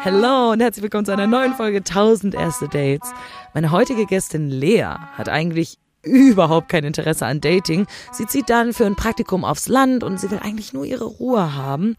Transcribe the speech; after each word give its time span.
Hello 0.00 0.52
und 0.52 0.60
herzlich 0.60 0.84
willkommen 0.84 1.04
zu 1.04 1.12
einer 1.12 1.26
neuen 1.26 1.54
Folge 1.54 1.78
1000 1.78 2.32
erste 2.32 2.68
Dates. 2.68 3.10
Meine 3.52 3.72
heutige 3.72 4.06
Gästin 4.06 4.48
Lea 4.48 4.94
hat 5.14 5.28
eigentlich 5.28 5.78
überhaupt 6.02 6.68
kein 6.68 6.84
Interesse 6.84 7.26
an 7.26 7.40
Dating. 7.40 7.86
Sie 8.12 8.24
zieht 8.26 8.48
dann 8.48 8.72
für 8.72 8.86
ein 8.86 8.94
Praktikum 8.94 9.44
aufs 9.44 9.66
Land 9.66 10.04
und 10.04 10.20
sie 10.20 10.30
will 10.30 10.38
eigentlich 10.38 10.72
nur 10.72 10.84
ihre 10.84 11.04
Ruhe 11.04 11.56
haben. 11.56 11.96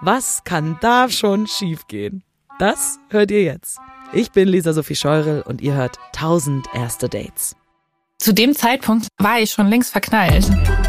Was 0.00 0.44
kann 0.44 0.78
da 0.80 1.10
schon 1.10 1.46
schiefgehen? 1.46 2.22
Das 2.58 2.98
hört 3.10 3.30
ihr 3.30 3.42
jetzt. 3.42 3.78
Ich 4.14 4.32
bin 4.32 4.48
Lisa 4.48 4.72
Sophie 4.72 4.96
Scheurel 4.96 5.42
und 5.42 5.60
ihr 5.60 5.74
hört 5.74 5.98
1000 6.14 6.66
erste 6.74 7.10
Dates. 7.10 7.54
Zu 8.18 8.32
dem 8.32 8.56
Zeitpunkt 8.56 9.08
war 9.18 9.40
ich 9.40 9.50
schon 9.50 9.68
längst 9.68 9.92
verknallt. 9.92 10.46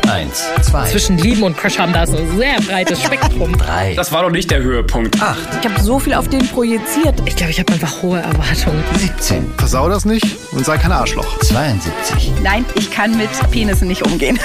Eins, 0.10 0.46
zwei, 0.62 0.86
Zwischen 0.90 1.18
Lieben 1.18 1.44
und 1.44 1.58
Crush 1.58 1.78
haben 1.78 1.92
da 1.92 2.08
so 2.08 2.16
ein 2.18 2.38
sehr 2.38 2.56
breites 2.62 3.04
Spektrum. 3.04 3.56
drei, 3.58 3.94
Das 3.96 4.12
war 4.14 4.24
doch 4.24 4.32
nicht 4.32 4.50
der 4.50 4.64
Höhepunkt. 4.64 5.22
acht, 5.22 5.38
Ich 5.62 5.70
habe 5.70 5.80
so 5.82 6.00
viel 6.00 6.14
auf 6.14 6.30
den 6.30 6.48
projiziert. 6.48 7.22
Ich 7.26 7.36
glaube, 7.36 7.52
ich 7.52 7.60
habe 7.60 7.74
einfach 7.74 8.02
hohe 8.02 8.20
Erwartungen. 8.22 8.82
17, 8.96 9.54
Versau 9.58 9.90
das 9.90 10.06
nicht 10.06 10.26
und 10.54 10.66
sei 10.66 10.78
kein 10.78 10.94
Arschloch. 10.94 11.38
72, 11.40 12.32
Nein, 12.42 12.66
ich 12.76 12.90
kann 12.92 13.16
mit 13.18 13.30
Penissen 13.52 13.90
nicht 13.90 14.04
umgehen. 14.04 14.40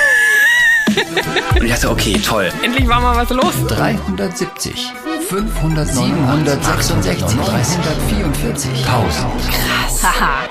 Und 1.55 1.65
ich 1.65 1.71
dachte, 1.73 1.89
okay, 1.89 2.19
toll. 2.19 2.51
Endlich 2.65 2.89
war 2.89 3.01
mal 3.01 3.17
was 3.17 3.31
los. 3.31 3.55
370, 3.69 4.93
500, 5.29 5.87
766, 5.89 7.39
344, 7.39 8.71
1000. 8.87 10.03
Haha, 10.03 10.49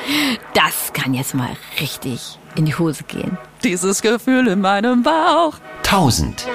das 0.54 0.94
kann 0.94 1.14
jetzt 1.14 1.34
mal 1.36 1.50
richtig 1.80 2.38
in 2.56 2.66
die 2.66 2.74
Hose 2.76 3.04
gehen. 3.04 3.38
Dieses 3.64 4.02
Gefühl 4.02 4.48
in 4.48 4.62
meinem 4.62 5.04
Bauch. 5.04 5.56
1000. 5.84 6.48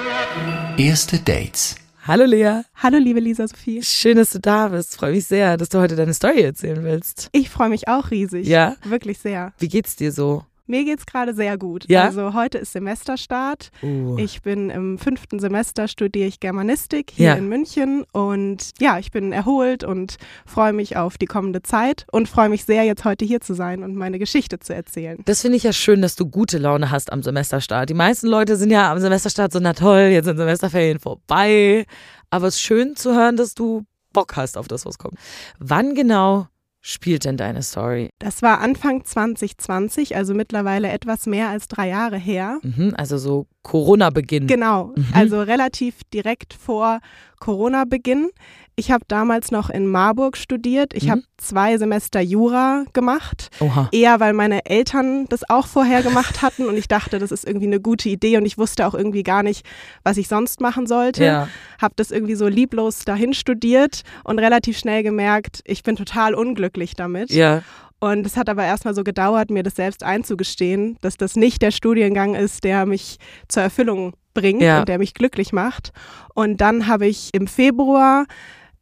Erste 0.77 1.19
Dates. 1.19 1.75
Hallo 2.05 2.25
Lea, 2.25 2.61
Hallo, 2.75 2.97
liebe 2.97 3.19
Lisa 3.19 3.47
Sophie. 3.47 3.81
schön, 3.83 4.15
dass 4.17 4.31
du 4.31 4.39
da 4.39 4.69
bist. 4.69 4.95
Freue 4.95 5.11
mich 5.11 5.25
sehr, 5.25 5.57
dass 5.57 5.69
du 5.69 5.79
heute 5.79 5.95
deine 5.95 6.13
Story 6.13 6.41
erzählen 6.41 6.83
willst. 6.83 7.29
Ich 7.33 7.49
freue 7.49 7.69
mich 7.69 7.87
auch 7.87 8.11
riesig. 8.11 8.47
Ja? 8.47 8.75
Wirklich 8.83 9.19
sehr. 9.19 9.53
Wie 9.59 9.67
geht's 9.67 9.95
dir 9.97 10.11
so? 10.11 10.43
Mir 10.67 10.83
geht's 10.83 11.05
gerade 11.05 11.33
sehr 11.33 11.57
gut. 11.57 11.85
Ja? 11.87 12.03
Also 12.03 12.33
heute 12.33 12.57
ist 12.57 12.73
Semesterstart. 12.73 13.69
Uh. 13.81 14.17
Ich 14.17 14.41
bin 14.41 14.69
im 14.69 14.97
fünften 14.97 15.39
Semester, 15.39 15.87
studiere 15.87 16.27
ich 16.27 16.39
Germanistik 16.39 17.11
hier 17.13 17.27
Ja. 17.27 17.33
in 17.35 17.47
München. 17.47 18.03
Und 18.11 18.71
ja, 18.79 18.99
ich 18.99 19.11
bin 19.11 19.31
erholt 19.31 19.83
und 19.83 20.17
freue 20.45 20.73
mich 20.73 20.97
auf 20.97 21.17
die 21.17 21.25
kommende 21.25 21.63
Zeit 21.63 22.05
und 22.11 22.27
freue 22.27 22.49
mich 22.49 22.65
sehr, 22.65 22.83
jetzt 22.83 23.05
heute 23.05 23.23
hier 23.25 23.39
zu 23.41 23.53
sein 23.53 23.81
und 23.83 23.95
meine 23.95 24.19
Geschichte 24.19 24.59
zu 24.59 24.75
erzählen. 24.75 25.19
Das 25.25 25.41
finde 25.41 25.57
ich 25.57 25.63
ja 25.63 25.73
schön, 25.73 26.01
dass 26.01 26.15
du 26.15 26.25
gute 26.27 26.57
Laune 26.57 26.91
hast 26.91 27.11
am 27.11 27.23
Semesterstart. 27.23 27.89
Die 27.89 27.93
meisten 27.93 28.27
Leute 28.27 28.57
sind 28.57 28.69
ja 28.71 28.91
am 28.91 28.99
Semesterstart 28.99 29.53
so, 29.53 29.59
na 29.59 29.73
toll, 29.73 30.09
jetzt 30.11 30.25
sind 30.25 30.37
Semesterferien 30.37 30.99
vorbei. 30.99 31.85
Aber 32.29 32.47
es 32.47 32.55
ist 32.55 32.61
schön 32.61 32.95
zu 32.97 33.15
hören, 33.15 33.37
dass 33.37 33.53
du 33.55 33.83
Bock 34.11 34.35
hast 34.35 34.57
auf 34.57 34.67
das, 34.67 34.85
was 34.85 34.97
kommt. 34.97 35.15
Wann 35.59 35.95
genau 35.95 36.47
spielt 36.81 37.25
denn 37.25 37.37
deine 37.37 37.63
Story? 37.63 38.09
Das 38.19 38.41
war 38.41 38.59
Anfang 38.61 39.03
2020, 39.03 40.15
also 40.15 40.33
mittlerweile 40.33 40.89
etwas 40.89 41.25
mehr 41.25 41.49
als 41.49 41.67
drei 41.67 41.89
Jahre 41.89 42.17
her. 42.17 42.59
Mhm, 42.63 42.93
also 42.97 43.17
so 43.17 43.47
Corona-Beginn. 43.63 44.47
Genau, 44.47 44.93
also 45.13 45.41
relativ 45.41 46.01
direkt 46.13 46.53
vor 46.53 46.99
Corona-Beginn. 47.39 48.29
Ich 48.79 48.91
habe 48.91 49.03
damals 49.07 49.49
noch 49.49 49.71
in 49.71 49.87
Marburg 49.87 50.37
studiert. 50.37 50.93
Ich 50.93 51.05
Mhm. 51.05 51.09
habe 51.11 51.21
zwei 51.37 51.77
Semester 51.79 52.21
Jura 52.21 52.83
gemacht. 52.93 53.49
Oha. 53.59 53.89
Eher, 53.91 54.19
weil 54.19 54.33
meine 54.33 54.67
Eltern 54.67 55.25
das 55.29 55.49
auch 55.49 55.65
vorher 55.65 56.03
gemacht 56.03 56.41
hatten 56.43 56.67
und 56.67 56.77
ich 56.77 56.87
dachte, 56.87 57.17
das 57.17 57.31
ist 57.31 57.43
irgendwie 57.43 57.65
eine 57.65 57.79
gute 57.79 58.07
Idee 58.07 58.37
und 58.37 58.45
ich 58.45 58.59
wusste 58.59 58.85
auch 58.85 58.93
irgendwie 58.93 59.23
gar 59.23 59.41
nicht, 59.41 59.65
was 60.03 60.17
ich 60.17 60.27
sonst 60.27 60.61
machen 60.61 60.85
sollte. 60.85 61.25
Ja. 61.25 61.47
Habe 61.81 61.95
das 61.95 62.11
irgendwie 62.11 62.35
so 62.35 62.47
lieblos 62.47 62.99
dahin 63.03 63.33
studiert 63.33 64.03
und 64.23 64.37
relativ 64.37 64.77
schnell 64.77 65.01
gemerkt, 65.01 65.61
ich 65.65 65.81
bin 65.81 65.95
total 65.95 66.35
unglücklich 66.35 66.93
damit. 66.93 67.31
Ja. 67.31 67.63
Und 67.99 68.27
es 68.27 68.37
hat 68.37 68.47
aber 68.47 68.63
erstmal 68.63 68.93
so 68.93 69.03
gedauert, 69.03 69.49
mir 69.49 69.63
das 69.63 69.75
selbst 69.75 70.03
einzugestehen, 70.03 70.97
dass 71.01 71.17
das 71.17 71.35
nicht 71.35 71.63
der 71.63 71.71
Studiengang 71.71 72.35
ist, 72.35 72.63
der 72.63 72.85
mich 72.85 73.17
zur 73.47 73.63
Erfüllung 73.63 74.13
bringt 74.35 74.61
Ja. 74.61 74.81
und 74.81 74.87
der 74.87 74.99
mich 74.99 75.15
glücklich 75.15 75.51
macht. 75.51 75.93
Und 76.35 76.61
dann 76.61 76.85
habe 76.85 77.07
ich 77.07 77.31
im 77.33 77.47
Februar 77.47 78.25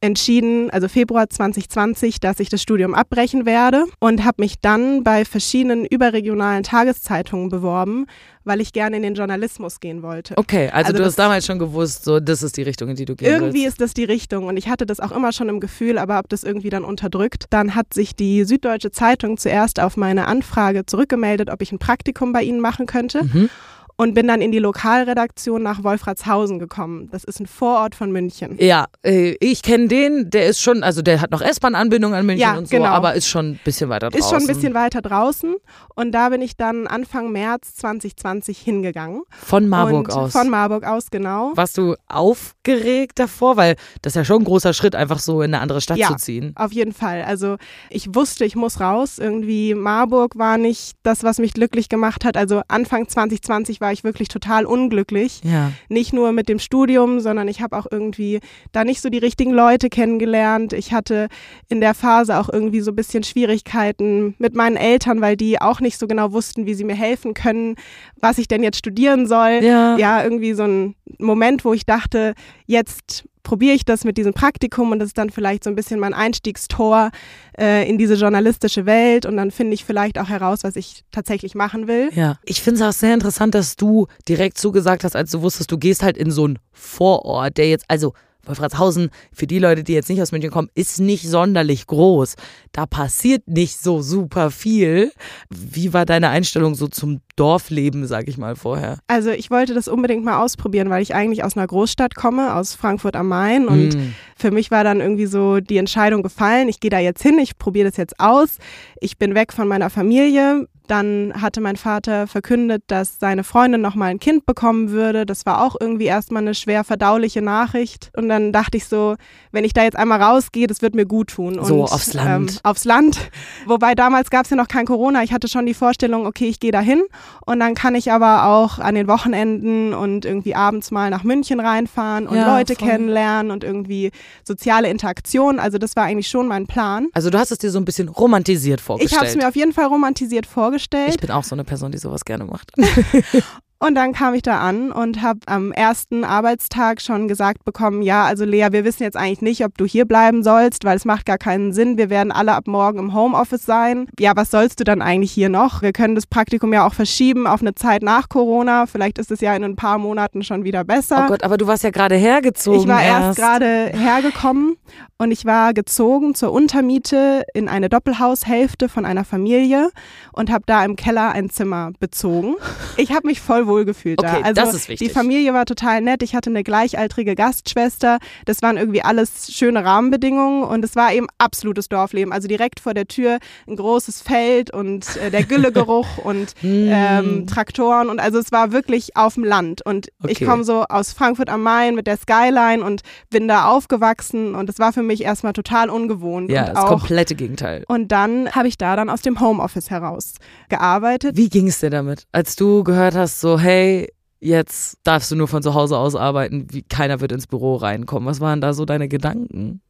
entschieden, 0.06 0.70
also 0.70 0.88
Februar 0.88 1.30
2020, 1.30 2.20
dass 2.20 2.40
ich 2.40 2.50
das 2.50 2.62
Studium 2.62 2.94
abbrechen 2.94 3.46
werde 3.46 3.86
und 4.00 4.24
habe 4.24 4.42
mich 4.42 4.56
dann 4.62 5.04
bei 5.04 5.26
verschiedenen 5.26 5.86
überregionalen 5.86 6.64
Tageszeitungen 6.64 7.50
beworben, 7.50 8.06
weil 8.44 8.62
ich 8.62 8.74
gerne 8.74 8.98
in 8.98 9.04
den 9.04 9.16
Journalismus 9.16 9.80
gehen 9.80 10.02
wollte. 10.04 10.36
Okay, 10.38 10.70
also, 10.70 10.88
Also 10.90 10.98
du 11.00 11.06
hast 11.06 11.18
damals 11.18 11.46
schon 11.46 11.60
gewusst, 11.60 12.06
so 12.06 12.20
das 12.20 12.44
ist 12.44 12.58
die 12.58 12.62
Richtung, 12.64 12.90
in 12.90 12.96
die 12.96 13.06
du 13.06 13.16
gehen 13.16 13.28
Irgendwie 13.32 13.64
willst. 13.64 13.68
ist 13.68 13.82
das 13.82 13.94
die 13.94 14.04
Richtung 14.06 14.46
und 14.48 14.58
ich 14.58 14.70
hatte 14.70 14.86
das 14.86 15.00
auch 15.00 15.12
immer 15.12 15.32
schon 15.34 15.50
im 15.50 15.60
Gefühl, 15.60 15.98
aber 15.98 16.14
habe 16.16 16.28
das 16.30 16.44
irgendwie 16.44 16.70
dann 16.70 16.84
unterdrückt. 16.86 17.46
Dann 17.50 17.76
hat 17.76 17.94
sich 17.94 18.16
die 18.16 18.44
Süddeutsche 18.46 18.92
Zeitung 18.92 19.38
zuerst 19.38 19.80
auf 19.80 19.98
meine 19.98 20.28
Anfrage 20.28 20.86
zurückgemeldet, 20.86 21.50
ob 21.50 21.62
ich 21.62 21.72
ein 21.72 21.80
Praktikum 21.80 22.32
bei 22.34 22.44
ihnen 22.44 22.60
machen 22.60 22.86
könnte 22.86 23.24
Mhm. 23.24 23.50
Und 23.98 24.14
bin 24.14 24.28
dann 24.28 24.42
in 24.42 24.52
die 24.52 24.60
Lokalredaktion 24.60 25.64
nach 25.64 25.84
Wolfratshausen 25.84 26.60
gekommen. 26.60 27.08
Das 27.12 27.24
ist 27.24 27.40
ein 27.40 27.46
Vorort 27.48 27.96
von 27.96 28.12
München. 28.12 28.58
Ja, 28.60 28.86
äh, 29.04 29.36
ich 29.40 29.62
kenne 29.62 29.88
den, 29.88 30.30
der 30.30 30.48
ist 30.48 30.60
schon, 30.62 30.84
also 30.84 31.02
der 31.02 31.22
hat 31.22 31.32
noch 31.32 31.42
S-Bahn-Anbindung 31.42 32.14
an 32.14 32.26
München 32.26 32.42
Ja, 32.42 32.58
und 32.58 32.68
so, 32.68 32.76
genau. 32.76 32.90
aber 32.90 33.14
ist 33.14 33.28
schon 33.28 33.52
ein 33.52 33.60
bisschen 33.64 33.90
weiter 33.90 34.10
draußen. 34.10 34.20
Ist 34.26 34.30
schon 34.30 34.42
ein 34.42 34.48
bisschen 34.48 34.74
weiter 34.74 35.02
draußen 35.02 35.56
und 35.96 36.12
da 36.12 36.30
bin 36.30 36.42
ich 36.42 36.58
dann 36.58 36.88
Anfang 36.88 37.32
März 37.32 37.76
2020 37.76 38.58
hingegangen. 38.60 39.24
Von 39.30 39.68
Marburg 39.70 40.10
aus. 40.12 40.32
Von 40.34 40.50
Marburg 40.50 40.86
aus, 40.86 41.10
genau. 41.10 41.52
Warst 41.56 41.78
du 41.78 41.96
aufgeregt 42.10 43.20
davor? 43.20 43.58
Weil 43.58 43.76
das 44.02 44.12
ist 44.12 44.16
ja 44.18 44.26
schon 44.26 44.42
ein 44.42 44.46
großer 44.46 44.74
Schritt, 44.74 44.96
einfach 44.96 45.20
so 45.20 45.42
in 45.42 45.54
eine 45.54 45.62
andere 45.62 45.82
Stadt 45.82 45.98
Ja. 45.98 46.08
zu 46.10 46.16
ziehen. 46.16 46.54
Auf 46.56 46.72
jeden 46.74 46.92
Fall. 46.94 47.24
Also 47.24 47.58
ich 47.90 48.14
wusste, 48.14 48.46
ich 48.46 48.56
muss 48.56 48.80
raus. 48.80 49.18
Irgendwie 49.20 49.74
Marburg 49.74 50.38
war 50.38 50.58
nicht 50.58 50.94
das, 51.04 51.24
was 51.24 51.38
mich 51.40 51.54
glücklich 51.54 51.90
gemacht 51.90 52.26
hat. 52.26 52.38
Also 52.38 52.62
Anfang 52.68 53.08
2020 53.08 53.82
war 53.82 53.85
ich 53.92 54.04
wirklich 54.04 54.28
total 54.28 54.66
unglücklich. 54.66 55.42
Ja. 55.44 55.72
Nicht 55.90 56.14
nur 56.14 56.32
mit 56.32 56.50
dem 56.50 56.60
Studium, 56.60 57.20
sondern 57.20 57.48
ich 57.48 57.62
habe 57.62 57.78
auch 57.78 57.88
irgendwie 57.90 58.40
da 58.72 58.84
nicht 58.84 59.02
so 59.02 59.10
die 59.10 59.18
richtigen 59.18 59.52
Leute 59.52 59.90
kennengelernt. 59.90 60.74
Ich 60.74 60.94
hatte 60.94 61.28
in 61.70 61.82
der 61.82 61.94
Phase 61.94 62.40
auch 62.40 62.50
irgendwie 62.52 62.82
so 62.82 62.92
ein 62.92 62.96
bisschen 62.96 63.24
Schwierigkeiten 63.24 64.36
mit 64.40 64.56
meinen 64.56 64.78
Eltern, 64.78 65.22
weil 65.22 65.38
die 65.38 65.62
auch 65.62 65.80
nicht 65.80 65.98
so 65.98 66.08
genau 66.08 66.32
wussten, 66.32 66.66
wie 66.66 66.74
sie 66.74 66.84
mir 66.84 66.96
helfen 66.96 67.34
können, 67.34 67.76
was 68.20 68.38
ich 68.38 68.48
denn 68.48 68.64
jetzt 68.64 68.78
studieren 68.78 69.28
soll. 69.28 69.60
Ja. 69.62 69.98
ja 69.98 70.24
irgendwie 70.24 70.54
so 70.54 70.64
ein 70.64 70.96
Moment, 71.20 71.66
wo 71.66 71.74
ich 71.74 71.86
dachte, 71.86 72.34
jetzt 72.66 73.26
probiere 73.46 73.76
ich 73.76 73.86
das 73.86 74.04
mit 74.04 74.18
diesem 74.18 74.34
Praktikum 74.34 74.92
und 74.92 75.00
das 75.00 75.08
ist 75.08 75.18
dann 75.18 75.30
vielleicht 75.30 75.64
so 75.64 75.70
ein 75.70 75.76
bisschen 75.76 76.00
mein 76.02 76.14
Einstiegstor 76.14 77.12
äh, 77.58 77.88
in 77.88 77.98
diese 77.98 78.16
journalistische 78.16 78.86
Welt 78.86 79.26
und 79.26 79.38
dann 79.38 79.52
finde 79.52 79.76
ich 79.76 79.86
vielleicht 79.86 80.20
auch 80.20 80.28
heraus, 80.28 80.64
was 80.64 80.76
ich 80.76 81.06
tatsächlich 81.12 81.56
machen 81.56 81.88
will. 81.88 82.10
Ja, 82.14 82.38
ich 82.44 82.62
finde 82.62 82.82
es 82.82 82.88
auch 82.88 82.98
sehr 82.98 83.14
interessant, 83.14 83.56
dass 83.56 83.78
du 83.78 84.08
direkt 84.28 84.58
zugesagt 84.58 85.06
hast, 85.06 85.16
als 85.16 85.32
du 85.32 85.42
wusstest, 85.42 85.72
du 85.72 85.78
gehst 85.78 86.04
halt 86.04 86.18
in 86.18 86.32
so 86.32 86.44
einen 86.44 86.60
Vorort, 86.74 87.58
der 87.58 87.70
jetzt, 87.70 87.86
also 87.88 88.14
Wolfratshausen, 88.48 89.10
für 89.32 89.48
die 89.48 89.60
Leute, 89.60 89.84
die 89.84 89.94
jetzt 89.94 90.10
nicht 90.10 90.22
aus 90.22 90.32
München 90.32 90.52
kommen, 90.52 90.70
ist 90.76 91.00
nicht 91.00 91.28
sonderlich 91.28 91.88
groß. 91.88 92.36
Da 92.72 92.86
passiert 92.86 93.48
nicht 93.48 93.80
so 93.82 94.02
super 94.02 94.52
viel. 94.52 95.12
Wie 95.50 95.94
war 95.94 96.06
deine 96.06 96.30
Einstellung 96.30 96.76
so 96.76 96.88
zum 96.88 97.22
Dorfleben, 97.36 98.08
sag 98.08 98.28
ich 98.28 98.38
mal 98.38 98.56
vorher? 98.56 99.00
Also 99.08 99.32
ich 99.32 99.52
wollte 99.52 99.74
das 99.74 99.88
unbedingt 99.88 100.24
mal 100.24 100.42
ausprobieren, 100.42 100.90
weil 100.90 101.02
ich 101.02 101.14
eigentlich 101.16 101.44
aus 101.44 101.58
einer 101.58 101.68
Großstadt 101.68 102.16
komme, 102.16 102.56
aus 102.56 102.76
Frankfurt 102.76 103.16
am 103.16 103.28
Main 103.28 103.68
und 103.68 103.96
Mm. 103.96 104.14
für 104.36 104.52
mich 104.52 104.72
war 104.72 104.84
dann 104.84 105.00
irgendwie 105.02 105.26
so 105.26 105.60
die 105.60 105.78
Entscheidung 105.78 106.24
gefallen, 106.24 106.70
ich 106.70 106.80
gehe 106.80 106.90
da 106.90 107.00
jetzt 107.00 107.22
hin, 107.22 107.38
ich 107.40 107.58
probiere 107.58 107.90
das 107.90 107.98
jetzt 107.98 108.20
aus. 108.20 108.58
Ich 109.00 109.18
bin 109.18 109.36
weg 109.36 109.54
von 109.54 109.68
meiner 109.68 109.90
Familie. 109.90 110.68
Dann 110.88 111.34
hatte 111.42 111.62
mein 111.62 111.76
Vater 111.78 112.28
verkündet, 112.28 112.84
dass 112.88 113.18
seine 113.20 113.44
Freundin 113.44 113.82
noch 113.82 113.96
mal 113.96 114.06
ein 114.08 114.20
Kind 114.20 114.46
bekommen 114.46 114.92
würde. 114.92 115.26
Das 115.26 115.46
war 115.46 115.64
auch 115.64 115.76
irgendwie 115.80 116.06
erstmal 116.06 116.42
eine 116.44 116.54
schwer 116.54 116.84
verdauliche 116.84 117.42
Nachricht. 117.42 118.12
Und 118.16 118.30
dann 118.30 118.52
dachte 118.52 118.78
ich 118.78 118.86
so, 118.88 119.16
wenn 119.52 119.64
ich 119.66 119.74
da 119.74 119.84
jetzt 119.84 119.96
einmal 119.96 120.22
rausgehe, 120.22 120.68
das 120.68 120.82
wird 120.82 120.94
mir 120.94 121.06
gut 121.06 121.30
tun. 121.30 121.58
So, 121.64 121.82
und, 121.82 121.92
aufs 121.92 122.14
Land. 122.14 122.52
Ähm, 122.52 122.58
aufs 122.64 122.86
Land. 122.86 123.18
Wobei 123.66 123.96
damals 123.96 124.30
gab 124.30 124.44
es 124.46 124.52
ja 124.52 124.58
noch 124.58 124.68
kein 124.68 124.86
Corona. 124.86 125.24
Ich 125.24 125.34
hatte 125.34 125.48
schon 125.48 125.66
die 125.66 125.74
Vorstellung, 125.74 126.26
okay, 126.28 126.48
ich 126.48 126.60
gehe 126.60 126.72
da 126.72 126.82
hin 126.82 127.02
und 127.46 127.60
dann 127.60 127.74
kann 127.74 127.96
ich 127.96 128.12
aber 128.12 128.46
auch 128.46 128.78
an 128.80 128.94
den 128.96 129.08
Wochenenden 129.08 129.94
und 129.94 130.26
irgendwie 130.26 130.54
abends 130.56 130.92
mal 130.92 131.10
nach 131.10 131.24
München 131.24 131.60
reinfahren 131.60 132.28
und 132.28 132.38
Ja, 132.38 132.56
Leute 132.58 132.76
voll. 132.76 132.88
kennenlernen 132.90 133.52
und 133.52 133.64
irgendwie 133.64 134.12
soziale 134.44 134.90
Interaktion. 134.90 135.60
Also 135.60 135.78
das 135.78 135.96
war 135.96 136.04
eigentlich 136.04 136.28
schon 136.28 136.48
mein 136.48 136.68
Plan. 136.68 137.08
Also 137.14 137.30
du 137.30 137.40
hast 137.40 137.52
es 137.52 137.58
dir 137.58 137.72
so 137.72 137.80
ein 137.80 137.86
bisschen 137.86 138.08
romantisiert 138.10 138.80
Ich 138.82 138.86
vorgestellt. 138.86 139.20
habe 139.20 139.30
es 139.30 139.36
mir 139.36 139.48
auf 139.48 139.56
jeden 139.56 139.74
Fall 139.74 139.86
romantisiert 139.86 140.46
vorgestellt. 140.46 140.75
Ich 141.10 141.20
bin 141.20 141.32
auch 141.32 141.44
so 141.44 141.56
eine 141.56 141.64
Person, 141.64 141.92
die 141.92 141.98
sowas 141.98 142.26
gerne 142.26 142.46
macht. 142.46 142.72
Und 143.78 143.96
dann 143.96 144.14
kam 144.14 144.34
ich 144.34 144.42
da 144.42 144.60
an 144.60 144.92
und 144.92 145.22
habe 145.22 145.40
am 145.48 145.74
ersten 145.74 146.24
Arbeitstag 146.24 147.02
schon 147.02 147.28
gesagt 147.28 147.66
bekommen, 147.66 148.02
ja, 148.02 148.24
also 148.24 148.46
Lea, 148.46 148.68
wir 148.72 148.86
wissen 148.86 149.04
jetzt 149.04 149.18
eigentlich 149.18 149.42
nicht, 149.42 149.66
ob 149.66 149.78
du 149.78 149.86
hier 149.86 150.06
bleiben 150.06 150.44
sollst, 150.44 150.86
weil 150.86 150.96
es 150.96 151.04
macht 151.04 151.26
gar 151.26 151.38
keinen 151.38 151.74
Sinn. 151.74 151.98
Wir 151.98 152.10
werden 152.10 152.32
alle 152.32 152.54
ab 152.54 152.68
morgen 152.68 153.00
im 153.00 153.14
Homeoffice 153.14 153.66
sein. 153.66 154.08
Ja, 154.18 154.32
was 154.36 154.50
sollst 154.50 154.80
du 154.80 154.86
dann 154.86 155.02
eigentlich 155.02 155.32
hier 155.32 155.50
noch? 155.50 155.82
Wir 155.82 155.92
können 155.92 156.16
das 156.16 156.26
Praktikum 156.26 156.72
ja 156.72 156.88
auch 156.88 156.94
verschieben 156.94 157.48
auf 157.48 157.62
eine 157.62 157.76
Zeit 157.76 158.02
nach 158.02 158.30
Corona. 158.30 158.86
Vielleicht 158.86 159.18
ist 159.20 159.30
es 159.30 159.42
ja 159.42 159.54
in 159.56 159.64
ein 159.64 159.76
paar 159.76 159.98
Monaten 159.98 160.44
schon 160.44 160.64
wieder 160.64 160.86
besser. 160.86 161.26
Oh 161.26 161.28
Gott, 161.28 161.44
aber 161.44 161.58
du 161.58 161.68
warst 161.68 161.84
ja 161.84 161.90
gerade 161.90 162.16
hergezogen. 162.16 162.82
Ich 162.82 162.88
war 162.88 163.04
erst 163.04 163.38
gerade 163.38 163.92
hergekommen 163.94 164.78
und 165.18 165.32
ich 165.32 165.46
war 165.46 165.74
gezogen 165.74 166.34
zur 166.34 166.54
Untermiete 166.54 167.44
in 167.54 167.68
eine 167.68 167.90
Doppelhaushälfte 167.90 168.88
von 168.88 169.06
einer 169.06 169.26
Familie 169.26 169.90
und 170.32 170.50
habe 170.50 170.64
da 170.66 170.86
im 170.86 170.96
Keller 170.96 171.34
ein 171.34 171.50
Zimmer 171.50 171.92
bezogen. 172.00 172.56
Ich 172.96 173.12
habe 173.12 173.28
mich 173.28 173.42
voll 173.42 173.65
wohl 173.68 173.86
gefühlt 173.86 174.20
Okay, 174.20 174.40
da. 174.42 174.48
Also 174.48 174.62
das 174.62 174.74
ist 174.74 174.90
wichtig. 174.90 175.08
die 175.08 175.14
Familie 175.14 175.54
war 175.54 175.66
total 175.66 176.02
nett. 176.02 176.24
Ich 176.24 176.36
hatte 176.36 176.50
eine 176.50 176.64
gleichaltrige 176.64 177.36
Gastschwester. 177.36 178.20
Das 178.46 178.62
waren 178.62 178.78
irgendwie 178.78 179.02
alles 179.02 179.52
schöne 179.54 179.84
Rahmenbedingungen 179.84 180.64
und 180.64 180.84
es 180.86 180.96
war 180.96 181.14
eben 181.14 181.28
absolutes 181.38 181.90
Dorfleben. 181.90 182.34
Also 182.34 182.48
direkt 182.48 182.80
vor 182.80 182.94
der 182.94 183.08
Tür 183.08 183.40
ein 183.68 183.76
großes 183.76 184.22
Feld 184.22 184.72
und 184.72 185.16
äh, 185.18 185.32
der 185.32 185.44
Güllegeruch 185.44 186.18
und 186.24 186.54
ähm, 186.64 187.48
Traktoren 187.48 188.10
und 188.10 188.20
also 188.20 188.40
es 188.40 188.52
war 188.52 188.72
wirklich 188.72 189.16
auf 189.16 189.36
dem 189.36 189.44
Land 189.44 189.82
und 189.86 190.08
ich 190.28 190.36
Okay. 190.38 190.46
komme 190.46 190.64
so 190.64 190.84
aus 190.90 191.14
Frankfurt 191.14 191.50
am 191.50 191.62
Main 191.64 191.96
mit 191.96 192.08
der 192.08 192.18
Skyline 192.18 192.84
und 192.84 193.02
bin 193.30 193.48
da 193.48 193.66
aufgewachsen 193.68 194.56
und 194.56 194.70
es 194.70 194.80
war 194.80 194.92
für 194.94 195.04
mich 195.04 195.24
erstmal 195.24 195.54
total 195.54 195.90
ungewohnt 195.90 196.50
Ja, 196.52 196.66
das 196.66 196.78
auch 196.78 196.88
komplette 196.88 197.36
Gegenteil. 197.36 197.84
und 197.88 198.12
dann 198.12 198.52
habe 198.52 198.68
ich 198.68 198.78
da 198.78 198.96
dann 198.96 199.10
aus 199.10 199.22
dem 199.22 199.40
Homeoffice 199.40 199.90
heraus 199.90 200.34
gearbeitet. 200.70 201.38
Wie 201.38 201.50
ging 201.50 201.68
es 201.68 201.80
dir 201.80 201.90
damit? 201.90 202.26
Als 202.32 202.56
du 202.56 202.84
gehört 202.84 203.16
hast, 203.16 203.40
so, 203.40 203.55
hey, 203.60 204.12
jetzt 204.40 205.00
darfst 205.04 205.32
du 205.32 205.36
nur 205.36 205.48
von 205.48 205.64
zu 205.64 205.74
Hause 205.74 205.98
aus 205.98 206.16
arbeiten, 206.16 206.68
wie, 206.72 206.84
keiner 206.84 207.22
wird 207.22 207.32
ins 207.32 207.48
Büro 207.48 207.76
reinkommen. 207.76 208.28
Was 208.28 208.40
waren 208.40 208.62
da 208.62 208.74
so 208.74 208.86
deine 208.86 209.08
Gedanken? 209.08 209.82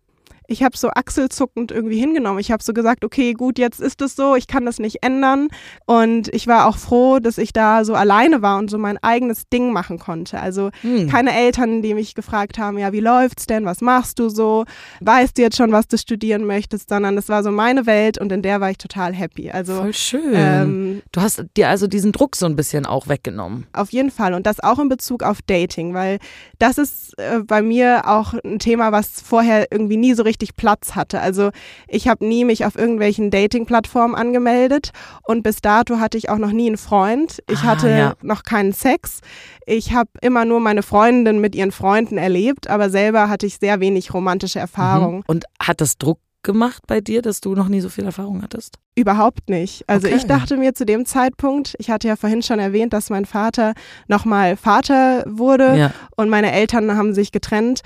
Ich 0.48 0.64
habe 0.64 0.78
so 0.78 0.90
achselzuckend 0.90 1.72
irgendwie 1.72 2.00
hingenommen. 2.00 2.40
Ich 2.40 2.52
habe 2.52 2.64
so 2.64 2.74
gesagt, 2.74 3.04
okay, 3.06 3.34
gut, 3.34 3.58
jetzt 3.60 3.80
ist 3.80 4.02
es 4.02 4.16
so, 4.16 4.36
ich 4.36 4.48
kann 4.48 4.66
das 4.66 4.80
nicht 4.80 5.04
ändern. 5.04 5.48
Und 5.86 6.34
ich 6.34 6.48
war 6.48 6.68
auch 6.68 6.78
froh, 6.78 7.20
dass 7.20 7.38
ich 7.38 7.54
da 7.54 7.84
so 7.86 7.94
alleine 7.96 8.42
war 8.42 8.58
und 8.58 8.70
so 8.70 8.78
mein 8.78 8.98
eigenes 9.02 9.48
Ding 9.50 9.72
machen 9.72 10.00
konnte. 10.00 10.40
Also 10.40 10.70
Hm. 10.82 11.10
keine 11.10 11.34
Eltern, 11.36 11.82
die 11.82 11.94
mich 11.94 12.16
gefragt 12.16 12.58
haben, 12.58 12.78
ja, 12.78 12.92
wie 12.94 13.00
läuft's 13.00 13.46
denn, 13.46 13.66
was 13.66 13.82
machst 13.82 14.20
du 14.20 14.30
so, 14.30 14.66
weißt 15.02 15.38
du 15.38 15.42
jetzt 15.42 15.58
schon, 15.58 15.72
was 15.72 15.88
du 15.88 15.98
studieren 15.98 16.46
möchtest, 16.46 16.90
sondern 16.90 17.16
das 17.16 17.30
war 17.30 17.44
so 17.44 17.52
meine 17.52 17.86
Welt 17.86 18.18
und 18.20 18.32
in 18.32 18.42
der 18.42 18.62
war 18.62 18.70
ich 18.72 18.78
total 18.78 19.14
happy. 19.14 19.52
Also 19.52 19.76
Voll 19.76 19.94
schön. 19.94 20.34
ähm, 20.34 21.02
du 21.12 21.22
hast 21.22 21.44
dir 21.58 21.70
also 21.70 21.88
diesen 21.88 22.12
Druck 22.12 22.36
so 22.36 22.46
ein 22.46 22.56
bisschen 22.56 22.86
auch 22.86 23.08
weggenommen. 23.08 23.66
Auf 23.74 23.92
jeden 23.92 24.12
Fall. 24.12 24.34
Und 24.34 24.46
das 24.46 24.60
auch 24.60 24.80
in 24.80 24.90
Bezug 24.90 25.24
auf 25.24 25.42
Dating, 25.42 25.94
weil 25.94 26.20
das 26.60 26.78
ist 26.78 27.18
äh, 27.18 27.40
bei 27.46 27.62
mir 27.62 28.04
auch 28.08 28.34
ein 28.44 28.60
Thema, 28.60 28.92
was 28.92 29.22
vorher 29.22 29.72
irgendwie 29.72 29.98
nie 29.98 30.14
so 30.14 30.24
richtig 30.24 30.35
Platz 30.56 30.96
hatte. 30.96 31.22
Also 31.22 31.52
ich 31.88 32.08
habe 32.08 32.26
nie 32.26 32.44
mich 32.46 32.66
auf 32.66 32.76
irgendwelchen 32.76 33.32
Dating-Plattformen 33.32 34.16
angemeldet 34.16 34.92
und 35.24 35.44
bis 35.44 35.62
dato 35.62 36.00
hatte 36.00 36.18
ich 36.18 36.30
auch 36.30 36.38
noch 36.38 36.52
nie 36.52 36.68
einen 36.68 36.78
Freund. 36.78 37.42
Ich 37.50 37.60
Ah, 37.60 37.64
hatte 37.64 37.90
ja. 37.90 38.14
noch 38.22 38.44
keinen 38.44 38.74
Sex. 38.74 39.22
Ich 39.66 39.94
habe 39.94 40.10
immer 40.22 40.46
nur 40.46 40.60
meine 40.60 40.84
Freundinnen 40.84 41.40
mit 41.42 41.56
ihren 41.56 41.72
Freunden 41.72 42.18
erlebt, 42.18 42.70
aber 42.70 42.90
selber 42.90 43.30
hatte 43.30 43.46
ich 43.46 43.58
sehr 43.58 43.80
wenig 43.80 44.14
romantische 44.14 44.60
Erfahrungen. 44.60 45.18
Mhm. 45.20 45.24
Und 45.28 45.46
hat 45.62 45.82
das 45.82 45.98
Druck 45.98 46.20
gemacht 46.44 46.84
bei 46.86 47.02
dir, 47.02 47.24
dass 47.24 47.42
du 47.42 47.56
noch 47.56 47.70
nie 47.70 47.82
so 47.82 47.90
viel 47.90 48.06
Erfahrung 48.06 48.44
hattest? 48.44 48.76
Überhaupt 48.94 49.50
nicht. 49.50 49.84
Also 49.90 50.06
Okay. 50.08 50.16
ich 50.18 50.26
dachte 50.28 50.58
mir 50.58 50.76
zu 50.76 50.86
dem 50.86 51.08
Zeitpunkt, 51.08 51.74
ich 51.80 51.90
hatte 51.90 52.08
ja 52.08 52.16
vorhin 52.16 52.44
schon 52.44 52.60
erwähnt, 52.60 52.94
dass 52.94 53.10
mein 53.10 53.26
Vater 53.26 53.74
nochmal 54.08 54.56
Vater 54.56 55.24
wurde 55.28 55.76
Ja. 55.76 55.92
und 56.16 56.30
meine 56.30 56.52
Eltern 56.52 56.96
haben 56.96 57.16
sich 57.16 57.32
getrennt. 57.32 57.82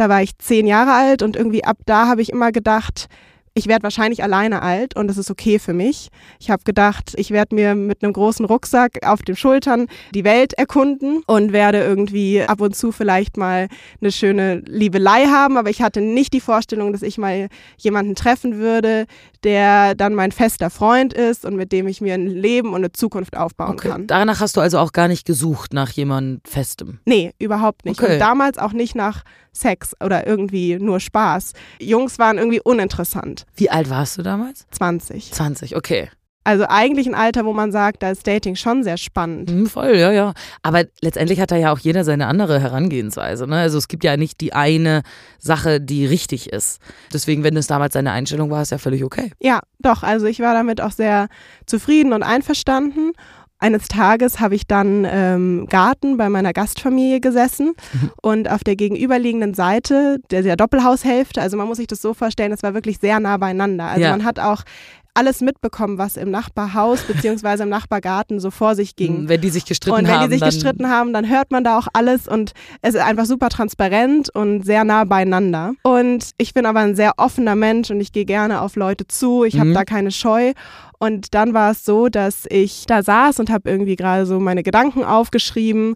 Da 0.00 0.08
war 0.08 0.22
ich 0.22 0.38
zehn 0.38 0.66
Jahre 0.66 0.94
alt 0.94 1.20
und 1.20 1.36
irgendwie 1.36 1.62
ab 1.62 1.76
da 1.84 2.08
habe 2.08 2.22
ich 2.22 2.30
immer 2.30 2.52
gedacht, 2.52 3.08
ich 3.54 3.66
werde 3.66 3.82
wahrscheinlich 3.82 4.22
alleine 4.22 4.62
alt 4.62 4.94
und 4.96 5.08
das 5.08 5.18
ist 5.18 5.30
okay 5.30 5.58
für 5.58 5.72
mich. 5.72 6.08
Ich 6.38 6.50
habe 6.50 6.62
gedacht, 6.64 7.14
ich 7.16 7.30
werde 7.32 7.54
mir 7.54 7.74
mit 7.74 8.02
einem 8.02 8.12
großen 8.12 8.44
Rucksack 8.44 9.04
auf 9.04 9.22
den 9.22 9.34
Schultern 9.36 9.86
die 10.14 10.24
Welt 10.24 10.52
erkunden 10.54 11.22
und 11.26 11.52
werde 11.52 11.78
irgendwie 11.82 12.42
ab 12.42 12.60
und 12.60 12.76
zu 12.76 12.92
vielleicht 12.92 13.36
mal 13.36 13.68
eine 14.00 14.12
schöne 14.12 14.56
Liebelei 14.66 15.26
haben, 15.26 15.56
aber 15.56 15.68
ich 15.70 15.82
hatte 15.82 16.00
nicht 16.00 16.32
die 16.32 16.40
Vorstellung, 16.40 16.92
dass 16.92 17.02
ich 17.02 17.18
mal 17.18 17.48
jemanden 17.76 18.14
treffen 18.14 18.58
würde, 18.58 19.06
der 19.42 19.94
dann 19.94 20.14
mein 20.14 20.32
fester 20.32 20.70
Freund 20.70 21.12
ist 21.12 21.44
und 21.44 21.56
mit 21.56 21.72
dem 21.72 21.88
ich 21.88 22.00
mir 22.00 22.14
ein 22.14 22.28
Leben 22.28 22.68
und 22.70 22.76
eine 22.76 22.92
Zukunft 22.92 23.36
aufbauen 23.36 23.72
Okay. 23.72 23.88
kann. 23.88 24.06
Danach 24.06 24.40
hast 24.40 24.56
du 24.56 24.60
also 24.60 24.78
auch 24.78 24.92
gar 24.92 25.08
nicht 25.08 25.26
gesucht 25.26 25.72
nach 25.72 25.90
jemandem 25.90 26.40
Festem. 26.46 27.00
Nee, 27.04 27.32
überhaupt 27.38 27.84
nicht. 27.84 28.00
Okay. 28.00 28.14
Und 28.14 28.18
damals 28.20 28.58
auch 28.58 28.72
nicht 28.72 28.94
nach 28.94 29.24
Sex 29.52 29.94
oder 30.04 30.26
irgendwie 30.26 30.76
nur 30.78 31.00
Spaß. 31.00 31.52
Jungs 31.80 32.18
waren 32.20 32.38
irgendwie 32.38 32.60
uninteressant. 32.62 33.39
Wie 33.56 33.70
alt 33.70 33.90
warst 33.90 34.18
du 34.18 34.22
damals? 34.22 34.66
20. 34.70 35.32
20, 35.32 35.76
okay. 35.76 36.10
Also 36.42 36.64
eigentlich 36.66 37.06
ein 37.06 37.14
Alter, 37.14 37.44
wo 37.44 37.52
man 37.52 37.70
sagt, 37.70 38.02
da 38.02 38.10
ist 38.10 38.26
Dating 38.26 38.56
schon 38.56 38.82
sehr 38.82 38.96
spannend. 38.96 39.50
Hm, 39.50 39.66
voll, 39.66 39.94
ja, 39.96 40.10
ja. 40.10 40.32
Aber 40.62 40.84
letztendlich 41.02 41.38
hat 41.38 41.50
da 41.50 41.56
ja 41.56 41.70
auch 41.70 41.78
jeder 41.78 42.02
seine 42.02 42.28
andere 42.28 42.58
Herangehensweise. 42.58 43.46
Ne? 43.46 43.56
Also 43.58 43.76
es 43.76 43.88
gibt 43.88 44.04
ja 44.04 44.16
nicht 44.16 44.40
die 44.40 44.54
eine 44.54 45.02
Sache, 45.38 45.82
die 45.82 46.06
richtig 46.06 46.50
ist. 46.50 46.80
Deswegen, 47.12 47.44
wenn 47.44 47.56
es 47.58 47.66
damals 47.66 47.92
deine 47.92 48.12
Einstellung 48.12 48.50
war, 48.50 48.62
ist 48.62 48.70
ja 48.70 48.78
völlig 48.78 49.04
okay. 49.04 49.32
Ja, 49.38 49.60
doch. 49.80 50.02
Also 50.02 50.26
ich 50.26 50.40
war 50.40 50.54
damit 50.54 50.80
auch 50.80 50.92
sehr 50.92 51.28
zufrieden 51.66 52.14
und 52.14 52.22
einverstanden. 52.22 53.12
Eines 53.60 53.88
Tages 53.88 54.40
habe 54.40 54.54
ich 54.54 54.66
dann 54.66 55.06
ähm, 55.08 55.66
Garten 55.68 56.16
bei 56.16 56.30
meiner 56.30 56.52
Gastfamilie 56.54 57.20
gesessen 57.20 57.74
und 58.22 58.50
auf 58.50 58.64
der 58.64 58.74
gegenüberliegenden 58.74 59.52
Seite 59.52 60.18
der, 60.30 60.42
der 60.42 60.56
Doppelhaushälfte, 60.56 61.42
also 61.42 61.58
man 61.58 61.66
muss 61.68 61.76
sich 61.76 61.86
das 61.86 62.00
so 62.00 62.14
vorstellen, 62.14 62.52
es 62.52 62.62
war 62.62 62.72
wirklich 62.72 62.98
sehr 62.98 63.20
nah 63.20 63.36
beieinander. 63.36 63.84
Also 63.84 64.00
Ja. 64.00 64.10
man 64.10 64.24
hat 64.24 64.38
auch 64.38 64.62
alles 65.14 65.40
mitbekommen, 65.40 65.98
was 65.98 66.16
im 66.16 66.30
Nachbarhaus 66.30 67.02
beziehungsweise 67.02 67.64
im 67.64 67.68
Nachbargarten 67.68 68.40
so 68.40 68.50
vor 68.50 68.74
sich 68.74 68.96
ging. 68.96 69.28
Wenn 69.28 69.40
die 69.40 69.50
sich 69.50 69.64
gestritten 69.64 69.96
Und 69.98 70.06
wenn 70.06 70.14
haben, 70.14 70.30
die 70.30 70.36
sich 70.38 70.44
gestritten 70.44 70.88
haben, 70.88 71.12
dann 71.12 71.28
hört 71.28 71.50
man 71.50 71.64
da 71.64 71.78
auch 71.78 71.88
alles 71.92 72.28
und 72.28 72.52
es 72.82 72.94
ist 72.94 73.00
einfach 73.00 73.26
super 73.26 73.48
transparent 73.48 74.30
und 74.34 74.64
sehr 74.64 74.84
nah 74.84 75.04
beieinander. 75.04 75.72
Und 75.82 76.30
ich 76.38 76.54
bin 76.54 76.64
aber 76.66 76.80
ein 76.80 76.94
sehr 76.94 77.14
offener 77.18 77.56
Mensch 77.56 77.90
und 77.90 78.00
ich 78.00 78.12
gehe 78.12 78.24
gerne 78.24 78.60
auf 78.60 78.76
Leute 78.76 79.06
zu. 79.06 79.44
Ich 79.44 79.58
habe 79.58 79.70
Mhm. 79.70 79.74
da 79.74 79.84
keine 79.84 80.10
Scheu. 80.10 80.52
Und 80.98 81.34
dann 81.34 81.54
war 81.54 81.70
es 81.70 81.84
so, 81.84 82.08
dass 82.08 82.44
ich 82.50 82.84
da 82.86 83.02
saß 83.02 83.40
und 83.40 83.50
habe 83.50 83.70
irgendwie 83.70 83.96
gerade 83.96 84.26
so 84.26 84.38
meine 84.38 84.62
Gedanken 84.62 85.02
aufgeschrieben. 85.02 85.94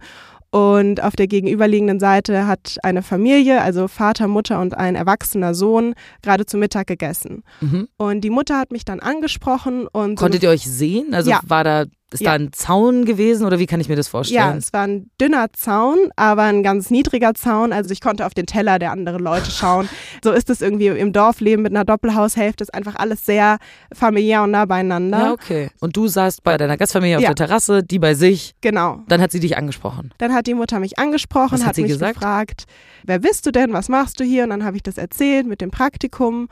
Und 0.54 1.02
auf 1.02 1.16
der 1.16 1.26
gegenüberliegenden 1.26 1.98
Seite 1.98 2.46
hat 2.46 2.76
eine 2.84 3.02
Familie, 3.02 3.60
also 3.60 3.88
Vater, 3.88 4.28
Mutter 4.28 4.60
und 4.60 4.76
ein 4.76 4.94
erwachsener 4.94 5.52
Sohn, 5.52 5.94
gerade 6.22 6.46
zu 6.46 6.58
Mittag 6.58 6.86
gegessen. 6.86 7.42
Mhm. 7.60 7.88
Und 7.96 8.20
die 8.20 8.30
Mutter 8.30 8.56
hat 8.56 8.70
mich 8.70 8.84
dann 8.84 9.00
angesprochen 9.00 9.88
und 9.88 10.16
so 10.16 10.24
Konntet 10.24 10.44
ihr 10.44 10.50
euch 10.50 10.62
sehen? 10.62 11.12
Also 11.12 11.30
Ja. 11.30 11.40
war 11.44 11.64
da, 11.64 11.86
ist 12.14 12.20
Ja. 12.20 12.30
da 12.30 12.36
ein 12.36 12.52
Zaun 12.52 13.04
gewesen 13.04 13.44
oder 13.46 13.58
wie 13.58 13.66
kann 13.66 13.80
ich 13.80 13.88
mir 13.88 13.96
das 13.96 14.06
Ja, 14.06 14.10
vorstellen? 14.10 14.56
es 14.56 14.72
war 14.72 14.86
ein 14.86 15.10
dünner 15.20 15.52
Zaun, 15.52 15.98
aber 16.16 16.42
ein 16.42 16.62
ganz 16.62 16.88
niedriger 16.90 17.34
Zaun. 17.34 17.72
Also 17.72 17.90
ich 17.90 18.00
konnte 18.00 18.24
auf 18.24 18.32
den 18.34 18.46
Teller 18.46 18.78
der 18.78 18.92
anderen 18.92 19.22
Leute 19.22 19.50
schauen. 19.50 19.88
so 20.22 20.32
ist 20.32 20.48
es 20.48 20.62
irgendwie 20.62 20.86
im 20.86 21.12
Dorfleben 21.12 21.62
mit 21.62 21.72
einer 21.72 21.84
Doppelhaushälfte. 21.84 22.62
Ist 22.64 22.72
einfach 22.72 22.96
alles 22.96 23.26
sehr 23.26 23.58
familiär 23.92 24.42
und 24.44 24.52
nah 24.52 24.64
beieinander. 24.64 25.18
Ja, 25.18 25.32
okay. 25.32 25.70
Und 25.80 25.96
du 25.96 26.08
saßt 26.08 26.42
bei 26.42 26.56
deiner 26.56 26.76
Gastfamilie 26.76 27.16
auf 27.18 27.22
Ja. 27.22 27.34
der 27.34 27.46
Terrasse, 27.46 27.82
die 27.82 27.98
bei 27.98 28.14
sich. 28.14 28.54
Genau. 28.60 29.00
Dann 29.08 29.20
hat 29.20 29.32
sie 29.32 29.40
dich 29.40 29.58
angesprochen. 29.58 30.12
Dann 30.18 30.32
hat 30.32 30.46
die 30.46 30.54
Mutter 30.54 30.80
mich 30.80 30.98
angesprochen, 30.98 31.52
Was 31.52 31.60
hat 31.60 31.68
hat, 31.68 31.74
sie 31.74 31.82
mich 31.82 31.92
gesagt? 31.92 32.14
gefragt, 32.14 32.64
wer 33.04 33.18
bist 33.18 33.44
du 33.46 33.50
denn, 33.50 33.72
was 33.72 33.88
machst 33.88 34.20
du 34.20 34.24
hier? 34.24 34.44
Und 34.44 34.50
dann 34.50 34.64
habe 34.64 34.76
ich 34.76 34.82
das 34.82 34.96
erzählt 34.98 35.46
mit 35.46 35.60
dem 35.60 35.70
Praktikum. 35.70 36.48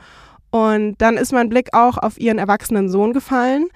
Und 0.51 0.95
dann 0.99 1.17
ist 1.17 1.31
mein 1.33 1.49
Blick 1.49 1.69
auch 1.73 1.97
auf 1.97 2.19
ihren 2.19 2.37
erwachsenen 2.37 2.87
Sohn 2.89 3.13
gefallen. 3.13 3.67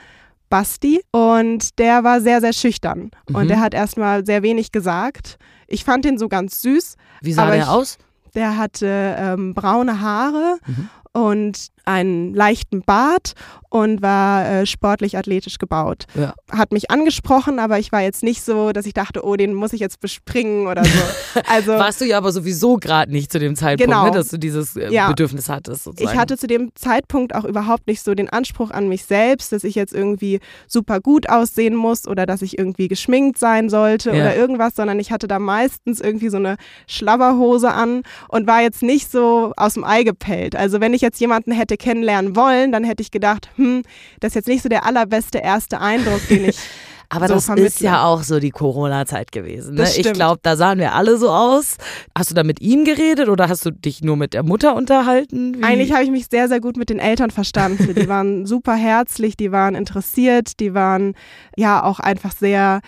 Basti 0.50 1.02
und 1.12 1.78
der 1.80 2.04
war 2.04 2.22
sehr, 2.22 2.42
sehr 2.42 2.54
schüchtern 2.54 3.12
Mhm. 3.30 3.36
und 3.36 3.48
der 3.50 3.60
hat 3.60 3.74
erstmal 3.74 4.26
sehr 4.26 4.44
wenig 4.44 4.72
gesagt. 4.72 5.38
Ich 5.68 5.84
fand 5.84 6.06
ihn 6.06 6.18
so 6.18 6.30
ganz 6.30 6.62
süß, 6.62 6.96
Wie 7.22 7.34
sah 7.34 7.48
der 7.48 7.58
ich- 7.64 7.68
aus? 7.68 7.98
Der 8.36 8.58
hatte 8.58 9.16
ähm, 9.20 9.54
braune 9.54 10.00
Haare 10.02 10.58
Mhm. 10.66 10.90
und 11.14 11.68
einen 11.88 12.34
leichten 12.34 12.82
Bart 12.82 13.34
und 13.70 14.02
war 14.02 14.48
äh, 14.48 14.66
sportlich 14.66 15.18
athletisch 15.18 15.58
gebaut. 15.58 16.06
Ja. 16.16 16.34
Hat 16.52 16.72
mich 16.72 16.90
angesprochen, 16.92 17.60
aber 17.60 17.80
ich 17.80 17.92
war 17.92 18.02
jetzt 18.02 18.24
nicht 18.24 18.44
so, 18.44 18.72
dass 18.72 18.86
ich 18.86 18.94
dachte, 18.94 19.26
oh, 19.26 19.36
den 19.36 19.54
muss 19.54 19.74
ich 19.74 19.80
jetzt 19.80 20.00
bespringen 20.00 20.68
oder 20.68 20.84
so. 20.86 20.90
Also 21.50 21.74
Warst 21.74 22.02
du 22.02 22.06
ja 22.06 22.18
aber 22.18 22.32
sowieso 22.32 22.78
gerade 22.78 23.12
nicht 23.12 23.32
zu 23.32 23.40
dem 23.40 23.56
Zeitpunkt, 23.56 23.92
Genau. 23.92 24.06
ne, 24.06 24.12
dass 24.12 24.30
du 24.30 24.38
dieses 24.38 24.76
äh, 24.76 24.92
Ja. 24.92 25.08
Bedürfnis 25.10 25.50
hattest. 25.50 25.84
Sozusagen. 25.84 26.14
ich 26.14 26.20
hatte 26.20 26.38
zu 26.38 26.48
dem 26.48 26.72
Zeitpunkt 26.76 27.36
auch 27.36 27.44
überhaupt 27.46 27.88
nicht 27.88 28.02
so 28.02 28.16
den 28.16 28.30
Anspruch 28.30 28.72
an 28.72 28.88
mich 28.88 29.06
selbst, 29.06 29.52
dass 29.52 29.64
ich 29.64 29.76
jetzt 29.76 29.94
irgendwie 29.94 30.40
super 30.68 31.00
gut 31.00 31.30
aussehen 31.30 31.76
muss 31.76 32.08
oder 32.08 32.26
dass 32.26 32.42
ich 32.42 32.58
irgendwie 32.58 32.88
geschminkt 32.88 33.38
sein 33.38 33.70
sollte 33.70 34.10
Ja. 34.12 34.16
oder 34.16 34.36
irgendwas, 34.36 34.76
sondern 34.76 35.00
ich 35.00 35.12
hatte 35.12 35.28
da 35.28 35.40
meistens 35.40 36.00
irgendwie 36.02 36.30
so 36.30 36.38
eine 36.38 36.58
Schlabberhose 36.88 37.72
an 37.72 38.02
und 38.28 38.48
war 38.48 38.62
jetzt 38.62 38.82
nicht 38.82 39.12
so 39.12 39.54
aus 39.56 39.76
dem 39.76 39.84
Ei 39.84 40.04
gepellt. 40.04 40.56
Also 40.56 40.82
wenn 40.82 40.94
ich 40.94 41.02
jetzt 41.02 41.20
jemanden 41.20 41.52
hätte 41.52 41.77
kennenlernen 41.78 42.36
wollen, 42.36 42.72
dann 42.72 42.84
hätte 42.84 43.02
ich 43.02 43.12
gedacht, 43.12 43.50
hm, 43.56 43.84
das 44.20 44.32
ist 44.32 44.36
jetzt 44.36 44.48
nicht 44.48 44.64
so 44.64 44.70
der 44.70 44.86
allerbeste 44.86 45.38
erste 45.38 45.80
Eindruck, 45.80 46.28
den 46.28 46.50
ich 46.50 46.58
Aber 47.10 47.28
so 47.28 47.36
das 47.36 47.44
ist 47.44 47.46
vermittle. 47.46 47.86
ja 47.86 48.04
auch 48.04 48.22
so 48.24 48.40
die 48.40 48.50
Corona-Zeit 48.50 49.32
gewesen. 49.32 49.76
Ne? 49.76 49.88
Ich 49.96 50.12
glaube, 50.12 50.40
da 50.44 50.58
sahen 50.58 50.80
wir 50.80 50.94
alle 50.94 51.18
so 51.18 51.30
aus. 51.30 51.78
Hast 52.18 52.32
du 52.32 52.36
da 52.36 52.44
mit 52.44 52.60
ihm 52.62 52.84
geredet 52.84 53.30
oder 53.30 53.48
hast 53.48 53.66
du 53.66 53.72
dich 53.72 54.04
nur 54.04 54.18
mit 54.18 54.34
der 54.34 54.44
Mutter 54.44 54.76
unterhalten? 54.76 55.58
Wie? 55.58 55.64
Eigentlich 55.64 55.94
habe 55.94 56.04
ich 56.04 56.12
mich 56.12 56.28
sehr, 56.30 56.50
sehr 56.50 56.60
gut 56.60 56.76
mit 56.76 56.90
den 56.90 57.00
Eltern 57.00 57.32
verstanden. 57.32 57.96
Die 57.96 58.10
waren 58.10 58.46
super 58.46 58.76
herzlich, 58.76 59.38
die 59.38 59.54
waren 59.54 59.74
interessiert, 59.76 60.60
die 60.60 60.74
waren 60.74 61.14
ja 61.56 61.82
auch 61.82 62.02
einfach 62.02 62.34
sehr 62.34 62.82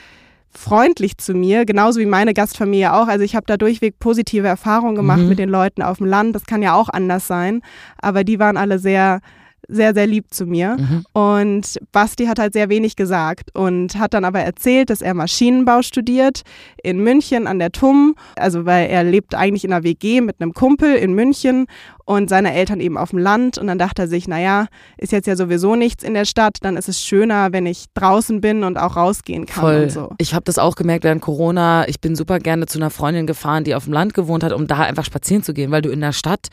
freundlich 0.51 1.17
zu 1.17 1.33
mir, 1.33 1.65
genauso 1.65 1.99
wie 1.99 2.05
meine 2.05 2.33
Gastfamilie 2.33 2.93
auch. 2.93 3.07
Also 3.07 3.23
ich 3.23 3.35
habe 3.35 3.45
da 3.47 3.57
durchweg 3.57 3.99
positive 3.99 4.47
Erfahrungen 4.47 4.95
gemacht 4.95 5.19
Mhm. 5.21 5.29
mit 5.29 5.39
den 5.39 5.49
Leuten 5.49 5.81
auf 5.81 5.97
dem 5.97 6.07
Land. 6.07 6.35
Das 6.35 6.45
kann 6.45 6.61
ja 6.61 6.73
auch 6.73 6.89
anders 6.89 7.27
sein, 7.27 7.61
aber 8.01 8.23
die 8.23 8.39
waren 8.39 8.57
alle 8.57 8.79
sehr 8.79 9.19
sehr, 9.71 9.93
sehr 9.93 10.07
lieb 10.07 10.33
zu 10.33 10.47
mir. 10.47 10.77
Mhm. 10.79 11.05
Und 11.13 11.77
Basti 11.91 12.25
hat 12.25 12.39
halt 12.39 12.53
sehr 12.53 12.69
wenig 12.69 12.95
gesagt 12.95 13.55
und 13.55 13.99
hat 13.99 14.15
dann 14.15 14.25
aber 14.25 14.39
erzählt, 14.39 14.89
dass 14.89 15.03
er 15.03 15.13
Maschinenbau 15.13 15.83
studiert 15.83 16.41
in 16.81 17.03
München 17.03 17.45
an 17.45 17.59
der 17.59 17.71
TUM. 17.71 18.15
Also 18.35 18.65
weil 18.65 18.89
er 18.89 19.03
lebt 19.03 19.35
eigentlich 19.35 19.63
in 19.65 19.71
einer 19.71 19.83
WG 19.83 20.21
mit 20.21 20.41
einem 20.41 20.53
Kumpel 20.53 20.95
in 20.95 21.13
München 21.13 21.67
und 22.09 22.27
seine 22.27 22.55
Eltern 22.55 22.79
eben 22.79 22.97
auf 22.97 23.11
dem 23.11 23.19
Land. 23.19 23.59
Und 23.59 23.67
dann 23.67 23.77
dachte 23.77 24.01
er 24.01 24.07
sich, 24.07 24.27
naja, 24.27 24.65
ist 24.97 25.11
jetzt 25.11 25.27
ja 25.27 25.35
sowieso 25.35 25.75
nichts 25.75 26.03
in 26.03 26.15
der 26.15 26.25
Stadt, 26.25 26.57
dann 26.61 26.75
ist 26.75 26.89
es 26.89 27.03
schöner, 27.03 27.53
wenn 27.53 27.67
ich 27.67 27.85
draußen 27.93 28.41
bin 28.41 28.63
und 28.63 28.79
auch 28.79 28.95
rausgehen 28.95 29.45
kann 29.45 29.61
Voll. 29.61 29.83
und 29.83 29.91
so. 29.91 30.09
Ich 30.17 30.33
habe 30.33 30.43
das 30.43 30.57
auch 30.57 30.75
gemerkt 30.75 31.03
während 31.03 31.21
Corona. 31.21 31.87
Ich 31.87 32.01
bin 32.01 32.15
super 32.15 32.39
gerne 32.39 32.65
zu 32.65 32.79
einer 32.79 32.89
Freundin 32.89 33.27
gefahren, 33.27 33.63
die 33.63 33.75
auf 33.75 33.83
dem 33.83 33.93
Land 33.93 34.15
gewohnt 34.15 34.43
hat, 34.43 34.53
um 34.53 34.65
da 34.65 34.79
einfach 34.79 35.05
spazieren 35.05 35.43
zu 35.43 35.53
gehen, 35.53 35.69
weil 35.69 35.83
du 35.83 35.91
in 35.91 36.01
der 36.01 36.11
Stadt 36.11 36.47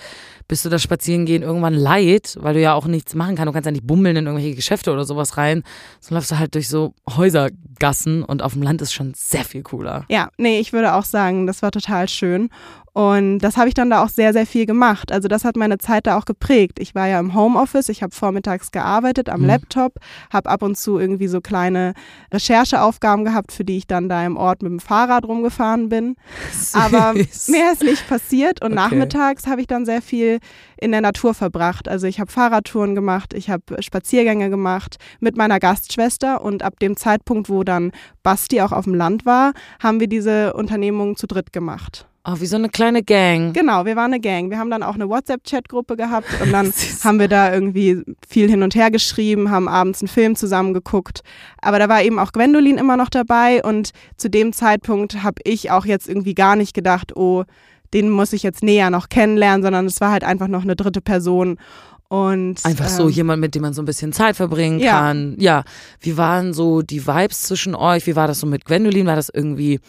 bist 0.47 0.63
du 0.67 0.69
das 0.69 0.83
Spazierengehen 0.83 1.43
irgendwann 1.43 1.73
leid, 1.73 2.37
weil 2.39 2.53
du 2.53 2.61
ja 2.61 2.75
auch 2.75 2.87
nichts 2.87 3.15
machen 3.15 3.35
kannst. 3.35 3.49
Du 3.49 3.53
kannst 3.53 3.65
ja 3.67 3.73
nicht 3.73 3.87
bummeln 3.87 4.15
in 4.15 4.27
irgendwelche 4.27 4.55
Geschäfte 4.55 4.93
oder 4.93 5.07
sowas 5.07 5.39
rein. 5.39 5.63
So 6.01 6.15
läufst 6.15 6.31
du 6.31 6.39
halt 6.39 6.55
durch 6.55 6.69
so 6.69 6.93
Häusergassen 7.09 8.23
und 8.23 8.43
auf 8.43 8.53
dem 8.53 8.63
Land 8.63 8.83
ist 8.83 8.93
schon 8.93 9.15
sehr 9.17 9.45
viel 9.45 9.63
cooler. 9.63 10.05
Ja, 10.11 10.29
nee, 10.37 10.61
ich 10.61 10.75
würde 10.75 10.95
auch 10.95 11.05
sagen, 11.05 11.47
das 11.47 11.63
war 11.63 11.71
total 11.71 12.11
schön. 12.11 12.51
Und 12.97 13.41
das 13.41 13.59
habe 13.59 13.69
ich 13.69 13.75
dann 13.75 13.91
da 13.91 14.03
auch 14.03 14.09
sehr, 14.09 14.33
sehr 14.33 14.47
viel 14.47 14.65
gemacht. 14.65 15.13
Also 15.13 15.29
das 15.29 15.45
hat 15.45 15.55
meine 15.57 15.77
Zeit 15.77 16.07
da 16.07 16.17
auch 16.17 16.25
geprägt. 16.25 16.79
Ich 16.79 16.95
war 16.95 17.07
ja 17.07 17.21
im 17.21 17.35
Homeoffice, 17.35 17.91
ich 17.91 18.03
habe 18.03 18.15
vormittags 18.15 18.71
gearbeitet 18.71 19.29
am 19.29 19.43
Mhm. 19.43 19.49
Laptop, 19.49 19.97
habe 20.33 20.49
ab 20.49 20.63
und 20.63 20.79
zu 20.79 20.99
irgendwie 20.99 21.27
so 21.27 21.43
kleine 21.43 21.93
Rechercheaufgaben 22.33 23.27
gehabt, 23.27 23.53
für 23.53 23.65
die 23.65 23.77
ich 23.77 23.87
dann 23.87 24.09
da 24.09 24.25
im 24.25 24.39
Ort 24.39 24.63
mit 24.63 24.73
dem 24.73 24.81
Fahrrad 24.81 25.27
rumgefahren 25.27 25.91
bin. 25.91 26.17
Aber 26.73 27.13
Süß. 27.15 27.49
mehr 27.49 27.71
ist 27.73 27.83
nicht 27.83 28.09
passiert 28.09 28.63
und 28.65 28.73
Okay. 28.73 28.77
nachmittags 28.77 29.47
habe 29.47 29.61
ich 29.61 29.67
dann 29.67 29.85
sehr 29.85 30.01
viel 30.01 30.39
in 30.81 30.91
der 30.93 31.03
Natur 31.03 31.35
verbracht. 31.35 31.89
Also 31.89 32.07
ich 32.07 32.19
habe 32.19 32.33
Fahrradtouren 32.33 32.95
gemacht, 32.95 33.35
ich 33.35 33.51
habe 33.51 33.63
Spaziergänge 33.83 34.49
gemacht 34.49 34.97
mit 35.21 35.37
meiner 35.37 35.61
Gastschwester 35.61 36.41
und 36.41 36.63
ab 36.63 36.79
dem 36.81 36.97
Zeitpunkt, 36.97 37.51
wo 37.51 37.63
dann 37.63 37.93
Basti 38.23 38.63
auch 38.63 38.73
auf 38.73 38.85
dem 38.85 38.95
Land 38.95 39.27
war, 39.27 39.53
haben 39.83 40.01
wir 40.01 40.07
diese 40.09 40.55
Unternehmung 40.55 41.17
zu 41.17 41.27
dritt 41.27 41.53
gemacht. 41.53 42.07
Oh, 42.29 42.35
wie 42.41 42.47
so 42.47 42.57
eine 42.57 42.69
kleine 42.69 43.05
Gang. 43.05 43.53
Genau, 43.53 43.85
wir 43.85 43.95
waren 43.95 44.13
eine 44.13 44.21
Gang. 44.21 44.51
Wir 44.51 44.59
haben 44.59 44.71
dann 44.71 44.83
auch 44.83 44.97
eine 44.97 45.09
WhatsApp-Chat-Gruppe 45.09 45.97
gehabt 45.97 46.27
und 46.43 46.51
dann 46.53 46.73
haben 47.05 47.21
wir 47.21 47.29
da 47.29 47.55
irgendwie 47.55 48.03
viel 48.29 48.51
hin 48.51 48.65
und 48.65 48.75
her 48.75 48.91
geschrieben, 48.91 49.51
haben 49.53 49.69
abends 49.69 50.01
einen 50.01 50.09
Film 50.09 50.35
zusammen 50.35 50.75
geguckt. 50.75 51.21
Aber 51.63 51.79
da 51.79 51.89
war 51.89 52.03
eben 52.03 52.19
auch 52.19 52.33
Gwendolin 52.33 52.79
immer 52.79 52.97
noch 52.97 53.11
dabei 53.11 53.63
und 53.63 53.93
zu 54.17 54.29
dem 54.29 54.53
Zeitpunkt 54.53 55.23
habe 55.23 55.41
ich 55.45 55.71
auch 55.71 55.87
jetzt 55.87 56.09
irgendwie 56.09 56.35
gar 56.35 56.57
nicht 56.57 56.75
gedacht, 56.75 57.17
oh, 57.17 57.45
den 57.95 58.11
muss 58.11 58.33
ich 58.33 58.43
jetzt 58.43 58.65
näher 58.65 58.91
noch 58.91 59.09
kennenlernen, 59.09 59.63
sondern 59.63 59.87
es 59.87 60.01
war 60.01 60.11
halt 60.11 60.25
einfach 60.25 60.49
noch 60.49 60.63
eine 60.63 60.75
dritte 60.75 61.01
Person. 61.01 61.59
Und 62.09 62.65
Einfach 62.65 62.89
so 62.89 63.05
ähm, 63.05 63.11
jemand, 63.11 63.41
mit 63.41 63.55
dem 63.55 63.63
man 63.63 63.73
so 63.73 63.83
ein 63.83 63.87
bisschen 63.87 64.13
Zeit 64.13 64.37
verbringen 64.37 64.81
Ja. 64.81 64.99
kann. 64.99 65.37
Ja. 65.39 65.63
Wie 66.01 66.17
waren 66.17 66.53
so 66.55 66.83
die 66.83 67.07
Vibes 67.07 67.43
zwischen 67.43 67.75
euch? 67.75 68.07
Wie 68.07 68.17
war 68.17 68.27
das 68.29 68.41
so 68.41 68.47
mit 68.47 68.65
Gwendolin? 68.65 69.07
War 69.07 69.17
das 69.17 69.29
irgendwie 69.33 69.81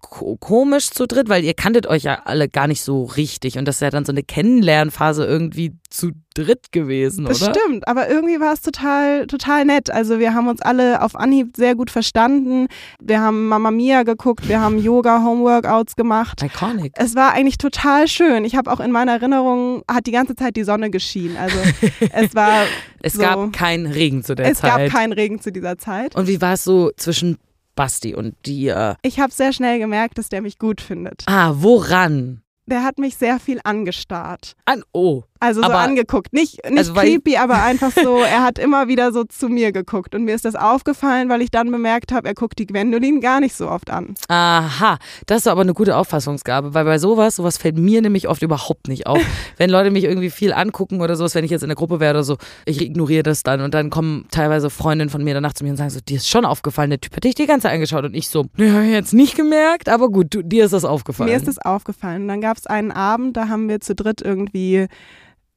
komisch 0.00 0.90
zu 0.90 1.06
dritt? 1.06 1.28
Weil 1.28 1.44
ihr 1.44 1.54
kanntet 1.54 1.86
euch 1.86 2.02
ja 2.04 2.22
alle 2.24 2.48
gar 2.48 2.66
nicht 2.66 2.82
so 2.82 3.04
richtig 3.04 3.58
und 3.58 3.66
das 3.66 3.76
ist 3.76 3.80
ja 3.82 3.90
dann 3.90 4.04
so 4.04 4.12
eine 4.12 4.22
Kennenlernphase 4.22 5.24
irgendwie 5.24 5.72
zu 5.88 6.12
dritt 6.34 6.70
gewesen, 6.70 7.24
Das 7.24 7.42
oder? 7.42 7.52
stimmt, 7.54 7.88
aber 7.88 8.08
irgendwie 8.08 8.38
war 8.40 8.52
es 8.52 8.60
total, 8.60 9.26
total 9.26 9.64
nett. 9.64 9.90
Also 9.90 10.20
wir 10.20 10.32
haben 10.34 10.46
uns 10.46 10.62
alle 10.62 11.02
auf 11.02 11.16
Anhieb 11.16 11.56
sehr 11.56 11.74
gut 11.74 11.90
verstanden. 11.90 12.68
Wir 13.00 13.20
haben 13.20 13.48
Mama 13.48 13.70
Mia 13.72 14.04
geguckt, 14.04 14.48
wir 14.48 14.60
haben 14.60 14.78
Yoga, 14.78 15.24
Homeworkouts 15.24 15.96
gemacht. 15.96 16.40
Iconic. 16.42 16.92
Es 16.96 17.16
war 17.16 17.32
eigentlich 17.32 17.58
total 17.58 18.06
schön. 18.06 18.44
Ich 18.44 18.54
habe 18.54 18.70
auch 18.72 18.78
in 18.80 18.92
meiner 18.92 19.12
Erinnerung, 19.12 19.82
hat 19.90 20.06
die 20.06 20.12
ganze 20.12 20.36
Zeit 20.36 20.54
die 20.54 20.62
Sonne 20.64 20.90
geschienen. 20.90 21.36
Also 21.36 21.56
es 22.12 22.34
war, 22.36 22.62
Es 23.02 23.14
so. 23.14 23.22
gab 23.22 23.52
keinen 23.52 23.86
Regen 23.86 24.22
zu 24.22 24.36
der 24.36 24.46
es 24.52 24.60
gab 24.62 24.76
Zeit. 24.76 24.92
keinen 24.92 25.12
Regen 25.12 25.40
zu 25.40 25.50
dieser 25.50 25.76
Zeit. 25.78 26.14
und 26.14 26.28
wie 26.28 26.40
war 26.40 26.52
es 26.52 26.62
so 26.62 26.92
zwischen 26.96 27.36
Basti 27.80 28.14
und 28.14 28.34
dir? 28.44 28.98
Ich 29.00 29.20
habe 29.20 29.32
sehr 29.32 29.54
schnell 29.54 29.78
gemerkt, 29.78 30.18
dass 30.18 30.28
der 30.28 30.42
mich 30.42 30.58
gut 30.58 30.82
findet. 30.82 31.22
Ah, 31.24 31.54
woran? 31.54 32.42
Der 32.66 32.84
hat 32.84 32.98
mich 32.98 33.16
sehr 33.16 33.40
viel 33.40 33.58
angestarrt. 33.64 34.54
An, 34.66 34.82
oh. 34.92 35.22
Also 35.40 35.62
so 35.62 35.66
Aber- 35.66 35.78
angeguckt. 35.78 36.32
Nicht, 36.34 36.58
nicht 36.68 36.78
Also 36.78 36.92
creepy, 36.94 37.36
aber 37.38 37.62
einfach 37.62 37.90
so, 37.92 38.18
er 38.20 38.42
hat 38.42 38.58
immer 38.58 38.88
wieder 38.88 39.10
so 39.12 39.24
zu 39.24 39.48
mir 39.48 39.72
geguckt. 39.72 40.14
Und 40.14 40.24
mir 40.24 40.34
ist 40.34 40.44
das 40.44 40.54
aufgefallen, 40.54 41.28
weil 41.30 41.40
ich 41.40 41.50
dann 41.50 41.70
bemerkt 41.70 42.12
habe, 42.12 42.28
er 42.28 42.34
guckt 42.34 42.58
die 42.58 42.66
Gwendolin 42.66 43.20
gar 43.20 43.40
nicht 43.40 43.54
so 43.56 43.68
oft 43.68 43.90
an. 43.90 44.14
Aha, 44.28 44.98
das 45.26 45.38
ist 45.38 45.46
aber 45.48 45.62
eine 45.62 45.72
gute 45.72 45.96
Auffassungsgabe, 45.96 46.74
weil 46.74 46.84
bei 46.84 46.98
sowas, 46.98 47.36
sowas 47.36 47.56
fällt 47.56 47.78
mir 47.78 48.02
nämlich 48.02 48.28
oft 48.28 48.42
überhaupt 48.42 48.88
nicht 48.88 49.06
auf. 49.06 49.20
wenn 49.56 49.70
Leute 49.70 49.90
mich 49.90 50.04
irgendwie 50.04 50.30
viel 50.30 50.52
angucken 50.52 51.00
oder 51.00 51.16
sowas, 51.16 51.34
wenn 51.34 51.44
ich 51.44 51.50
jetzt 51.50 51.62
in 51.62 51.68
der 51.68 51.76
Gruppe 51.76 52.00
wäre 52.00 52.12
oder 52.14 52.24
so, 52.24 52.36
ich 52.66 52.80
ignoriere 52.82 53.22
das 53.22 53.42
dann 53.42 53.62
und 53.62 53.72
dann 53.72 53.88
kommen 53.90 54.26
teilweise 54.30 54.68
Freundinnen 54.70 55.10
von 55.10 55.24
mir 55.24 55.34
danach 55.34 55.54
zu 55.54 55.64
mir 55.64 55.70
und 55.70 55.76
sagen 55.78 55.90
so, 55.90 56.00
dir 56.00 56.16
ist 56.18 56.28
schon 56.28 56.44
aufgefallen, 56.44 56.90
der 56.90 57.00
Typ 57.00 57.16
hat 57.16 57.24
dich 57.24 57.34
die 57.34 57.46
ganze 57.46 57.64
Zeit 57.64 57.74
angeschaut 57.74 58.04
und 58.04 58.14
ich 58.14 58.28
so, 58.28 58.44
ne, 58.56 58.72
hab 58.74 58.82
ich 58.82 58.90
jetzt 58.90 59.14
nicht 59.14 59.36
gemerkt, 59.36 59.88
aber 59.88 60.10
gut, 60.10 60.34
du, 60.34 60.42
dir 60.42 60.66
ist 60.66 60.72
das 60.72 60.84
aufgefallen. 60.84 61.30
Mir 61.30 61.36
ist 61.36 61.48
das 61.48 61.58
aufgefallen. 61.58 62.22
Und 62.22 62.28
dann 62.28 62.40
gab 62.42 62.58
es 62.58 62.66
einen 62.66 62.92
Abend, 62.92 63.36
da 63.36 63.48
haben 63.48 63.68
wir 63.68 63.80
zu 63.80 63.94
dritt 63.94 64.20
irgendwie 64.20 64.86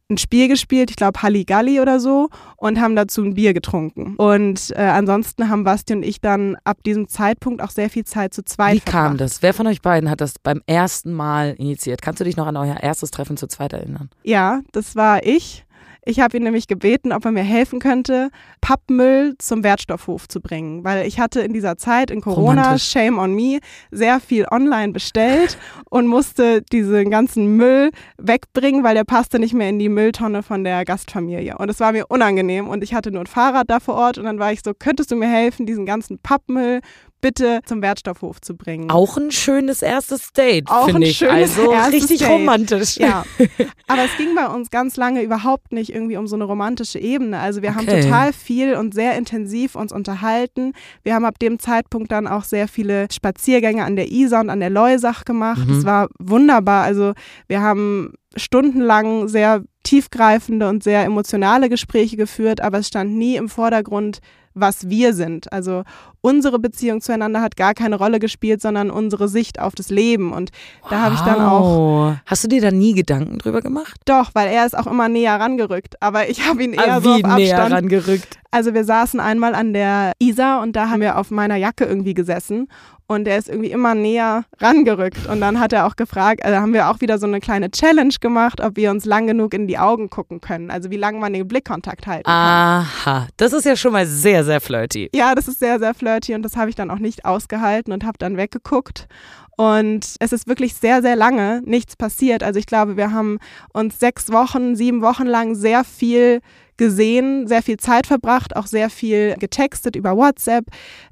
ein 0.10 0.18
Spiel 0.18 0.48
gespielt, 0.48 0.90
ich 0.90 0.96
glaube 0.96 1.22
Halligalli 1.22 1.80
oder 1.80 2.00
so, 2.00 2.30
und 2.58 2.80
haben 2.80 2.96
dazu 2.96 3.24
ein 3.24 3.34
Bier 3.36 3.54
getrunken. 3.54 4.16
Und 4.18 4.72
äh, 4.76 4.82
ansonsten 4.82 5.50
haben 5.50 5.64
Basti 5.64 5.94
und 5.94 6.04
ich 6.04 6.22
dann 6.22 6.58
ab 6.64 6.84
diesem 6.84 7.08
Zeitpunkt 7.08 7.62
auch 7.62 7.70
sehr 7.72 7.90
viel 7.90 8.04
Zeit 8.04 8.34
zu 8.34 8.44
zweit 8.44 8.76
Wie 8.76 8.80
verbracht. 8.80 9.06
kam 9.08 9.18
das? 9.18 9.42
Wer 9.42 9.54
von 9.54 9.68
euch 9.68 9.82
beiden 9.82 10.10
hat 10.10 10.22
das 10.22 10.36
beim 10.42 10.62
ersten 10.68 11.14
Mal 11.14 11.56
initiiert? 11.58 12.02
Kannst 12.02 12.20
du 12.20 12.26
dich 12.26 12.38
noch 12.38 12.48
an 12.48 12.58
euer 12.58 12.78
erstes 12.82 13.12
Treffen 13.12 13.38
zu 13.38 13.48
zweit 13.48 13.74
erinnern? 13.74 14.10
Ja, 14.24 14.62
das 14.72 14.96
war 14.96 15.26
ich. 15.26 15.66
Ich 16.06 16.20
habe 16.20 16.36
ihn 16.36 16.44
nämlich 16.44 16.68
gebeten, 16.68 17.14
ob 17.14 17.24
er 17.26 17.32
mir 17.32 17.44
helfen 17.44 17.80
könnte, 17.80 18.30
Pappmüll 18.60 19.36
zum 19.38 19.64
Wertstoffhof 19.64 20.28
zu 20.28 20.42
bringen, 20.42 20.84
weil 20.84 21.08
ich 21.08 21.20
hatte 21.20 21.42
in 21.42 21.54
dieser 21.54 21.78
Zeit 21.78 22.12
in 22.12 22.20
Corona, 22.20 22.64
Romantisch. 22.64 22.90
shame 22.90 23.18
on 23.18 23.34
me, 23.34 23.60
sehr 23.92 24.20
viel 24.20 24.46
online 24.52 24.92
bestellt 24.92 25.58
und 25.90 26.08
musste 26.08 26.62
diesen 26.62 27.10
ganzen 27.10 27.56
Müll 27.56 27.92
wegbringen, 28.18 28.84
weil 28.84 28.96
der 28.96 29.06
passte 29.06 29.40
nicht 29.40 29.54
mehr 29.54 29.70
in 29.70 29.80
die 29.80 29.90
Mülltonne 29.90 30.44
von 30.44 30.64
der 30.64 30.84
Gastfamilie. 30.84 31.58
Und 31.58 31.70
es 31.70 31.80
war 31.80 31.94
mir 31.94 32.08
unangenehm 32.10 32.68
und 32.68 32.84
ich 32.84 32.94
hatte 32.94 33.12
nur 33.12 33.22
ein 33.22 33.28
Fahrrad 33.28 33.70
da 33.70 33.80
vor 33.80 33.96
Ort 33.96 34.18
und 34.18 34.26
dann 34.26 34.40
war 34.40 34.52
ich 34.52 34.60
so, 34.64 34.74
könntest 34.78 35.12
du 35.12 35.16
mir 35.16 35.30
helfen, 35.30 35.66
diesen 35.66 35.86
ganzen 35.86 36.20
Pappmüll 36.20 36.82
bitte 37.24 37.62
zum 37.66 37.82
Wertstoffhof 37.82 38.40
zu 38.42 38.56
bringen? 38.56 38.92
Auch 38.92 39.18
ein 39.18 39.32
schönes 39.32 39.82
erstes 39.82 40.32
Date, 40.34 40.70
finde 40.86 41.00
ein 41.00 41.02
ich. 41.02 41.18
schönes 41.18 41.58
also 41.58 41.72
erstes 41.72 41.94
richtig 41.96 42.20
Date. 42.20 42.30
romantisch. 42.30 42.98
Ja, 42.98 43.24
aber 43.88 44.04
es 44.04 44.16
ging 44.18 44.36
bei 44.36 44.46
uns 44.48 44.70
ganz 44.70 44.96
lange 44.98 45.24
überhaupt 45.24 45.72
nicht 45.72 45.92
irgendwie 45.92 46.18
um 46.18 46.28
so 46.28 46.36
eine 46.36 46.44
romantische 46.44 47.00
Ebene. 47.00 47.40
Also 47.40 47.64
wir 47.64 47.74
haben 47.74 47.88
Okay. 47.88 48.04
total 48.04 48.32
viel 48.34 48.76
und 48.76 48.94
sehr 48.94 49.18
intensiv 49.18 49.74
uns 49.76 49.92
unterhalten. 49.92 50.74
Wir 51.02 51.16
haben 51.16 51.26
ab 51.26 51.40
dem 51.40 51.58
Zeitpunkt 51.58 52.12
dann 52.12 52.28
auch 52.28 52.44
sehr 52.44 52.68
viele 52.68 53.08
Spaziergänge 53.12 53.84
an 53.84 53.96
der 53.96 54.12
Isar 54.12 54.42
und 54.42 54.50
an 54.52 54.60
der 54.60 54.70
Leusach 54.70 55.26
gemacht. 55.26 55.66
Mhm. 55.68 55.78
Es 55.80 55.86
war 55.86 56.10
wunderbar. 56.20 56.84
Also 56.84 57.14
wir 57.48 57.62
haben 57.62 58.14
stundenlang 58.36 59.28
sehr 59.28 59.64
tiefgreifende 59.84 60.68
und 60.70 60.84
sehr 60.84 61.04
emotionale 61.04 61.70
Gespräche 61.70 62.18
geführt, 62.18 62.62
aber 62.62 62.80
es 62.80 62.88
stand 62.88 63.12
nie 63.16 63.36
im 63.36 63.50
Vordergrund, 63.50 64.20
was 64.54 64.90
wir 64.90 65.14
sind. 65.14 65.52
Also 65.52 65.84
unsere 66.22 66.60
Beziehung 66.60 67.02
zueinander 67.02 67.42
hat 67.42 67.56
gar 67.58 67.74
keine 67.74 67.96
Rolle 67.98 68.20
gespielt, 68.20 68.62
sondern 68.62 68.90
unsere 68.92 69.28
Sicht 69.28 69.60
auf 69.60 69.76
das 69.76 69.90
Leben. 69.90 70.32
Und 70.32 70.52
da 70.90 71.02
habe 71.02 71.16
ich 71.16 71.22
dann 71.22 71.42
auch 71.42 71.64
Wow. 71.64 72.16
Hast 72.26 72.44
du 72.44 72.48
dir 72.48 72.62
da 72.62 72.72
nie 72.72 72.94
Gedanken 72.94 73.40
drüber 73.40 73.62
gemacht? 73.62 74.00
doch, 74.06 74.32
weil 74.34 74.48
er 74.50 74.66
ist 74.66 74.78
auch 74.78 74.88
immer 74.88 75.10
näher 75.10 75.40
rangerückt. 75.40 76.02
Aber 76.02 76.30
ich 76.30 76.48
habe 76.48 76.64
ihn 76.64 76.74
eher 76.74 76.96
Ah, 76.96 77.02
so 77.02 77.16
wie 77.18 77.24
auf 77.26 77.36
näher 77.36 77.56
Abstand. 77.60 77.74
rangerückt? 77.84 78.40
Also 78.52 78.74
wir 78.74 78.84
saßen 78.84 79.20
einmal 79.20 79.56
an 79.56 79.74
der 79.74 80.14
Isar 80.20 80.62
und 80.62 80.76
da 80.76 80.90
haben 80.90 81.02
wir 81.02 81.18
auf 81.18 81.32
meiner 81.32 81.56
Jacke 81.56 81.86
irgendwie 81.86 82.14
gesessen. 82.14 82.68
Und 83.14 83.28
er 83.28 83.38
ist 83.38 83.50
irgendwie 83.50 83.72
immer 83.72 83.96
näher 83.96 84.46
rangerückt. 84.60 85.28
Und 85.28 85.42
dann 85.42 85.60
hat 85.60 85.74
er 85.74 85.86
auch 85.86 85.96
gefragt, 85.96 86.44
also 86.44 86.58
haben 86.58 86.74
wir 86.74 86.90
auch 86.90 87.02
wieder 87.02 87.18
so 87.18 87.28
eine 87.28 87.40
kleine 87.40 87.72
Challenge 87.72 88.14
gemacht, 88.20 88.62
ob 88.62 88.76
wir 88.76 88.92
uns 88.92 89.06
lang 89.06 89.28
genug 89.28 89.54
in 89.54 89.68
die 89.68 89.78
Augen 89.78 90.10
gucken 90.10 90.42
können. 90.42 90.72
Also 90.72 90.92
wie 90.92 90.98
lange 90.98 91.20
man 91.20 91.34
den 91.34 91.48
Blickkontakt 91.48 92.08
halten 92.08 92.26
kann. 92.26 92.34
Aha, 92.34 93.28
das 93.38 93.54
ist 93.54 93.66
ja 93.66 93.76
schon 93.76 93.94
mal 93.94 94.06
sehr, 94.06 94.44
sehr 94.44 94.62
flirty. 94.62 95.10
Ja, 95.14 95.36
das 95.36 95.48
ist 95.48 95.60
sehr, 95.60 95.80
sehr 95.80 95.94
flirty 95.94 96.36
und 96.36 96.44
das 96.44 96.56
habe 96.56 96.70
ich 96.70 96.76
dann 96.76 96.92
auch 96.92 97.00
nicht 97.00 97.26
ausgehalten 97.26 97.94
und 97.94 98.04
habe 98.04 98.18
dann 98.18 98.38
weggeguckt. 98.38 99.08
Und 99.56 100.16
es 100.20 100.32
ist 100.32 100.48
wirklich 100.48 100.74
sehr, 100.74 101.02
sehr 101.02 101.16
lange 101.16 101.62
nichts 101.64 101.96
passiert. 101.96 102.44
Also 102.44 102.60
ich 102.60 102.66
glaube, 102.66 102.98
wir 102.98 103.12
haben 103.12 103.38
uns 103.72 104.00
sechs 104.00 104.32
Wochen, 104.32 104.76
sieben 104.76 105.02
Wochen 105.02 105.28
lang 105.28 105.56
sehr 105.56 105.84
viel 105.84 106.42
gesehen, 106.78 107.48
sehr 107.48 107.62
viel 107.62 107.78
Zeit 107.78 108.08
verbracht, 108.08 108.56
auch 108.56 108.68
sehr 108.68 108.90
viel 108.90 109.36
getextet 109.40 109.96
über 109.96 110.16
WhatsApp, 110.16 110.66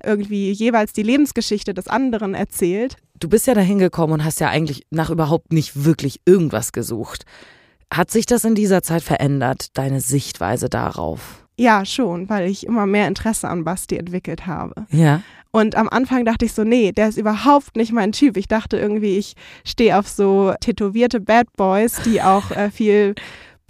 irgendwie 0.04 0.52
jeweils 0.52 0.94
die 0.94 1.04
Lebensgeschichte 1.04 1.74
des 1.74 1.88
anderen 1.88 2.34
erzählt. 2.34 2.96
Du 3.20 3.30
bist 3.30 3.48
ja 3.48 3.54
dahin 3.54 3.80
gekommen 3.80 4.14
und 4.14 4.26
hast 4.26 4.40
ja 4.40 4.50
eigentlich 4.50 4.84
nach 4.90 5.10
überhaupt 5.10 5.54
nicht 5.54 5.86
wirklich 5.86 6.22
irgendwas 6.26 6.72
gesucht. 6.72 7.26
Hat 7.94 8.10
sich 8.10 8.26
das 8.26 8.46
in 8.46 8.56
dieser 8.56 8.82
Zeit 8.84 9.04
verändert, 9.04 9.78
deine 9.78 10.00
Sichtweise 10.00 10.70
darauf? 10.70 11.46
Ja, 11.58 11.86
schon, 11.86 12.30
weil 12.30 12.50
ich 12.50 12.66
immer 12.66 12.88
mehr 12.88 13.08
Interesse 13.08 13.48
an 13.48 13.64
Basti 13.64 13.98
entwickelt 13.98 14.48
habe. 14.48 14.88
Ja. 14.90 15.22
Und 15.52 15.76
am 15.76 15.90
Anfang 15.90 16.24
dachte 16.24 16.46
ich 16.46 16.54
so, 16.54 16.64
nee, 16.64 16.94
der 16.94 17.10
ist 17.10 17.18
überhaupt 17.18 17.76
nicht 17.76 17.92
mein 17.92 18.14
Typ. 18.14 18.38
Ich 18.38 18.48
dachte 18.48 18.80
irgendwie, 18.80 19.18
ich 19.18 19.36
stehe 19.66 20.00
auf 20.00 20.08
so 20.08 20.54
tätowierte 20.62 21.20
Bad 21.20 21.48
Boys, 21.58 22.02
die 22.06 22.22
auch 22.22 22.52
äh, 22.52 22.72
viel 22.72 23.16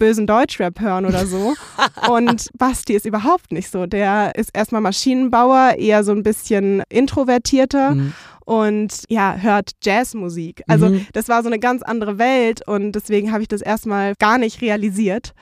bösen 0.02 0.26
Deutschrap 0.26 0.80
hören 0.80 1.06
oder 1.06 1.26
so. 1.26 1.54
Und 2.10 2.48
Basti 2.58 2.94
ist 2.94 3.06
überhaupt 3.06 3.52
nicht 3.52 3.70
so. 3.70 3.86
Der 3.86 4.32
ist 4.34 4.50
erstmal 4.52 4.80
Maschinenbauer, 4.80 5.74
eher 5.78 6.02
so 6.02 6.10
ein 6.10 6.24
bisschen 6.24 6.82
introvertierter. 6.88 7.94
Mhm. 7.94 8.12
Und 8.44 9.04
ja, 9.08 9.36
hört 9.36 9.70
Jazzmusik. 9.84 10.64
Also 10.66 10.88
Mhm. 10.88 11.06
das 11.12 11.28
war 11.28 11.42
so 11.44 11.48
eine 11.48 11.60
ganz 11.60 11.82
andere 11.84 12.18
Welt 12.18 12.66
und 12.66 12.92
deswegen 12.92 13.30
habe 13.30 13.42
ich 13.42 13.48
das 13.48 13.62
erstmal 13.62 14.14
gar 14.18 14.38
nicht 14.38 14.60
realisiert. 14.60 15.34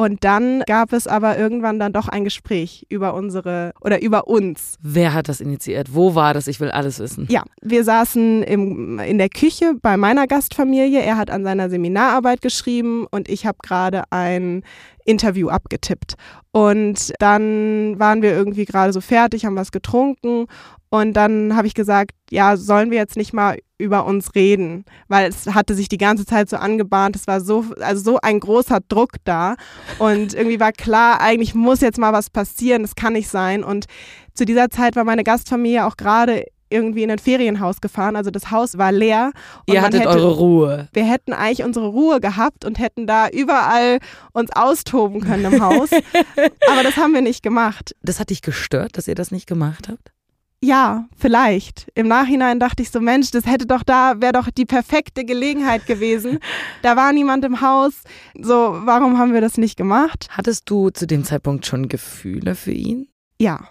Und 0.00 0.22
dann 0.22 0.62
gab 0.68 0.92
es 0.92 1.08
aber 1.08 1.36
irgendwann 1.36 1.80
dann 1.80 1.92
doch 1.92 2.06
ein 2.06 2.22
Gespräch 2.22 2.86
über 2.88 3.14
unsere 3.14 3.72
oder 3.80 4.00
über 4.00 4.28
uns. 4.28 4.76
Wer 4.80 5.12
hat 5.12 5.28
das 5.28 5.40
initiiert? 5.40 5.92
Wo 5.92 6.14
war 6.14 6.34
das? 6.34 6.46
Ich 6.46 6.60
will 6.60 6.70
alles 6.70 7.00
wissen. 7.00 7.26
Ja, 7.28 7.42
wir 7.62 7.82
saßen 7.82 8.44
im, 8.44 9.00
in 9.00 9.18
der 9.18 9.28
Küche 9.28 9.74
bei 9.82 9.96
meiner 9.96 10.28
Gastfamilie. 10.28 11.00
Er 11.00 11.16
hat 11.16 11.30
an 11.30 11.42
seiner 11.42 11.68
Seminararbeit 11.68 12.42
geschrieben 12.42 13.08
und 13.10 13.28
ich 13.28 13.44
habe 13.44 13.58
gerade 13.60 14.04
ein 14.10 14.62
Interview 15.04 15.48
abgetippt. 15.48 16.14
Und 16.52 17.12
dann 17.18 17.98
waren 17.98 18.22
wir 18.22 18.30
irgendwie 18.30 18.66
gerade 18.66 18.92
so 18.92 19.00
fertig, 19.00 19.46
haben 19.46 19.56
was 19.56 19.72
getrunken 19.72 20.46
und 20.90 21.12
dann 21.12 21.54
habe 21.54 21.66
ich 21.66 21.74
gesagt, 21.74 22.12
ja, 22.30 22.56
sollen 22.56 22.90
wir 22.90 22.98
jetzt 22.98 23.16
nicht 23.16 23.32
mal 23.32 23.58
über 23.76 24.06
uns 24.06 24.34
reden, 24.34 24.84
weil 25.06 25.28
es 25.28 25.46
hatte 25.46 25.74
sich 25.74 25.88
die 25.88 25.98
ganze 25.98 26.26
Zeit 26.26 26.48
so 26.48 26.56
angebahnt, 26.56 27.14
es 27.14 27.26
war 27.26 27.40
so 27.40 27.64
also 27.80 28.02
so 28.02 28.18
ein 28.20 28.40
großer 28.40 28.80
Druck 28.88 29.12
da. 29.24 29.56
Und 29.98 30.34
irgendwie 30.34 30.60
war 30.60 30.72
klar, 30.72 31.20
eigentlich 31.20 31.54
muss 31.54 31.80
jetzt 31.80 31.98
mal 31.98 32.12
was 32.12 32.30
passieren, 32.30 32.82
das 32.82 32.96
kann 32.96 33.12
nicht 33.12 33.28
sein. 33.28 33.62
Und 33.62 33.86
zu 34.34 34.44
dieser 34.44 34.70
Zeit 34.70 34.96
war 34.96 35.04
meine 35.04 35.24
Gastfamilie 35.24 35.86
auch 35.86 35.96
gerade 35.96 36.44
irgendwie 36.70 37.02
in 37.02 37.10
ein 37.10 37.18
Ferienhaus 37.18 37.80
gefahren, 37.80 38.16
also 38.16 38.30
das 38.30 38.50
Haus 38.50 38.76
war 38.76 38.92
leer. 38.92 39.32
Ihr 39.66 39.80
hattet 39.80 40.00
hätte, 40.00 40.10
eure 40.10 40.36
Ruhe. 40.36 40.88
wir 40.92 41.04
hätten 41.04 41.32
eigentlich 41.32 41.64
unsere 41.64 41.86
Ruhe 41.88 42.20
gehabt 42.20 42.64
und 42.64 42.78
hätten 42.78 43.06
da 43.06 43.28
überall 43.28 44.00
uns 44.32 44.50
austoben 44.54 45.22
können 45.22 45.52
im 45.52 45.62
Haus, 45.62 45.90
aber 46.70 46.82
das 46.82 46.96
haben 46.96 47.14
wir 47.14 47.22
nicht 47.22 47.42
gemacht. 47.42 47.94
Das 48.02 48.20
hat 48.20 48.30
dich 48.30 48.42
gestört, 48.42 48.98
dass 48.98 49.08
ihr 49.08 49.14
das 49.14 49.30
nicht 49.30 49.46
gemacht 49.46 49.88
habt? 49.88 50.12
Ja, 50.60 51.08
vielleicht. 51.16 51.86
Im 51.94 52.08
Nachhinein 52.08 52.58
dachte 52.58 52.82
ich 52.82 52.90
so, 52.90 53.00
Mensch, 53.00 53.30
das 53.30 53.46
hätte 53.46 53.66
doch 53.66 53.84
da, 53.84 54.20
wäre 54.20 54.32
doch 54.32 54.50
die 54.50 54.64
perfekte 54.64 55.24
Gelegenheit 55.24 55.86
gewesen. 55.86 56.38
Da 56.82 56.96
war 56.96 57.12
niemand 57.12 57.44
im 57.44 57.60
Haus. 57.60 58.02
So, 58.40 58.80
warum 58.84 59.18
haben 59.18 59.32
wir 59.32 59.40
das 59.40 59.58
nicht 59.58 59.76
gemacht? 59.76 60.28
Hattest 60.30 60.70
du 60.70 60.90
zu 60.90 61.06
dem 61.06 61.24
Zeitpunkt 61.24 61.66
schon 61.66 61.88
Gefühle 61.88 62.54
für 62.54 62.72
ihn? 62.72 63.08
Ja. 63.38 63.68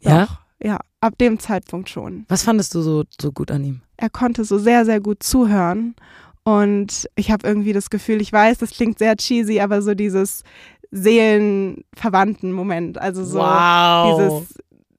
Ja? 0.00 0.26
Doch. 0.26 0.38
Ja, 0.62 0.80
ab 1.00 1.16
dem 1.18 1.38
Zeitpunkt 1.38 1.88
schon. 1.88 2.24
Was 2.28 2.42
fandest 2.42 2.74
du 2.74 2.82
so, 2.82 3.04
so 3.20 3.30
gut 3.30 3.50
an 3.50 3.64
ihm? 3.64 3.80
Er 3.96 4.10
konnte 4.10 4.44
so 4.44 4.58
sehr, 4.58 4.84
sehr 4.84 5.00
gut 5.00 5.22
zuhören. 5.22 5.94
Und 6.42 7.08
ich 7.14 7.30
habe 7.30 7.46
irgendwie 7.46 7.72
das 7.72 7.90
Gefühl, 7.90 8.20
ich 8.20 8.32
weiß, 8.32 8.58
das 8.58 8.70
klingt 8.70 8.98
sehr 8.98 9.16
cheesy, 9.16 9.60
aber 9.60 9.82
so 9.82 9.94
dieses 9.94 10.42
seelenverwandten 10.90 12.52
Moment. 12.52 12.98
Also 12.98 13.24
so 13.24 13.38
wow. 13.38 14.18
dieses, 14.18 14.58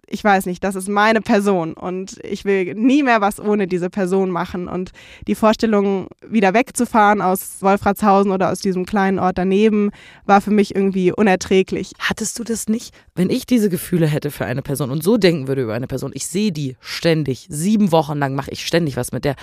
ich 0.09 0.23
weiß 0.23 0.45
nicht, 0.45 0.63
das 0.63 0.75
ist 0.75 0.89
meine 0.89 1.21
Person 1.21 1.73
und 1.73 2.17
ich 2.23 2.45
will 2.45 2.73
nie 2.75 3.03
mehr 3.03 3.21
was 3.21 3.39
ohne 3.39 3.67
diese 3.67 3.89
Person 3.89 4.29
machen. 4.31 4.67
Und 4.67 4.91
die 5.27 5.35
Vorstellung, 5.35 6.07
wieder 6.27 6.53
wegzufahren 6.53 7.21
aus 7.21 7.61
Wolfratshausen 7.61 8.31
oder 8.31 8.51
aus 8.51 8.59
diesem 8.59 8.85
kleinen 8.85 9.19
Ort 9.19 9.37
daneben, 9.37 9.91
war 10.25 10.41
für 10.41 10.51
mich 10.51 10.75
irgendwie 10.75 11.11
unerträglich. 11.11 11.91
Hattest 11.99 12.39
du 12.39 12.43
das 12.43 12.67
nicht? 12.67 12.93
Wenn 13.15 13.29
ich 13.29 13.45
diese 13.45 13.69
Gefühle 13.69 14.07
hätte 14.07 14.31
für 14.31 14.45
eine 14.45 14.61
Person 14.61 14.91
und 14.91 15.03
so 15.03 15.17
denken 15.17 15.47
würde 15.47 15.63
über 15.63 15.73
eine 15.73 15.87
Person, 15.87 16.11
ich 16.13 16.27
sehe 16.27 16.51
die 16.51 16.75
ständig, 16.79 17.47
sieben 17.49 17.91
Wochen 17.91 18.17
lang 18.17 18.35
mache 18.35 18.51
ich 18.51 18.65
ständig 18.65 18.97
was 18.97 19.11
mit 19.11 19.25
der. 19.25 19.35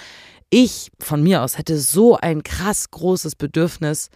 Ich 0.50 0.90
von 1.00 1.22
mir 1.22 1.42
aus 1.42 1.58
hätte 1.58 1.78
so 1.78 2.16
ein 2.16 2.42
krass 2.42 2.90
großes 2.90 3.36
Bedürfnis, 3.36 4.10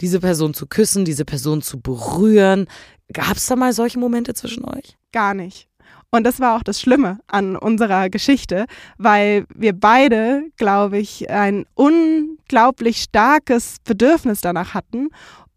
diese 0.00 0.20
Person 0.20 0.54
zu 0.54 0.66
küssen, 0.66 1.04
diese 1.04 1.24
Person 1.24 1.62
zu 1.62 1.80
berühren. 1.80 2.66
Gab 3.12 3.36
es 3.36 3.46
da 3.46 3.56
mal 3.56 3.72
solche 3.72 3.98
Momente 3.98 4.34
zwischen 4.34 4.64
euch? 4.64 4.96
Gar 5.12 5.34
nicht. 5.34 5.68
Und 6.14 6.22
das 6.22 6.38
war 6.38 6.56
auch 6.56 6.62
das 6.62 6.80
Schlimme 6.80 7.18
an 7.26 7.56
unserer 7.56 8.08
Geschichte, 8.08 8.66
weil 8.98 9.46
wir 9.52 9.72
beide, 9.72 10.44
glaube 10.56 10.98
ich, 10.98 11.28
ein 11.28 11.66
unglaublich 11.74 12.98
starkes 13.02 13.78
Bedürfnis 13.84 14.40
danach 14.40 14.74
hatten 14.74 15.08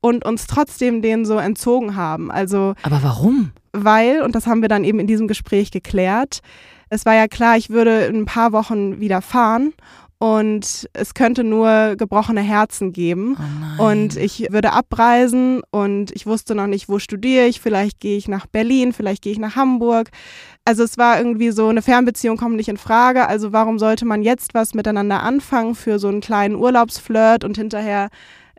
und 0.01 0.25
uns 0.25 0.47
trotzdem 0.47 1.03
den 1.03 1.25
so 1.25 1.37
entzogen 1.37 1.95
haben. 1.95 2.31
Also 2.31 2.73
Aber 2.81 3.03
warum? 3.03 3.51
weil, 3.71 4.23
und 4.23 4.33
das 4.33 4.47
haben 4.47 4.63
wir 4.63 4.67
dann 4.67 4.83
eben 4.83 4.99
in 4.99 5.05
diesem 5.05 5.27
Gespräch 5.27 5.69
geklärt, 5.69 6.39
es 6.89 7.05
war 7.05 7.13
ja 7.13 7.27
klar, 7.27 7.55
ich 7.57 7.69
würde 7.69 8.05
in 8.05 8.21
ein 8.21 8.25
paar 8.25 8.51
Wochen 8.51 8.99
wieder 8.99 9.21
fahren 9.21 9.73
und 10.19 10.89
es 10.93 11.13
könnte 11.13 11.43
nur 11.43 11.95
gebrochene 11.95 12.41
Herzen 12.41 12.91
geben. 12.91 13.38
Oh. 13.77 13.89
Und 13.89 14.17
ich 14.17 14.47
würde 14.51 14.73
abreisen 14.73 15.62
und 15.69 16.12
ich 16.12 16.25
wusste 16.25 16.56
noch 16.56 16.65
nicht, 16.65 16.89
wo 16.89 16.97
studiere 16.97 17.45
ich. 17.45 17.62
Vielleicht 17.62 17.99
gehe 17.99 18.17
ich 18.17 18.27
nach 18.27 18.47
Berlin, 18.47 18.93
vielleicht 18.93 19.21
gehe 19.21 19.32
ich 19.32 19.39
nach 19.39 19.56
Hamburg. 19.56 20.10
Also 20.65 20.84
es 20.84 20.97
war 20.97 21.19
irgendwie 21.19 21.51
so, 21.51 21.67
eine 21.67 21.84
Fernbeziehung 21.84 22.38
kommt 22.38 22.56
nicht 22.56 22.69
in 22.69 22.77
Frage. 22.77 23.27
Also 23.27 23.53
warum 23.53 23.77
sollte 23.77 24.06
man 24.06 24.23
jetzt 24.23 24.56
was 24.56 24.73
miteinander 24.73 25.21
anfangen 25.21 25.75
für 25.75 25.99
so 25.99 26.08
einen 26.08 26.21
kleinen 26.21 26.56
Urlaubsflirt 26.56 27.43
und 27.43 27.56
hinterher 27.56 28.10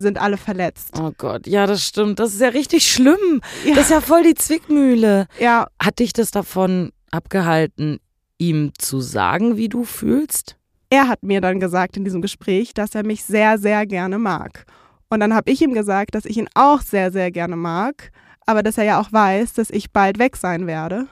sind 0.00 0.20
alle 0.20 0.36
verletzt. 0.36 0.94
Oh 0.96 1.10
Gott, 1.18 1.48
ja, 1.48 1.66
das 1.66 1.84
stimmt. 1.84 2.20
Das 2.20 2.32
ist 2.32 2.40
ja 2.40 2.50
richtig 2.50 2.88
schlimm. 2.88 3.40
Ja. 3.64 3.74
Das 3.74 3.86
ist 3.86 3.90
ja 3.90 4.00
voll 4.00 4.22
die 4.22 4.34
Zwickmühle. 4.34 5.26
Ja, 5.40 5.66
Hat 5.82 5.98
dich 5.98 6.12
das 6.12 6.30
davon 6.30 6.92
abgehalten, 7.10 7.98
ihm 8.38 8.70
zu 8.78 9.00
sagen, 9.00 9.56
wie 9.56 9.68
du 9.68 9.82
fühlst? 9.82 10.57
Er 10.90 11.08
hat 11.08 11.22
mir 11.22 11.40
dann 11.40 11.60
gesagt 11.60 11.96
in 11.96 12.04
diesem 12.04 12.22
Gespräch, 12.22 12.74
dass 12.74 12.94
er 12.94 13.04
mich 13.04 13.24
sehr, 13.24 13.58
sehr 13.58 13.86
gerne 13.86 14.18
mag. 14.18 14.64
Und 15.10 15.20
dann 15.20 15.34
habe 15.34 15.50
ich 15.50 15.62
ihm 15.62 15.74
gesagt, 15.74 16.14
dass 16.14 16.24
ich 16.24 16.36
ihn 16.36 16.48
auch 16.54 16.80
sehr, 16.80 17.10
sehr 17.10 17.30
gerne 17.30 17.56
mag, 17.56 18.10
aber 18.46 18.62
dass 18.62 18.78
er 18.78 18.84
ja 18.84 19.00
auch 19.00 19.12
weiß, 19.12 19.54
dass 19.54 19.70
ich 19.70 19.92
bald 19.92 20.18
weg 20.18 20.36
sein 20.36 20.66
werde 20.66 21.06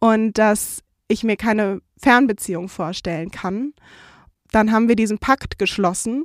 und 0.00 0.38
dass 0.38 0.80
ich 1.08 1.24
mir 1.24 1.36
keine 1.36 1.80
Fernbeziehung 2.00 2.68
vorstellen 2.68 3.30
kann. 3.30 3.72
Dann 4.50 4.72
haben 4.72 4.88
wir 4.88 4.96
diesen 4.96 5.18
Pakt 5.18 5.58
geschlossen, 5.58 6.24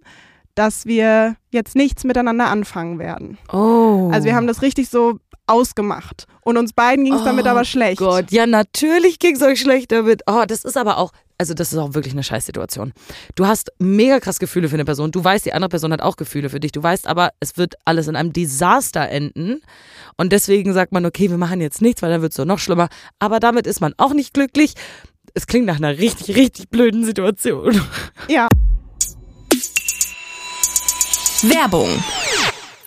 dass 0.56 0.86
wir 0.86 1.36
jetzt 1.52 1.76
nichts 1.76 2.04
miteinander 2.04 2.48
anfangen 2.48 3.00
werden. 3.00 3.38
Oh. 3.52 4.10
Also 4.12 4.26
wir 4.26 4.36
haben 4.36 4.48
das 4.48 4.62
richtig 4.62 4.90
so 4.90 5.20
ausgemacht. 5.48 6.26
Und 6.42 6.58
uns 6.58 6.74
beiden 6.74 7.06
ging 7.06 7.14
es 7.14 7.24
damit 7.24 7.46
Oh 7.46 7.50
aber 7.50 7.66
schlecht. 7.66 7.98
Gott, 7.98 8.32
ja, 8.32 8.46
natürlich 8.46 9.20
ging 9.20 9.36
es 9.36 9.42
euch 9.42 9.60
schlecht 9.60 9.92
damit. 9.92 10.22
Oh, 10.28 10.44
das 10.48 10.64
ist 10.64 10.78
aber 10.78 10.98
auch, 10.98 11.12
also 11.40 11.54
das 11.54 11.72
ist 11.72 11.78
auch 11.78 11.94
wirklich 11.94 12.14
eine 12.14 12.24
Scheißsituation. 12.24 12.92
Du 13.36 13.48
hast 13.48 13.72
mega 13.80 14.20
krass 14.20 14.40
Gefühle 14.40 14.68
für 14.68 14.76
eine 14.76 14.84
Person. 14.84 15.12
Du 15.12 15.24
weißt, 15.24 15.46
die 15.46 15.54
andere 15.54 15.70
Person 15.70 15.94
hat 15.94 16.02
auch 16.02 16.18
Gefühle 16.18 16.50
für 16.50 16.60
dich. 16.60 16.74
Du 16.74 16.84
weißt 16.84 17.08
aber, 17.08 17.32
es 17.40 17.58
wird 17.58 17.76
alles 17.86 18.08
in 18.08 18.18
einem 18.18 18.34
Desaster 18.34 19.08
enden. 19.08 19.62
Und 20.18 20.34
deswegen 20.34 20.74
sagt 20.74 20.92
man, 20.92 21.06
okay, 21.06 21.30
wir 21.30 21.38
machen 21.38 21.62
jetzt 21.62 21.82
nichts, 21.82 22.02
weil 22.02 22.12
dann 22.12 22.22
wird 22.22 22.34
es 22.34 22.36
doch 22.36 22.46
noch 22.46 22.60
schlimmer. 22.60 22.90
Aber 23.20 23.40
damit 23.40 23.68
ist 23.68 23.80
man 23.80 23.94
auch 23.98 24.14
nicht 24.14 24.34
glücklich. 24.34 24.74
Es 25.34 25.48
klingt 25.48 25.66
nach 25.66 25.78
einer 25.78 25.98
richtig, 25.98 26.36
richtig 26.36 26.70
blöden 26.70 27.06
Situation. 27.06 27.82
Ja. 28.28 28.48
Werbung. 31.42 31.88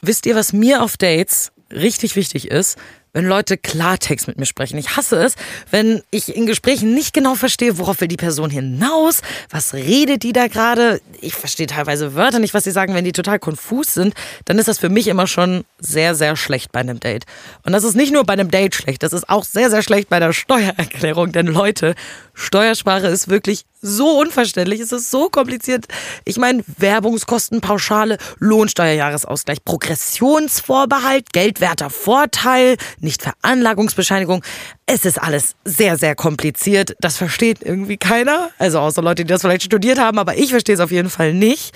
Wisst 0.02 0.26
ihr, 0.26 0.36
was 0.36 0.52
mir 0.52 0.82
auf 0.82 0.98
Dates 0.98 1.52
richtig 1.70 2.16
wichtig 2.16 2.50
ist? 2.50 2.76
Wenn 3.14 3.26
Leute 3.26 3.58
Klartext 3.58 4.26
mit 4.26 4.38
mir 4.38 4.46
sprechen. 4.46 4.78
Ich 4.78 4.96
hasse 4.96 5.16
es, 5.22 5.34
wenn 5.70 6.02
ich 6.10 6.34
in 6.34 6.46
Gesprächen 6.46 6.94
nicht 6.94 7.12
genau 7.12 7.34
verstehe, 7.34 7.76
worauf 7.76 8.00
will 8.00 8.08
die 8.08 8.16
Person 8.16 8.48
hinaus, 8.48 9.20
was 9.50 9.74
redet 9.74 10.22
die 10.22 10.32
da 10.32 10.46
gerade. 10.46 11.02
Ich 11.20 11.34
verstehe 11.34 11.66
teilweise 11.66 12.14
Wörter 12.14 12.38
nicht, 12.38 12.54
was 12.54 12.64
sie 12.64 12.70
sagen, 12.70 12.94
wenn 12.94 13.04
die 13.04 13.12
total 13.12 13.38
konfus 13.38 13.92
sind. 13.92 14.14
Dann 14.46 14.58
ist 14.58 14.68
das 14.68 14.78
für 14.78 14.88
mich 14.88 15.08
immer 15.08 15.26
schon 15.26 15.64
sehr, 15.78 16.14
sehr 16.14 16.36
schlecht 16.36 16.72
bei 16.72 16.80
einem 16.80 17.00
Date. 17.00 17.24
Und 17.64 17.72
das 17.72 17.84
ist 17.84 17.94
nicht 17.94 18.14
nur 18.14 18.24
bei 18.24 18.32
einem 18.32 18.50
Date 18.50 18.74
schlecht, 18.74 19.02
das 19.02 19.12
ist 19.12 19.28
auch 19.28 19.44
sehr, 19.44 19.68
sehr 19.68 19.82
schlecht 19.82 20.08
bei 20.08 20.18
der 20.18 20.32
Steuererklärung. 20.32 21.32
Denn 21.32 21.46
Leute, 21.46 21.94
Steuersprache 22.32 23.08
ist 23.08 23.28
wirklich 23.28 23.66
so 23.82 24.20
unverständlich, 24.20 24.80
es 24.80 24.92
ist 24.92 25.10
so 25.10 25.28
kompliziert. 25.28 25.86
Ich 26.24 26.38
meine, 26.38 26.64
Werbungskosten, 26.78 27.60
Pauschale, 27.60 28.16
Lohnsteuerjahresausgleich, 28.38 29.64
Progressionsvorbehalt, 29.64 31.32
geldwerter 31.32 31.90
Vorteil, 31.90 32.76
Nichtveranlagungsbescheinigung. 33.00 34.44
Es 34.86 35.04
ist 35.04 35.20
alles 35.20 35.56
sehr, 35.64 35.98
sehr 35.98 36.14
kompliziert. 36.14 36.94
Das 37.00 37.16
versteht 37.16 37.62
irgendwie 37.62 37.96
keiner. 37.96 38.50
Also 38.58 38.78
außer 38.78 39.02
Leute, 39.02 39.24
die 39.24 39.28
das 39.28 39.42
vielleicht 39.42 39.64
studiert 39.64 39.98
haben, 39.98 40.18
aber 40.18 40.38
ich 40.38 40.50
verstehe 40.50 40.76
es 40.76 40.80
auf 40.80 40.92
jeden 40.92 41.10
Fall 41.10 41.34
nicht. 41.34 41.74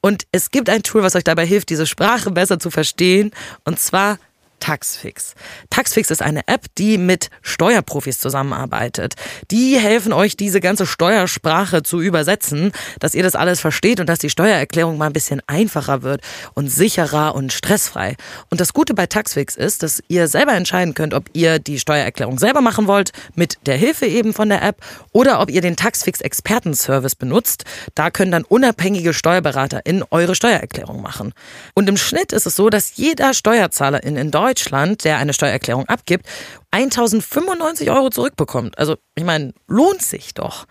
Und 0.00 0.24
es 0.32 0.50
gibt 0.50 0.68
ein 0.68 0.82
Tool, 0.82 1.02
was 1.02 1.14
euch 1.14 1.24
dabei 1.24 1.46
hilft, 1.46 1.70
diese 1.70 1.86
Sprache 1.86 2.30
besser 2.30 2.58
zu 2.58 2.70
verstehen. 2.70 3.30
Und 3.64 3.78
zwar 3.78 4.18
Taxfix. 4.64 5.34
Taxfix 5.68 6.10
ist 6.10 6.22
eine 6.22 6.48
App, 6.48 6.74
die 6.78 6.96
mit 6.96 7.28
Steuerprofis 7.42 8.18
zusammenarbeitet. 8.18 9.12
Die 9.50 9.78
helfen 9.78 10.14
euch, 10.14 10.38
diese 10.38 10.58
ganze 10.60 10.86
Steuersprache 10.86 11.82
zu 11.82 12.00
übersetzen, 12.00 12.72
dass 12.98 13.14
ihr 13.14 13.22
das 13.22 13.34
alles 13.34 13.60
versteht 13.60 14.00
und 14.00 14.08
dass 14.08 14.20
die 14.20 14.30
Steuererklärung 14.30 14.96
mal 14.96 15.08
ein 15.08 15.12
bisschen 15.12 15.42
einfacher 15.46 16.00
wird 16.00 16.22
und 16.54 16.70
sicherer 16.70 17.34
und 17.34 17.52
stressfrei. 17.52 18.16
Und 18.48 18.58
das 18.58 18.72
Gute 18.72 18.94
bei 18.94 19.06
Taxfix 19.06 19.54
ist, 19.54 19.82
dass 19.82 20.02
ihr 20.08 20.28
selber 20.28 20.54
entscheiden 20.54 20.94
könnt, 20.94 21.12
ob 21.12 21.28
ihr 21.34 21.58
die 21.58 21.78
Steuererklärung 21.78 22.38
selber 22.38 22.62
machen 22.62 22.86
wollt, 22.86 23.12
mit 23.34 23.58
der 23.66 23.76
Hilfe 23.76 24.06
eben 24.06 24.32
von 24.32 24.48
der 24.48 24.62
App, 24.62 24.78
oder 25.12 25.40
ob 25.40 25.50
ihr 25.50 25.60
den 25.60 25.76
Taxfix 25.76 26.22
Expertenservice 26.22 27.16
benutzt. 27.16 27.64
Da 27.94 28.10
können 28.10 28.32
dann 28.32 28.44
unabhängige 28.44 29.12
Steuerberater 29.12 29.84
in 29.84 30.02
eure 30.10 30.34
Steuererklärung 30.34 31.02
machen. 31.02 31.34
Und 31.74 31.86
im 31.86 31.98
Schnitt 31.98 32.32
ist 32.32 32.46
es 32.46 32.56
so, 32.56 32.70
dass 32.70 32.96
jeder 32.96 33.34
Steuerzahler 33.34 34.02
in 34.02 34.30
Deutschland 34.30 34.53
Deutschland, 34.54 35.04
der 35.04 35.18
eine 35.18 35.32
Steuererklärung 35.32 35.88
abgibt, 35.88 36.26
1095 36.70 37.90
Euro 37.90 38.10
zurückbekommt. 38.10 38.78
Also, 38.78 38.96
ich 39.16 39.24
meine, 39.24 39.52
lohnt 39.66 40.00
sich 40.00 40.32
doch. 40.32 40.66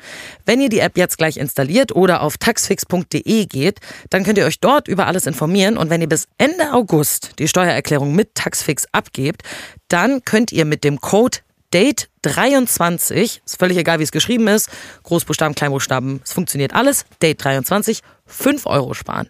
Wenn 0.45 0.61
ihr 0.61 0.69
die 0.69 0.79
App 0.79 0.97
jetzt 0.97 1.17
gleich 1.17 1.35
installiert 1.35 1.93
oder 1.93 2.21
auf 2.21 2.37
taxfix.de 2.37 3.45
geht, 3.45 3.79
dann 4.09 4.23
könnt 4.23 4.37
ihr 4.37 4.45
euch 4.45 4.61
dort 4.61 4.87
über 4.87 5.07
alles 5.07 5.27
informieren 5.27 5.75
und 5.75 5.89
wenn 5.89 5.99
ihr 5.99 6.07
bis 6.07 6.29
Ende 6.37 6.71
August 6.71 7.31
die 7.39 7.47
Steuererklärung 7.49 8.15
mit 8.15 8.35
Taxfix 8.35 8.87
abgebt, 8.93 9.43
dann 9.89 10.23
könnt 10.23 10.53
ihr 10.53 10.63
mit 10.63 10.85
dem 10.85 11.01
Code 11.01 11.39
Date 11.73 12.09
23, 12.21 13.41
ist 13.43 13.57
völlig 13.57 13.77
egal, 13.77 13.97
wie 13.97 14.03
es 14.03 14.11
geschrieben 14.11 14.47
ist, 14.47 14.69
Großbuchstaben, 15.01 15.55
Kleinbuchstaben, 15.55 16.21
es 16.23 16.31
funktioniert 16.31 16.73
alles, 16.73 17.05
Date 17.21 17.43
23, 17.43 18.01
5 18.27 18.67
Euro 18.67 18.93
sparen. 18.93 19.27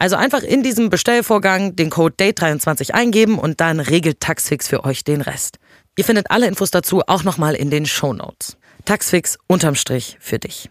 Also 0.00 0.16
einfach 0.16 0.42
in 0.42 0.64
diesem 0.64 0.90
Bestellvorgang 0.90 1.76
den 1.76 1.90
Code 1.90 2.16
Date23 2.18 2.90
eingeben 2.90 3.38
und 3.38 3.60
dann 3.60 3.78
regelt 3.78 4.18
Taxfix 4.18 4.66
für 4.66 4.84
euch 4.84 5.04
den 5.04 5.20
Rest. 5.20 5.58
Ihr 5.96 6.04
findet 6.04 6.32
alle 6.32 6.48
Infos 6.48 6.72
dazu 6.72 7.02
auch 7.06 7.22
nochmal 7.22 7.54
in 7.54 7.70
den 7.70 7.86
Show 7.86 8.12
Notes. 8.12 8.56
Taxfix 8.84 9.38
unterm 9.46 9.76
Strich 9.76 10.16
für 10.18 10.40
dich. 10.40 10.68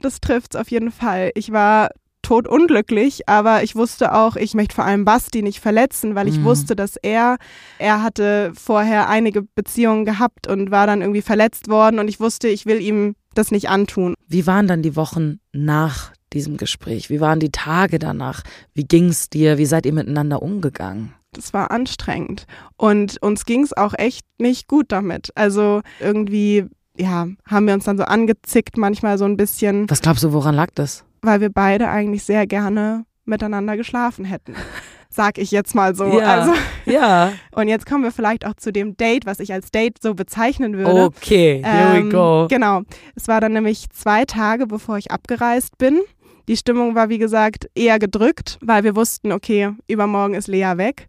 Das 0.00 0.20
trifft's 0.20 0.56
auf 0.56 0.70
jeden 0.70 0.90
Fall. 0.90 1.32
Ich 1.34 1.52
war 1.52 1.90
totunglücklich, 2.30 3.28
aber 3.28 3.64
ich 3.64 3.74
wusste 3.74 4.14
auch, 4.14 4.36
ich 4.36 4.54
möchte 4.54 4.76
vor 4.76 4.84
allem 4.84 5.04
Basti 5.04 5.42
nicht 5.42 5.58
verletzen, 5.58 6.14
weil 6.14 6.28
ich 6.28 6.38
mhm. 6.38 6.44
wusste, 6.44 6.76
dass 6.76 6.94
er, 6.94 7.38
er 7.80 8.04
hatte 8.04 8.52
vorher 8.54 9.08
einige 9.08 9.42
Beziehungen 9.42 10.04
gehabt 10.04 10.46
und 10.46 10.70
war 10.70 10.86
dann 10.86 11.00
irgendwie 11.00 11.22
verletzt 11.22 11.68
worden 11.68 11.98
und 11.98 12.06
ich 12.06 12.20
wusste, 12.20 12.46
ich 12.46 12.66
will 12.66 12.80
ihm 12.80 13.16
das 13.34 13.50
nicht 13.50 13.68
antun. 13.68 14.14
Wie 14.28 14.46
waren 14.46 14.68
dann 14.68 14.82
die 14.82 14.94
Wochen 14.94 15.40
nach 15.52 16.12
diesem 16.32 16.56
Gespräch? 16.56 17.10
Wie 17.10 17.20
waren 17.20 17.40
die 17.40 17.50
Tage 17.50 17.98
danach? 17.98 18.42
Wie 18.74 18.84
ging's 18.84 19.28
dir? 19.28 19.58
Wie 19.58 19.66
seid 19.66 19.84
ihr 19.84 19.92
miteinander 19.92 20.40
umgegangen? 20.40 21.12
Das 21.32 21.52
war 21.52 21.72
anstrengend 21.72 22.46
und 22.76 23.20
uns 23.20 23.44
ging's 23.44 23.72
auch 23.72 23.94
echt 23.98 24.24
nicht 24.38 24.68
gut 24.68 24.92
damit. 24.92 25.32
Also 25.34 25.80
irgendwie 25.98 26.66
ja, 26.96 27.26
haben 27.46 27.66
wir 27.66 27.74
uns 27.74 27.86
dann 27.86 27.98
so 27.98 28.04
angezickt, 28.04 28.76
manchmal 28.76 29.18
so 29.18 29.24
ein 29.24 29.36
bisschen. 29.36 29.90
Was 29.90 30.02
glaubst 30.02 30.22
du, 30.22 30.32
woran 30.32 30.54
lag 30.54 30.70
das? 30.76 31.04
Weil 31.22 31.40
wir 31.40 31.50
beide 31.50 31.88
eigentlich 31.88 32.24
sehr 32.24 32.46
gerne 32.46 33.04
miteinander 33.24 33.76
geschlafen 33.76 34.24
hätten. 34.24 34.54
Sag 35.12 35.38
ich 35.38 35.50
jetzt 35.50 35.74
mal 35.74 35.96
so. 35.96 36.18
Ja. 36.18 36.34
Also, 36.34 36.52
ja. 36.86 37.32
Und 37.54 37.66
jetzt 37.66 37.84
kommen 37.84 38.04
wir 38.04 38.12
vielleicht 38.12 38.46
auch 38.46 38.54
zu 38.54 38.72
dem 38.72 38.96
Date, 38.96 39.26
was 39.26 39.40
ich 39.40 39.52
als 39.52 39.72
Date 39.72 40.00
so 40.00 40.14
bezeichnen 40.14 40.78
würde. 40.78 41.04
Okay, 41.04 41.62
here 41.64 41.98
ähm, 41.98 42.06
we 42.06 42.08
go. 42.10 42.46
Genau. 42.48 42.82
Es 43.16 43.26
war 43.26 43.40
dann 43.40 43.52
nämlich 43.52 43.90
zwei 43.90 44.24
Tage, 44.24 44.68
bevor 44.68 44.98
ich 44.98 45.10
abgereist 45.10 45.78
bin. 45.78 46.00
Die 46.46 46.56
Stimmung 46.56 46.94
war, 46.94 47.08
wie 47.08 47.18
gesagt, 47.18 47.68
eher 47.74 47.98
gedrückt, 47.98 48.58
weil 48.60 48.84
wir 48.84 48.94
wussten, 48.94 49.32
okay, 49.32 49.70
übermorgen 49.88 50.34
ist 50.34 50.46
Lea 50.46 50.72
weg. 50.76 51.08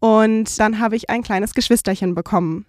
Und 0.00 0.58
dann 0.58 0.80
habe 0.80 0.96
ich 0.96 1.10
ein 1.10 1.22
kleines 1.22 1.54
Geschwisterchen 1.54 2.14
bekommen. 2.14 2.66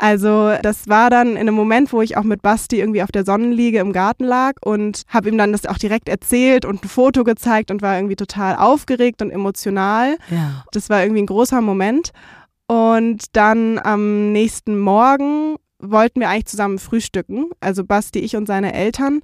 Also 0.00 0.54
das 0.62 0.88
war 0.88 1.10
dann 1.10 1.32
in 1.32 1.40
einem 1.40 1.54
Moment, 1.54 1.92
wo 1.92 2.00
ich 2.00 2.16
auch 2.16 2.22
mit 2.22 2.40
Basti 2.40 2.80
irgendwie 2.80 3.02
auf 3.02 3.12
der 3.12 3.26
Sonnenliege 3.26 3.80
im 3.80 3.92
Garten 3.92 4.24
lag 4.24 4.54
und 4.64 5.02
habe 5.08 5.28
ihm 5.28 5.36
dann 5.36 5.52
das 5.52 5.66
auch 5.66 5.76
direkt 5.76 6.08
erzählt 6.08 6.64
und 6.64 6.82
ein 6.82 6.88
Foto 6.88 7.22
gezeigt 7.22 7.70
und 7.70 7.82
war 7.82 7.96
irgendwie 7.96 8.16
total 8.16 8.56
aufgeregt 8.56 9.20
und 9.20 9.30
emotional. 9.30 10.16
Ja. 10.30 10.64
Das 10.72 10.88
war 10.88 11.02
irgendwie 11.02 11.20
ein 11.20 11.26
großer 11.26 11.60
Moment. 11.60 12.12
Und 12.66 13.36
dann 13.36 13.78
am 13.78 14.32
nächsten 14.32 14.78
Morgen 14.78 15.56
wollten 15.78 16.20
wir 16.20 16.30
eigentlich 16.30 16.46
zusammen 16.46 16.78
frühstücken, 16.78 17.50
also 17.60 17.84
Basti, 17.84 18.20
ich 18.20 18.36
und 18.36 18.46
seine 18.46 18.72
Eltern. 18.72 19.20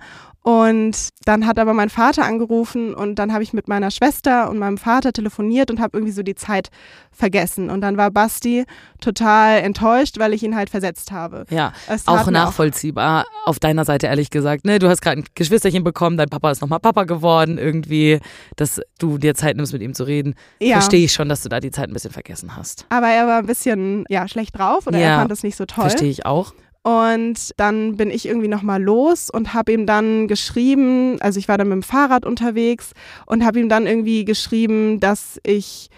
Und 0.46 1.09
dann 1.24 1.44
hat 1.44 1.59
aber 1.59 1.74
mein 1.74 1.88
Vater 1.90 2.24
angerufen 2.24 2.94
und 2.94 3.16
dann 3.16 3.32
habe 3.32 3.42
ich 3.42 3.52
mit 3.52 3.66
meiner 3.66 3.90
Schwester 3.90 4.48
und 4.48 4.61
meinem 4.61 4.78
Vater 4.78 5.12
telefoniert 5.12 5.72
und 5.72 5.80
habe 5.80 5.98
irgendwie 5.98 6.12
so 6.12 6.22
die 6.22 6.37
Zeit 6.37 6.68
vergessen. 7.11 7.68
Und 7.68 7.80
dann 7.80 7.96
war 7.96 8.12
Basti 8.12 8.64
total 9.00 9.59
enttäuscht, 9.59 10.20
weil 10.20 10.32
ich 10.35 10.44
ihn 10.44 10.54
halt 10.54 10.70
versetzt 10.70 11.11
habe. 11.11 11.46
Ja, 11.50 11.72
auch 12.06 12.30
nachvollziehbar 12.30 13.24
auch 13.44 13.48
auf 13.48 13.59
deiner 13.59 13.85
Seite 13.85 14.06
ehrlich 14.06 14.30
gesagt. 14.30 14.64
Ne? 14.64 14.78
Du 14.78 14.88
hast 14.88 15.00
gerade 15.02 15.20
ein 15.22 15.24
Geschwisterchen 15.35 15.82
bekommen, 15.82 16.16
dein 16.16 16.28
Papa 16.28 16.52
ist 16.52 16.61
nochmal 16.61 16.78
Papa 16.78 17.02
geworden 17.02 17.59
irgendwie, 17.59 18.20
dass 18.54 18.80
du 19.00 19.18
dir 19.18 19.35
Zeit 19.35 19.56
nimmst, 19.56 19.72
mit 19.72 19.82
ihm 19.82 19.94
zu 19.94 20.04
reden. 20.04 20.37
Ja. 20.61 20.74
Verstehe 20.74 21.04
ich 21.04 21.12
schon, 21.12 21.28
dass 21.28 21.42
du 21.42 21.48
da 21.48 21.59
die 21.59 21.72
Zeit 21.72 21.88
ein 21.88 21.92
bisschen 21.92 22.12
vergessen 22.12 22.54
hast. 22.54 22.87
Aber 22.90 23.09
er 23.09 23.26
war 23.26 23.38
ein 23.38 23.46
bisschen 23.46 24.04
ja, 24.09 24.28
schlecht 24.28 24.56
drauf 24.56 24.87
oder 24.87 24.98
Ja. 24.98 25.09
er 25.14 25.18
fand 25.18 25.32
das 25.32 25.42
nicht 25.42 25.56
so 25.56 25.66
toll. 25.66 25.88
Verstehe 25.90 26.09
ich 26.11 26.24
auch. 26.24 26.52
Und 26.87 27.51
dann 27.57 27.96
bin 27.96 28.12
ich 28.12 28.27
irgendwie 28.27 28.46
nochmal 28.46 28.81
los 28.81 29.29
und 29.29 29.55
habe 29.55 29.72
ihm 29.72 29.87
dann 29.87 30.29
geschrieben, 30.29 31.20
also 31.20 31.40
ich 31.40 31.49
war 31.49 31.59
dann 31.59 31.66
mit 31.66 31.75
dem 31.75 31.83
Fahrrad 31.83 32.25
unterwegs 32.25 32.92
und 33.27 33.44
habe 33.44 33.59
ihm 33.59 33.68
dann 33.68 33.88
irgendwie 33.88 34.25
geschrieben, 34.25 35.01
dass 35.01 35.40
ich 35.42 35.90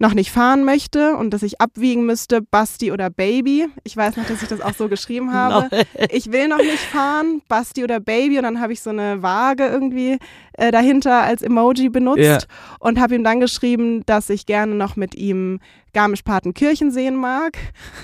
noch 0.00 0.14
nicht 0.14 0.30
fahren 0.30 0.64
möchte 0.64 1.16
und 1.16 1.30
dass 1.30 1.42
ich 1.42 1.60
abwiegen 1.60 2.04
müsste, 2.06 2.42
Basti 2.42 2.92
oder 2.92 3.10
Baby. 3.10 3.66
Ich 3.84 3.96
weiß 3.96 4.16
noch, 4.16 4.26
dass 4.26 4.42
ich 4.42 4.48
das 4.48 4.60
auch 4.60 4.74
so 4.74 4.88
geschrieben 4.88 5.32
habe. 5.32 5.68
Ich 6.10 6.30
will 6.32 6.48
noch 6.48 6.58
nicht 6.58 6.78
fahren, 6.78 7.42
Basti 7.48 7.82
oder 7.84 8.00
Baby. 8.00 8.38
Und 8.38 8.44
dann 8.44 8.60
habe 8.60 8.72
ich 8.72 8.80
so 8.82 8.90
eine 8.90 9.22
Waage 9.22 9.66
irgendwie 9.66 10.18
äh, 10.54 10.70
dahinter 10.70 11.22
als 11.22 11.42
Emoji 11.42 11.88
benutzt 11.88 12.20
Ja. 12.22 12.38
und 12.78 13.00
habe 13.00 13.14
ihm 13.14 13.24
dann 13.24 13.40
geschrieben, 13.40 14.04
dass 14.06 14.28
ich 14.30 14.46
gerne 14.46 14.74
noch 14.74 14.96
mit 14.96 15.14
ihm 15.14 15.60
Garmisch-Partenkirchen 15.92 16.90
sehen 16.90 17.16
mag, 17.16 17.56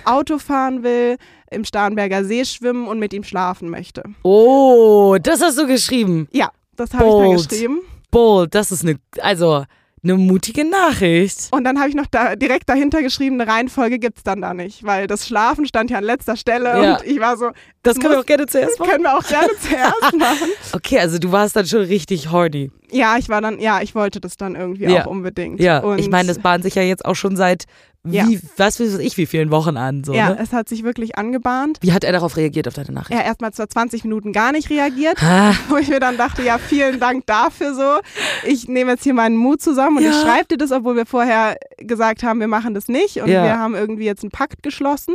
Auto 0.04 0.38
fahren 0.38 0.82
will, 0.82 1.16
im 1.50 1.64
Starnberger 1.64 2.24
See 2.24 2.44
schwimmen 2.44 2.86
und 2.88 2.98
mit 2.98 3.12
ihm 3.12 3.22
schlafen 3.24 3.68
möchte. 3.68 4.02
Oh, 4.22 5.16
das 5.22 5.42
hast 5.42 5.58
du 5.58 5.66
geschrieben. 5.66 6.26
Ja, 6.32 6.50
das 6.76 6.94
habe 6.94 7.04
ich 7.06 7.14
dann 7.14 7.36
geschrieben. 7.50 7.80
Bold, 8.10 8.54
das 8.54 8.72
ist 8.72 8.82
eine, 8.82 8.98
also 9.20 9.64
eine 10.04 10.14
mutige 10.16 10.64
Nachricht. 10.68 11.48
Und 11.52 11.62
dann 11.64 11.78
habe 11.78 11.88
ich 11.88 11.94
noch 11.94 12.06
da 12.06 12.34
direkt 12.34 12.68
dahinter 12.68 13.02
geschrieben, 13.02 13.40
eine 13.40 13.50
Reihenfolge 13.50 13.98
gibt's 14.00 14.24
dann 14.24 14.40
da 14.40 14.52
nicht, 14.52 14.82
weil 14.84 15.06
das 15.06 15.26
Schlafen 15.28 15.64
stand 15.66 15.90
ja 15.90 15.98
an 15.98 16.04
letzter 16.04 16.36
Stelle 16.36 16.68
Ja. 16.82 16.96
und 16.96 17.06
ich 17.06 17.20
war 17.20 17.36
so, 17.36 17.50
Das 17.84 17.98
können 18.00 18.14
wir 18.14 18.20
auch 18.20 18.26
gerne 18.26 18.46
zuerst 18.46 18.72
das 18.72 18.78
machen. 18.80 18.90
können 18.90 19.04
wir 19.04 19.16
auch 19.16 19.22
gerne 19.26 19.50
zuerst 19.60 20.16
machen. 20.18 20.48
Okay, 20.72 20.98
also 20.98 21.18
du 21.18 21.30
warst 21.30 21.54
dann 21.54 21.66
schon 21.66 21.82
richtig 21.82 22.32
horny. 22.32 22.70
Ja, 22.90 23.16
ich 23.16 23.28
war 23.28 23.40
dann, 23.40 23.60
ja, 23.60 23.80
ich 23.80 23.94
wollte 23.94 24.20
das 24.20 24.36
dann 24.36 24.56
irgendwie 24.56 24.84
Ja. 24.86 25.02
auch 25.02 25.06
unbedingt. 25.06 25.60
Ja, 25.60 25.78
und 25.78 25.98
ich 26.00 26.10
meine, 26.10 26.28
das 26.28 26.40
bahnt 26.40 26.64
sich 26.64 26.74
ja 26.74 26.82
jetzt 26.82 27.04
auch 27.04 27.14
schon 27.16 27.36
seit 27.36 27.64
wie, 28.04 28.16
Ja. 28.16 28.26
was 28.56 28.80
weiß 28.80 28.98
ich, 28.98 29.16
wie 29.16 29.26
vielen 29.26 29.50
Wochen 29.52 29.76
an. 29.76 30.02
So, 30.02 30.12
ja, 30.12 30.30
ne? 30.30 30.38
es 30.40 30.52
hat 30.52 30.68
sich 30.68 30.82
wirklich 30.82 31.16
angebahnt. 31.18 31.78
Wie 31.82 31.92
hat 31.92 32.02
er 32.02 32.10
darauf 32.12 32.36
reagiert, 32.36 32.66
auf 32.66 32.74
deine 32.74 32.90
Nachricht? 32.92 33.18
Er 33.18 33.24
erstmal 33.24 33.52
zwar 33.52 33.68
20 33.68 34.02
Minuten 34.02 34.32
gar 34.32 34.50
nicht 34.50 34.70
reagiert, 34.70 35.22
Ah, 35.22 35.54
wo 35.68 35.76
ich 35.76 35.88
mir 35.88 36.00
dann 36.00 36.16
dachte, 36.16 36.42
ja, 36.42 36.58
vielen 36.58 36.98
Dank 36.98 37.26
dafür 37.26 37.74
so. 37.74 38.00
Ich 38.48 38.66
nehme 38.66 38.90
jetzt 38.92 39.04
hier 39.04 39.14
meinen 39.14 39.36
Mut 39.36 39.62
zusammen 39.62 39.98
und 39.98 40.02
Ja. 40.02 40.10
ich 40.10 40.16
schreibe 40.20 40.46
dir 40.48 40.56
das, 40.58 40.72
obwohl 40.72 40.96
wir 40.96 41.06
vorher 41.06 41.56
gesagt 41.78 42.24
haben, 42.24 42.40
wir 42.40 42.48
machen 42.48 42.74
das 42.74 42.88
nicht 42.88 43.18
und 43.18 43.28
Ja. 43.28 43.44
wir 43.44 43.58
haben 43.58 43.74
irgendwie 43.76 44.04
jetzt 44.04 44.24
einen 44.24 44.30
Pakt 44.32 44.62
geschlossen. 44.64 45.14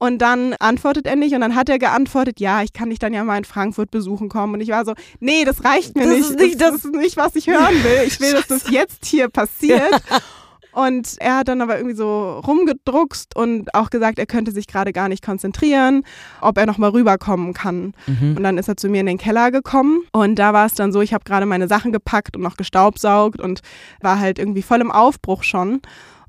Und 0.00 0.18
dann 0.18 0.54
antwortet 0.58 1.06
er 1.06 1.14
nicht 1.16 1.34
und 1.34 1.42
dann 1.42 1.54
hat 1.54 1.68
er 1.68 1.78
geantwortet, 1.78 2.40
ja, 2.40 2.62
ich 2.62 2.72
kann 2.72 2.90
dich 2.90 2.98
dann 2.98 3.12
ja 3.12 3.22
mal 3.24 3.36
in 3.38 3.44
Frankfurt 3.44 3.90
besuchen 3.90 4.28
kommen. 4.28 4.54
Und 4.54 4.60
ich 4.60 4.70
war 4.70 4.84
so, 4.84 4.94
nee, 5.20 5.44
das 5.44 5.64
reicht 5.64 5.94
mir 5.96 6.04
Das 6.06 6.12
nicht. 6.14 6.30
ist 6.30 6.38
nicht 6.40 6.60
das, 6.60 6.70
das- 6.72 6.84
ist 6.86 6.94
nicht, 6.94 7.16
was 7.16 7.36
ich 7.36 7.46
hören 7.46 7.84
will. 7.84 8.02
Ich 8.06 8.20
will, 8.20 8.32
dass 8.32 8.48
das 8.48 8.70
jetzt 8.70 9.04
hier 9.04 9.28
passiert. 9.28 10.02
Und 10.72 11.16
er 11.18 11.38
hat 11.38 11.48
dann 11.48 11.60
aber 11.60 11.76
irgendwie 11.76 11.96
so 11.96 12.40
rumgedruckst 12.46 13.36
und 13.36 13.74
auch 13.74 13.90
gesagt, 13.90 14.18
er 14.18 14.26
könnte 14.26 14.52
sich 14.52 14.66
gerade 14.66 14.92
gar 14.92 15.08
nicht 15.08 15.24
konzentrieren, 15.24 16.04
ob 16.40 16.56
er 16.56 16.66
nochmal 16.66 16.90
rüberkommen 16.90 17.52
kann. 17.52 17.94
Mhm. 18.06 18.36
Und 18.36 18.42
dann 18.42 18.58
ist 18.58 18.68
er 18.68 18.76
zu 18.76 18.88
mir 18.88 19.00
in 19.00 19.06
den 19.06 19.18
Keller 19.18 19.50
gekommen 19.50 20.02
und 20.12 20.38
da 20.38 20.52
war 20.52 20.66
es 20.66 20.74
dann 20.74 20.92
so, 20.92 21.02
ich 21.02 21.12
habe 21.12 21.24
gerade 21.24 21.46
meine 21.46 21.68
Sachen 21.68 21.92
gepackt 21.92 22.36
und 22.36 22.42
noch 22.42 22.56
gestaubsaugt 22.56 23.40
und 23.40 23.60
war 24.00 24.18
halt 24.18 24.38
irgendwie 24.38 24.62
voll 24.62 24.80
im 24.80 24.90
Aufbruch 24.90 25.42
schon. 25.42 25.82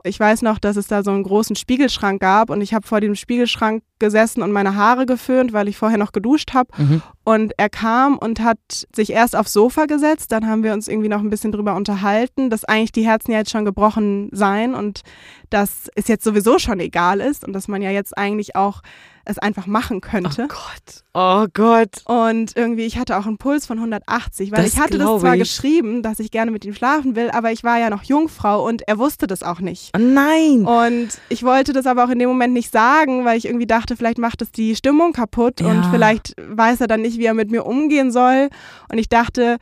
Ich 0.06 0.20
weiß 0.20 0.42
noch, 0.42 0.60
dass 0.60 0.76
es 0.76 0.88
da 0.88 1.02
so 1.02 1.12
einen 1.12 1.24
großen 1.24 1.56
Spiegelschrank 1.56 2.20
gab 2.20 2.50
und 2.50 2.60
ich 2.60 2.74
habe 2.74 2.86
vor 2.86 3.00
dem 3.00 3.16
Spiegelschrank 3.16 3.84
gesessen 4.00 4.44
und 4.44 4.52
meine 4.52 4.76
Haare 4.76 5.06
geföhnt, 5.06 5.54
weil 5.54 5.70
ich 5.70 5.78
vorher 5.78 5.98
noch 5.98 6.12
geduscht 6.12 6.54
habe. 6.54 6.70
Mhm. 6.78 7.02
Und 7.24 7.54
er 7.56 7.70
kam 7.70 8.18
und 8.18 8.42
hat 8.42 8.60
sich 8.94 9.12
erst 9.12 9.34
aufs 9.34 9.54
Sofa 9.54 9.86
gesetzt, 9.86 10.34
dann 10.34 10.46
haben 10.46 10.62
wir 10.62 10.74
uns 10.74 10.90
irgendwie 10.90 11.08
noch 11.08 11.22
ein 11.22 11.30
bisschen 11.30 11.54
drüber 11.54 11.76
unterhalten, 11.76 12.50
dass 12.50 12.66
eigentlich 12.66 12.92
die 12.92 13.06
Herzen 13.06 13.32
ja 13.32 13.38
jetzt 13.38 13.52
schon 13.52 13.64
gebrochen 13.64 14.28
seien 14.34 14.76
und 14.76 15.04
dass 15.50 15.90
es 15.96 16.10
jetzt 16.10 16.26
sowieso 16.26 16.60
schon 16.60 16.82
egal 16.82 17.22
ist 17.22 17.46
und 17.46 17.54
dass 17.54 17.70
man 17.70 17.82
ja 17.82 17.92
jetzt 17.92 18.18
eigentlich 18.18 18.58
auch 18.58 18.82
es 19.26 19.38
einfach 19.40 19.68
machen 19.68 20.02
könnte. 20.02 20.44
Oh 20.44 20.48
Gott. 20.48 21.04
Oh 21.14 21.46
Gott. 21.54 22.02
Und 22.06 22.58
irgendwie, 22.58 22.84
ich 22.86 22.98
hatte 22.98 23.18
auch 23.18 23.26
einen 23.26 23.38
Puls 23.38 23.66
von 23.66 23.78
180, 23.78 24.52
weil 24.52 24.64
Das 24.64 24.74
ich 24.74 24.80
hatte 24.80 24.98
das 24.98 25.22
zwar 25.22 25.36
ich. 25.36 25.40
geschrieben, 25.40 26.02
dass 26.04 26.20
ich 26.20 26.30
gerne 26.32 26.52
mit 26.52 26.66
ihm 26.66 26.74
schlafen 26.74 27.16
will, 27.16 27.30
aber 27.32 27.52
ich 27.52 27.64
war 27.64 27.80
ja 27.80 27.90
noch 27.90 28.04
Jungfrau 28.04 28.66
und 28.68 28.88
er 28.88 28.98
wusste 28.98 29.26
das 29.28 29.42
auch 29.44 29.60
nicht. 29.60 29.92
Oh 29.96 30.00
nein. 30.02 30.66
Und 30.66 31.10
ich 31.30 31.44
wollte 31.44 31.72
das 31.74 31.86
aber 31.86 32.04
auch 32.04 32.10
in 32.10 32.20
dem 32.20 32.30
Moment 32.30 32.54
nicht 32.54 32.72
sagen, 32.72 33.24
weil 33.26 33.38
ich 33.38 33.46
irgendwie 33.46 33.68
dachte, 33.68 33.96
vielleicht 33.96 34.18
macht 34.18 34.42
es 34.42 34.52
die 34.52 34.76
Stimmung 34.76 35.14
kaputt 35.14 35.62
und 35.62 35.68
Ja. 35.84 35.90
vielleicht 35.92 36.34
weiß 36.38 36.82
er 36.82 36.88
dann 36.88 37.02
nicht, 37.02 37.18
wie 37.18 37.26
er 37.26 37.34
mit 37.34 37.50
mir 37.52 37.66
umgehen 37.66 38.12
soll. 38.12 38.50
Und 38.92 38.98
ich 38.98 39.08
dachte, 39.10 39.58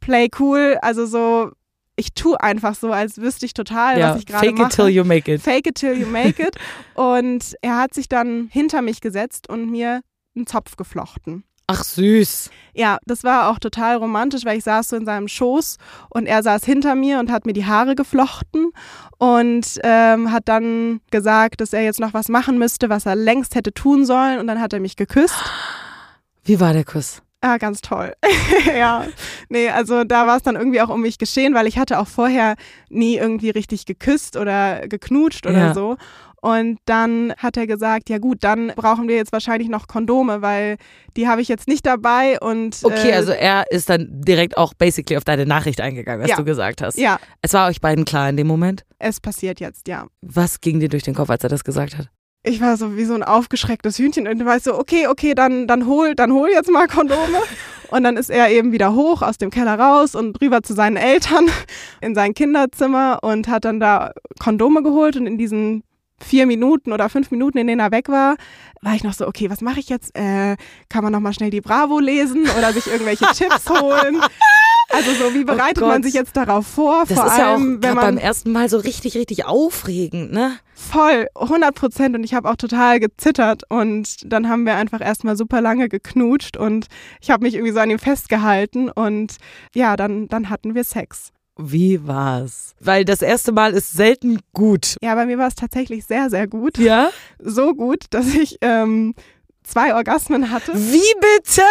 play 0.00 0.28
cool, 0.40 0.76
also 0.82 1.06
so, 1.06 1.50
ich 1.96 2.14
tue 2.14 2.40
einfach 2.40 2.74
so, 2.74 2.92
als 2.92 3.18
wüsste 3.18 3.46
ich 3.46 3.54
total, 3.54 3.98
ja, 3.98 4.10
was 4.10 4.20
ich 4.20 4.26
gerade 4.26 4.46
fake 4.46 4.58
mache. 4.58 4.68
it 4.68 4.74
till 4.74 4.88
you 4.88 5.04
make 5.04 5.32
it. 5.32 5.40
Fake 5.40 5.66
it 5.66 5.76
till 5.76 5.96
you 5.96 6.06
make 6.06 6.42
it. 6.42 6.56
und 6.94 7.54
er 7.62 7.78
hat 7.78 7.94
sich 7.94 8.08
dann 8.08 8.48
hinter 8.50 8.82
mich 8.82 9.00
gesetzt 9.00 9.48
und 9.48 9.70
mir 9.70 10.02
einen 10.34 10.46
Zopf 10.46 10.76
geflochten. 10.76 11.44
Ach 11.66 11.82
süß. 11.82 12.50
Ja, 12.74 12.98
das 13.06 13.24
war 13.24 13.48
auch 13.48 13.58
total 13.58 13.96
romantisch, 13.96 14.44
weil 14.44 14.58
ich 14.58 14.64
saß 14.64 14.90
so 14.90 14.96
in 14.96 15.06
seinem 15.06 15.28
Schoß 15.28 15.78
und 16.10 16.26
er 16.26 16.42
saß 16.42 16.62
hinter 16.64 16.94
mir 16.94 17.18
und 17.20 17.30
hat 17.30 17.46
mir 17.46 17.54
die 17.54 17.64
Haare 17.64 17.94
geflochten 17.94 18.72
und 19.16 19.78
ähm, 19.82 20.30
hat 20.30 20.48
dann 20.48 21.00
gesagt, 21.10 21.62
dass 21.62 21.72
er 21.72 21.82
jetzt 21.82 22.00
noch 22.00 22.12
was 22.12 22.28
machen 22.28 22.58
müsste, 22.58 22.90
was 22.90 23.06
er 23.06 23.16
längst 23.16 23.54
hätte 23.54 23.72
tun 23.72 24.04
sollen. 24.04 24.40
Und 24.40 24.46
dann 24.46 24.60
hat 24.60 24.74
er 24.74 24.80
mich 24.80 24.96
geküsst. 24.96 25.36
Wie 26.44 26.60
war 26.60 26.74
der 26.74 26.84
Kuss? 26.84 27.22
Ah, 27.46 27.58
ganz 27.58 27.82
toll. 27.82 28.14
ja, 28.74 29.04
nee, 29.50 29.68
also 29.68 30.04
da 30.04 30.26
war 30.26 30.38
es 30.38 30.42
dann 30.42 30.56
irgendwie 30.56 30.80
auch 30.80 30.88
um 30.88 31.02
mich 31.02 31.18
geschehen, 31.18 31.52
weil 31.54 31.66
ich 31.66 31.76
hatte 31.78 31.98
auch 31.98 32.08
vorher 32.08 32.54
nie 32.88 33.16
irgendwie 33.16 33.50
richtig 33.50 33.84
geküsst 33.84 34.38
oder 34.38 34.88
geknutscht 34.88 35.46
oder 35.46 35.58
Ja. 35.58 35.74
so. 35.74 35.96
Und 36.40 36.78
dann 36.86 37.34
hat 37.38 37.56
er 37.58 37.66
gesagt, 37.66 38.08
ja 38.10 38.16
gut, 38.18 38.44
dann 38.44 38.68
brauchen 38.76 39.08
wir 39.08 39.16
jetzt 39.16 39.32
wahrscheinlich 39.32 39.68
noch 39.68 39.88
Kondome, 39.88 40.40
weil 40.42 40.76
die 41.16 41.26
habe 41.28 41.42
ich 41.42 41.48
jetzt 41.48 41.68
nicht 41.68 41.84
dabei 41.86 42.38
und 42.40 42.78
Okay, 42.82 43.10
äh, 43.10 43.14
also 43.14 43.32
er 43.32 43.64
ist 43.70 43.88
dann 43.90 44.08
direkt 44.22 44.56
auch 44.56 44.72
basically 44.74 45.16
auf 45.18 45.24
deine 45.24 45.44
Nachricht 45.46 45.80
eingegangen, 45.82 46.22
was 46.22 46.30
Ja. 46.30 46.36
du 46.36 46.44
gesagt 46.44 46.80
hast. 46.82 46.98
ja, 46.98 47.18
Es 47.42 47.52
war 47.52 47.68
euch 47.68 47.80
beiden 47.82 48.04
klar 48.06 48.28
in 48.30 48.36
dem 48.38 48.46
Moment. 48.46 48.84
es 48.98 49.20
passiert 49.20 49.60
jetzt, 49.60 49.86
ja. 49.88 50.06
Was 50.22 50.60
ging 50.62 50.80
dir 50.80 50.88
durch 50.88 51.02
den 51.02 51.14
Kopf, 51.14 51.28
als 51.30 51.42
er 51.44 51.50
das 51.50 51.64
gesagt 51.64 51.98
hat? 51.98 52.08
Ich 52.46 52.60
war 52.60 52.76
so 52.76 52.96
wie 52.96 53.06
so 53.06 53.14
ein 53.14 53.22
aufgeschrecktes 53.22 53.98
Hühnchen 53.98 54.28
und 54.28 54.44
war 54.44 54.60
so, 54.60 54.78
okay, 54.78 55.08
okay, 55.08 55.34
dann, 55.34 55.66
dann 55.66 55.86
hol, 55.86 56.14
dann 56.14 56.32
hol 56.32 56.50
jetzt 56.50 56.70
mal 56.70 56.86
Kondome. 56.86 57.38
Und 57.90 58.02
dann 58.02 58.16
ist 58.16 58.28
er 58.28 58.50
eben 58.50 58.72
wieder 58.72 58.94
hoch 58.94 59.22
aus 59.22 59.38
dem 59.38 59.50
Keller 59.50 59.78
raus 59.78 60.16
und 60.16 60.40
rüber 60.40 60.62
zu 60.62 60.72
seinen 60.74 60.96
Eltern 60.96 61.48
in 62.00 62.16
sein 62.16 62.34
Kinderzimmer 62.34 63.20
und 63.22 63.46
hat 63.46 63.66
dann 63.66 63.78
da 63.78 64.12
Kondome 64.40 64.82
geholt 64.82 65.16
und 65.16 65.28
in 65.28 65.38
diesen 65.38 65.84
vier 66.18 66.46
Minuten 66.46 66.92
oder 66.92 67.08
fünf 67.08 67.30
Minuten, 67.30 67.58
in 67.58 67.68
denen 67.68 67.80
er 67.80 67.92
weg 67.92 68.08
war, 68.08 68.36
war 68.82 68.94
ich 68.94 69.04
noch 69.04 69.12
so, 69.12 69.28
okay, 69.28 69.48
was 69.50 69.60
mache 69.60 69.80
ich 69.80 69.90
jetzt? 69.90 70.16
Äh, 70.16 70.56
kann 70.88 71.04
man 71.04 71.12
noch 71.12 71.20
mal 71.20 71.34
schnell 71.34 71.50
die 71.50 71.60
Bravo 71.60 72.00
lesen 72.00 72.48
oder 72.58 72.72
sich 72.72 72.86
irgendwelche 72.86 73.26
Tipps 73.34 73.68
holen? 73.68 74.20
Also 74.94 75.12
so, 75.12 75.34
wie 75.34 75.44
bereitet 75.44 75.82
Oh 75.82 75.86
man 75.86 76.02
sich 76.02 76.14
jetzt 76.14 76.36
darauf 76.36 76.66
vor? 76.66 77.04
Das 77.08 77.18
vor 77.18 77.26
ist 77.26 77.38
ja 77.38 77.48
auch 77.48 77.58
allem, 77.58 77.82
wenn 77.82 77.94
man 77.94 78.14
beim 78.14 78.18
ersten 78.18 78.52
Mal 78.52 78.68
so 78.68 78.78
richtig, 78.78 79.16
richtig 79.16 79.44
aufregend, 79.44 80.32
ne? 80.32 80.58
Voll, 80.74 81.26
100 81.34 81.74
Prozent. 81.74 82.16
Und 82.16 82.24
ich 82.24 82.34
habe 82.34 82.50
auch 82.50 82.56
total 82.56 83.00
gezittert. 83.00 83.62
Und 83.68 84.30
dann 84.30 84.48
haben 84.48 84.64
wir 84.64 84.76
einfach 84.76 85.00
erstmal 85.00 85.36
super 85.36 85.60
lange 85.60 85.88
geknutscht 85.88 86.56
und 86.56 86.86
ich 87.20 87.30
habe 87.30 87.44
mich 87.44 87.54
irgendwie 87.54 87.72
so 87.72 87.80
an 87.80 87.90
ihm 87.90 87.98
festgehalten. 87.98 88.90
Und 88.90 89.36
ja, 89.74 89.96
dann, 89.96 90.28
dann 90.28 90.50
hatten 90.50 90.74
wir 90.74 90.84
Sex. 90.84 91.32
Wie 91.56 92.04
war's? 92.06 92.74
Weil 92.80 93.04
das 93.04 93.22
erste 93.22 93.52
Mal 93.52 93.74
ist 93.74 93.92
selten 93.92 94.40
gut. 94.52 94.96
Ja, 95.02 95.14
bei 95.14 95.24
mir 95.24 95.38
war 95.38 95.46
es 95.46 95.54
tatsächlich 95.54 96.04
sehr, 96.04 96.28
sehr 96.28 96.48
gut. 96.48 96.78
Ja? 96.78 97.10
So 97.38 97.74
gut, 97.74 98.06
dass 98.10 98.34
ich 98.34 98.58
ähm, 98.60 99.14
zwei 99.62 99.94
Orgasmen 99.94 100.50
hatte. 100.50 100.72
Wie 100.74 101.14
bitte? 101.20 101.62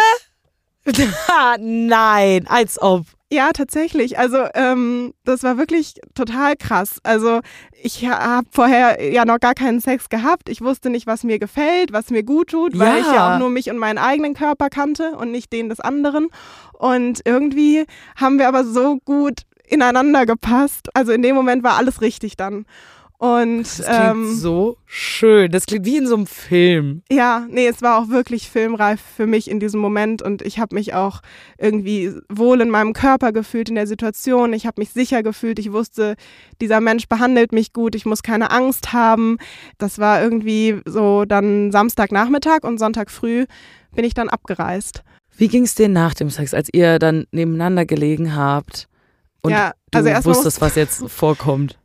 Nein, 1.58 2.46
als 2.48 2.80
ob. 2.80 3.06
Ja, 3.32 3.50
tatsächlich. 3.52 4.18
Also 4.18 4.46
ähm, 4.54 5.12
das 5.24 5.42
war 5.42 5.58
wirklich 5.58 5.94
total 6.14 6.54
krass. 6.56 6.98
Also 7.02 7.40
ich 7.82 8.06
habe 8.06 8.46
vorher 8.52 9.02
ja 9.12 9.24
noch 9.24 9.40
gar 9.40 9.54
keinen 9.54 9.80
Sex 9.80 10.08
gehabt. 10.08 10.48
Ich 10.48 10.60
wusste 10.60 10.88
nicht, 10.90 11.06
was 11.06 11.24
mir 11.24 11.38
gefällt, 11.38 11.92
was 11.92 12.10
mir 12.10 12.22
gut 12.22 12.50
tut, 12.50 12.78
weil 12.78 12.88
Ja. 12.88 13.00
ich 13.00 13.06
ja 13.06 13.34
auch 13.34 13.38
nur 13.40 13.50
mich 13.50 13.70
und 13.70 13.78
meinen 13.78 13.98
eigenen 13.98 14.34
Körper 14.34 14.68
kannte 14.70 15.16
und 15.16 15.32
nicht 15.32 15.52
den 15.52 15.68
des 15.68 15.80
anderen. 15.80 16.28
Und 16.74 17.22
irgendwie 17.24 17.86
haben 18.16 18.38
wir 18.38 18.46
aber 18.46 18.64
so 18.64 18.98
gut 19.04 19.40
ineinander 19.66 20.26
gepasst. 20.26 20.90
Also 20.94 21.10
in 21.12 21.22
dem 21.22 21.34
Moment 21.34 21.64
war 21.64 21.76
alles 21.76 22.02
richtig 22.02 22.36
dann. 22.36 22.66
Und 23.18 23.62
Das 23.62 23.76
klingt 23.86 24.10
ähm, 24.10 24.34
so 24.34 24.76
schön. 24.86 25.50
Das 25.50 25.66
klingt 25.66 25.86
wie 25.86 25.96
in 25.96 26.06
so 26.06 26.16
einem 26.16 26.26
Film. 26.26 27.02
ja, 27.10 27.46
nee, 27.48 27.66
es 27.66 27.80
war 27.80 27.98
auch 27.98 28.08
wirklich 28.08 28.50
filmreif 28.50 29.00
für 29.00 29.26
mich 29.26 29.48
in 29.50 29.60
diesem 29.60 29.80
Moment 29.80 30.20
und 30.20 30.42
ich 30.42 30.58
habe 30.58 30.74
mich 30.74 30.94
auch 30.94 31.20
irgendwie 31.56 32.12
wohl 32.28 32.60
in 32.60 32.70
meinem 32.70 32.92
Körper 32.92 33.32
gefühlt 33.32 33.68
in 33.68 33.76
der 33.76 33.86
Situation. 33.86 34.52
Ich 34.52 34.66
habe 34.66 34.80
mich 34.80 34.90
sicher 34.90 35.22
gefühlt. 35.22 35.58
Ich 35.58 35.72
wusste, 35.72 36.16
dieser 36.60 36.80
Mensch 36.80 37.08
behandelt 37.08 37.52
mich 37.52 37.72
gut. 37.72 37.94
Ich 37.94 38.04
muss 38.04 38.22
keine 38.22 38.50
Angst 38.50 38.92
haben. 38.92 39.38
Das 39.78 39.98
war 39.98 40.20
irgendwie 40.20 40.80
so 40.84 41.24
dann 41.24 41.70
Samstagnachmittag 41.72 42.62
und 42.62 42.78
Sonntag 42.78 43.10
früh 43.10 43.46
bin 43.94 44.04
ich 44.04 44.14
dann 44.14 44.28
abgereist. 44.28 45.02
Wie 45.36 45.48
ging's 45.48 45.74
dir 45.74 45.88
nach 45.88 46.14
dem 46.14 46.30
Sex, 46.30 46.52
als 46.52 46.68
ihr 46.72 46.98
dann 46.98 47.26
nebeneinander 47.32 47.86
gelegen 47.86 48.36
habt 48.36 48.88
und 49.40 49.52
Ja, 49.52 49.72
du 49.90 49.98
also 49.98 50.08
erstmal 50.08 50.34
wusstest, 50.34 50.60
was 50.60 50.74
jetzt 50.74 51.08
vorkommt? 51.10 51.78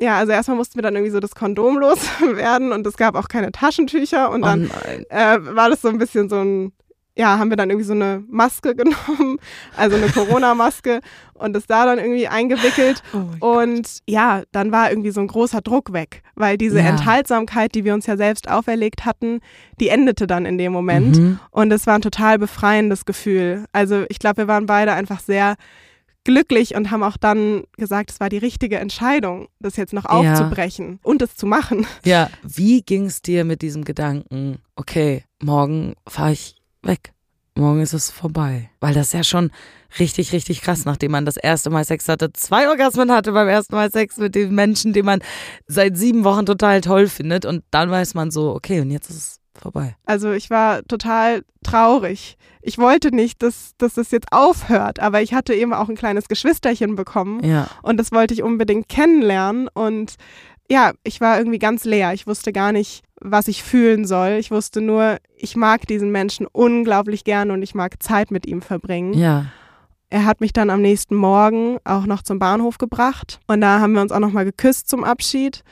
Ja, 0.00 0.16
also 0.18 0.32
erstmal 0.32 0.56
mussten 0.56 0.76
wir 0.76 0.82
dann 0.82 0.94
irgendwie 0.94 1.12
so 1.12 1.20
das 1.20 1.34
Kondom 1.34 1.78
loswerden 1.80 2.72
und 2.72 2.86
es 2.86 2.96
gab 2.96 3.14
auch 3.14 3.28
keine 3.28 3.52
Taschentücher 3.52 4.30
und 4.30 4.42
dann 4.42 4.70
oh 4.70 5.14
äh, 5.14 5.56
war 5.56 5.68
das 5.70 5.82
so 5.82 5.88
ein 5.88 5.98
bisschen 5.98 6.28
so 6.28 6.36
ein, 6.36 6.72
ja, 7.16 7.36
haben 7.38 7.50
wir 7.50 7.56
dann 7.56 7.68
irgendwie 7.68 7.86
so 7.86 7.94
eine 7.94 8.22
Maske 8.28 8.74
genommen, 8.76 9.38
also 9.76 9.96
eine 9.96 10.08
Corona-Maske 10.08 11.00
und 11.34 11.52
das 11.52 11.66
da 11.66 11.84
dann 11.84 11.98
irgendwie 11.98 12.28
eingewickelt. 12.28 13.02
Oh 13.12 13.16
mein 13.18 13.40
Gott. 13.40 13.66
Und 13.66 13.98
ja, 14.06 14.42
dann 14.52 14.70
war 14.70 14.90
irgendwie 14.90 15.10
so 15.10 15.20
ein 15.20 15.26
großer 15.26 15.62
Druck 15.62 15.92
weg, 15.92 16.22
weil 16.36 16.56
diese 16.56 16.78
Ja. 16.78 16.86
Enthaltsamkeit, 16.86 17.74
die 17.74 17.84
wir 17.84 17.94
uns 17.94 18.06
ja 18.06 18.16
selbst 18.16 18.48
auferlegt 18.48 19.04
hatten, 19.04 19.40
die 19.80 19.88
endete 19.88 20.28
dann 20.28 20.46
in 20.46 20.58
dem 20.58 20.72
Moment. 20.72 21.16
Mhm. 21.18 21.40
Und 21.50 21.72
es 21.72 21.88
war 21.88 21.96
ein 21.96 22.02
total 22.02 22.38
befreiendes 22.38 23.04
Gefühl. 23.04 23.64
Also 23.72 24.04
ich 24.10 24.20
glaube, 24.20 24.38
wir 24.38 24.48
waren 24.48 24.66
beide 24.66 24.92
einfach 24.92 25.18
sehr 25.18 25.56
glücklich 26.28 26.74
und 26.74 26.90
haben 26.90 27.02
auch 27.02 27.16
dann 27.16 27.64
gesagt, 27.78 28.10
es 28.10 28.20
war 28.20 28.28
die 28.28 28.36
richtige 28.36 28.76
Entscheidung, 28.78 29.48
das 29.60 29.76
jetzt 29.76 29.94
noch 29.94 30.04
Ja. 30.04 30.10
aufzubrechen 30.10 30.98
und 31.02 31.22
es 31.22 31.34
zu 31.36 31.46
machen. 31.46 31.86
Ja, 32.04 32.28
wie 32.42 32.82
ging's 32.82 33.22
dir 33.22 33.44
mit 33.46 33.62
diesem 33.62 33.82
Gedanken, 33.84 34.58
okay, 34.76 35.24
morgen 35.42 35.94
fahre 36.06 36.32
ich 36.32 36.56
weg. 36.82 37.12
Morgen 37.56 37.80
ist 37.80 37.94
es 37.94 38.10
vorbei. 38.10 38.68
Weil 38.80 38.92
das 38.92 39.06
ist 39.08 39.12
ja 39.14 39.24
schon 39.24 39.50
richtig, 39.98 40.32
richtig 40.32 40.60
krass, 40.60 40.84
nachdem 40.84 41.12
man 41.12 41.24
das 41.24 41.38
erste 41.38 41.70
Mal 41.70 41.84
Sex 41.86 42.06
hatte, 42.08 42.30
zwei 42.34 42.68
Orgasmen 42.68 43.10
hatte 43.10 43.32
beim 43.32 43.48
ersten 43.48 43.74
Mal 43.74 43.90
Sex 43.90 44.18
mit 44.18 44.34
dem 44.34 44.54
Menschen, 44.54 44.92
den 44.92 45.06
man 45.06 45.20
seit 45.66 45.96
sieben 45.96 46.24
Wochen 46.24 46.44
total 46.44 46.82
toll 46.82 47.08
findet. 47.08 47.46
Und 47.46 47.64
dann 47.70 47.90
weiß 47.90 48.12
man 48.14 48.30
so, 48.30 48.54
okay, 48.54 48.80
und 48.82 48.90
jetzt 48.90 49.08
ist 49.08 49.16
es 49.16 49.40
vorbei. 49.60 49.96
Also 50.06 50.32
ich 50.32 50.50
war 50.50 50.82
total 50.84 51.42
traurig. 51.62 52.36
Ich 52.62 52.78
wollte 52.78 53.14
nicht, 53.14 53.42
dass, 53.42 53.72
dass 53.78 53.94
das 53.94 54.10
jetzt 54.10 54.32
aufhört, 54.32 55.00
aber 55.00 55.22
ich 55.22 55.34
hatte 55.34 55.54
eben 55.54 55.72
auch 55.72 55.88
ein 55.88 55.96
kleines 55.96 56.28
Geschwisterchen 56.28 56.96
bekommen 56.96 57.42
Ja. 57.44 57.68
und 57.82 57.96
das 57.98 58.12
wollte 58.12 58.34
ich 58.34 58.42
unbedingt 58.42 58.88
kennenlernen 58.88 59.68
und 59.72 60.14
ja, 60.70 60.92
ich 61.02 61.20
war 61.22 61.38
irgendwie 61.38 61.58
ganz 61.58 61.84
leer. 61.84 62.12
Ich 62.12 62.26
wusste 62.26 62.52
gar 62.52 62.72
nicht, 62.72 63.02
was 63.20 63.48
ich 63.48 63.62
fühlen 63.62 64.04
soll. 64.06 64.32
Ich 64.32 64.50
wusste 64.50 64.82
nur, 64.82 65.16
ich 65.34 65.56
mag 65.56 65.86
diesen 65.86 66.10
Menschen 66.12 66.46
unglaublich 66.46 67.24
gern 67.24 67.50
und 67.50 67.62
ich 67.62 67.74
mag 67.74 68.02
Zeit 68.02 68.30
mit 68.30 68.44
ihm 68.46 68.60
verbringen. 68.60 69.14
Ja. 69.14 69.46
Er 70.10 70.26
hat 70.26 70.42
mich 70.42 70.52
dann 70.52 70.68
am 70.68 70.82
nächsten 70.82 71.14
Morgen 71.14 71.78
auch 71.84 72.04
noch 72.04 72.20
zum 72.22 72.38
Bahnhof 72.38 72.76
gebracht 72.76 73.40
und 73.46 73.62
da 73.62 73.80
haben 73.80 73.92
wir 73.94 74.02
uns 74.02 74.12
auch 74.12 74.18
noch 74.20 74.32
mal 74.32 74.44
geküsst 74.44 74.88
zum 74.90 75.04
Abschied. 75.04 75.64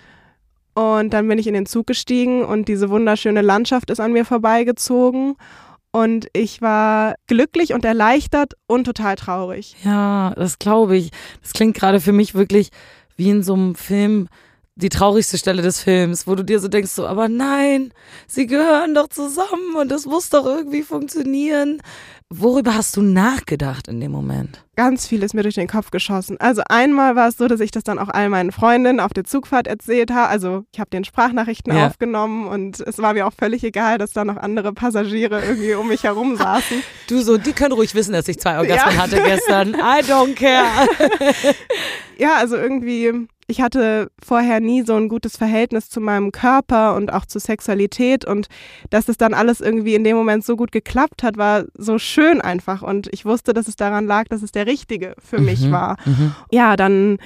Und 0.77 1.15
dann 1.15 1.27
bin 1.27 1.39
ich 1.39 1.47
in 1.47 1.55
den 1.55 1.65
Zug 1.65 1.87
gestiegen 1.87 2.45
und 2.45 2.69
diese 2.69 2.91
wunderschöne 2.91 3.41
Landschaft 3.41 3.89
ist 3.89 3.99
an 3.99 4.13
mir 4.13 4.27
vorbeigezogen 4.27 5.37
und 5.91 6.29
ich 6.35 6.61
war 6.61 7.15
glücklich 7.27 7.73
und 7.73 7.83
erleichtert 7.83 8.53
und 8.67 8.85
total 8.85 9.17
traurig. 9.17 9.75
Ja, 9.83 10.35
das 10.37 10.59
glaube 10.59 10.99
ich. 10.99 11.13
Das 11.41 11.55
klingt 11.55 11.75
gerade 11.75 11.99
für 11.99 12.13
mich 12.13 12.35
wirklich 12.35 12.69
wie 13.17 13.31
in 13.31 13.43
so 13.43 13.55
einem 13.55 13.75
Film, 13.75 14.29
die 14.75 14.91
traurigste 14.91 15.39
Stelle 15.39 15.63
des 15.63 15.81
Films, 15.81 16.27
wo 16.27 16.35
du 16.35 16.45
dir 16.45 16.61
so 16.61 16.69
denkst, 16.69 16.91
so, 16.91 17.07
aber 17.07 17.31
nein, 17.31 17.95
sie 18.27 18.47
gehören 18.47 18.95
doch 18.95 19.09
zusammen 19.09 19.77
und 19.81 19.91
das 19.91 20.05
muss 20.05 20.29
doch 20.29 20.45
irgendwie 20.45 20.83
funktionieren. 20.83 21.81
Worüber 22.35 22.75
hast 22.75 22.97
du 22.97 23.03
nachgedacht 23.03 23.87
in 23.87 24.01
dem 24.01 24.11
Moment? 24.11 24.65
Ganz 24.75 25.07
viel 25.07 25.23
ist 25.23 25.33
mir 25.33 25.45
durch 25.45 25.55
den 25.55 25.69
Kopf 25.69 25.93
geschossen. 25.93 26.37
Also 26.41 26.61
einmal 26.69 27.15
war 27.15 27.29
es 27.29 27.37
so, 27.37 27.47
dass 27.47 27.61
ich 27.61 27.71
das 27.71 27.85
dann 27.85 28.01
auch 28.01 28.09
all 28.09 28.29
meinen 28.31 28.51
Freundinnen 28.51 28.99
auf 28.99 29.13
der 29.13 29.23
Zugfahrt 29.23 29.69
erzählt 29.69 30.11
habe. 30.11 30.27
Also 30.29 30.65
ich 30.73 30.81
habe 30.81 30.91
den 30.91 31.05
Sprachnachrichten 31.05 31.73
Ja. 31.77 31.87
aufgenommen 31.87 32.49
und 32.49 32.81
es 32.81 32.99
war 32.99 33.13
mir 33.15 33.29
auch 33.29 33.33
völlig 33.33 33.63
egal, 33.63 33.99
dass 33.99 34.11
da 34.11 34.25
noch 34.25 34.39
andere 34.39 34.73
Passagiere 34.73 35.41
irgendwie 35.41 35.75
um 35.75 35.87
mich 35.87 36.03
herum 36.03 36.37
saßen. 36.37 36.83
Du 37.09 37.21
so, 37.23 37.39
die 37.39 37.53
können 37.53 37.73
ruhig 37.73 37.95
wissen, 37.95 38.13
dass 38.13 38.27
ich 38.27 38.41
zwei 38.41 38.59
Orgasmen 38.59 38.97
Ja. 38.97 39.03
hatte 39.03 39.23
gestern. 39.23 39.75
I 39.75 40.03
don't 40.03 40.35
care. 40.35 40.67
Ja, 42.19 42.37
also 42.39 42.57
irgendwie, 42.57 43.29
ich 43.49 43.61
hatte 43.61 44.11
vorher 44.25 44.61
nie 44.61 44.83
so 44.83 44.95
ein 44.97 45.09
gutes 45.09 45.37
Verhältnis 45.37 45.89
zu 45.89 46.01
meinem 46.01 46.33
Körper 46.33 46.95
und 46.97 47.13
auch 47.13 47.27
zur 47.27 47.41
Sexualität 47.41 48.25
und 48.25 48.49
dass 48.91 49.09
es 49.09 49.17
dann 49.17 49.35
alles 49.35 49.61
irgendwie 49.61 49.95
in 49.95 50.05
dem 50.05 50.17
Moment 50.17 50.45
so 50.45 50.57
gut 50.57 50.73
geklappt 50.73 51.23
hat, 51.23 51.37
war 51.37 51.65
so 51.79 51.99
schön 51.99 52.41
einfach 52.41 52.83
und 52.83 53.09
ich 53.13 53.25
wusste, 53.25 53.53
dass 53.55 53.69
es 53.69 53.77
daran 53.77 54.07
lag, 54.07 54.25
dass 54.29 54.43
es 54.43 54.53
der 54.53 54.67
richtige 54.67 55.15
für 55.19 55.39
mich 55.41 55.61
Mhm, 55.67 55.71
war. 55.73 55.97
mhm. 56.05 56.35
Ja, 56.51 56.77
dann 56.77 57.19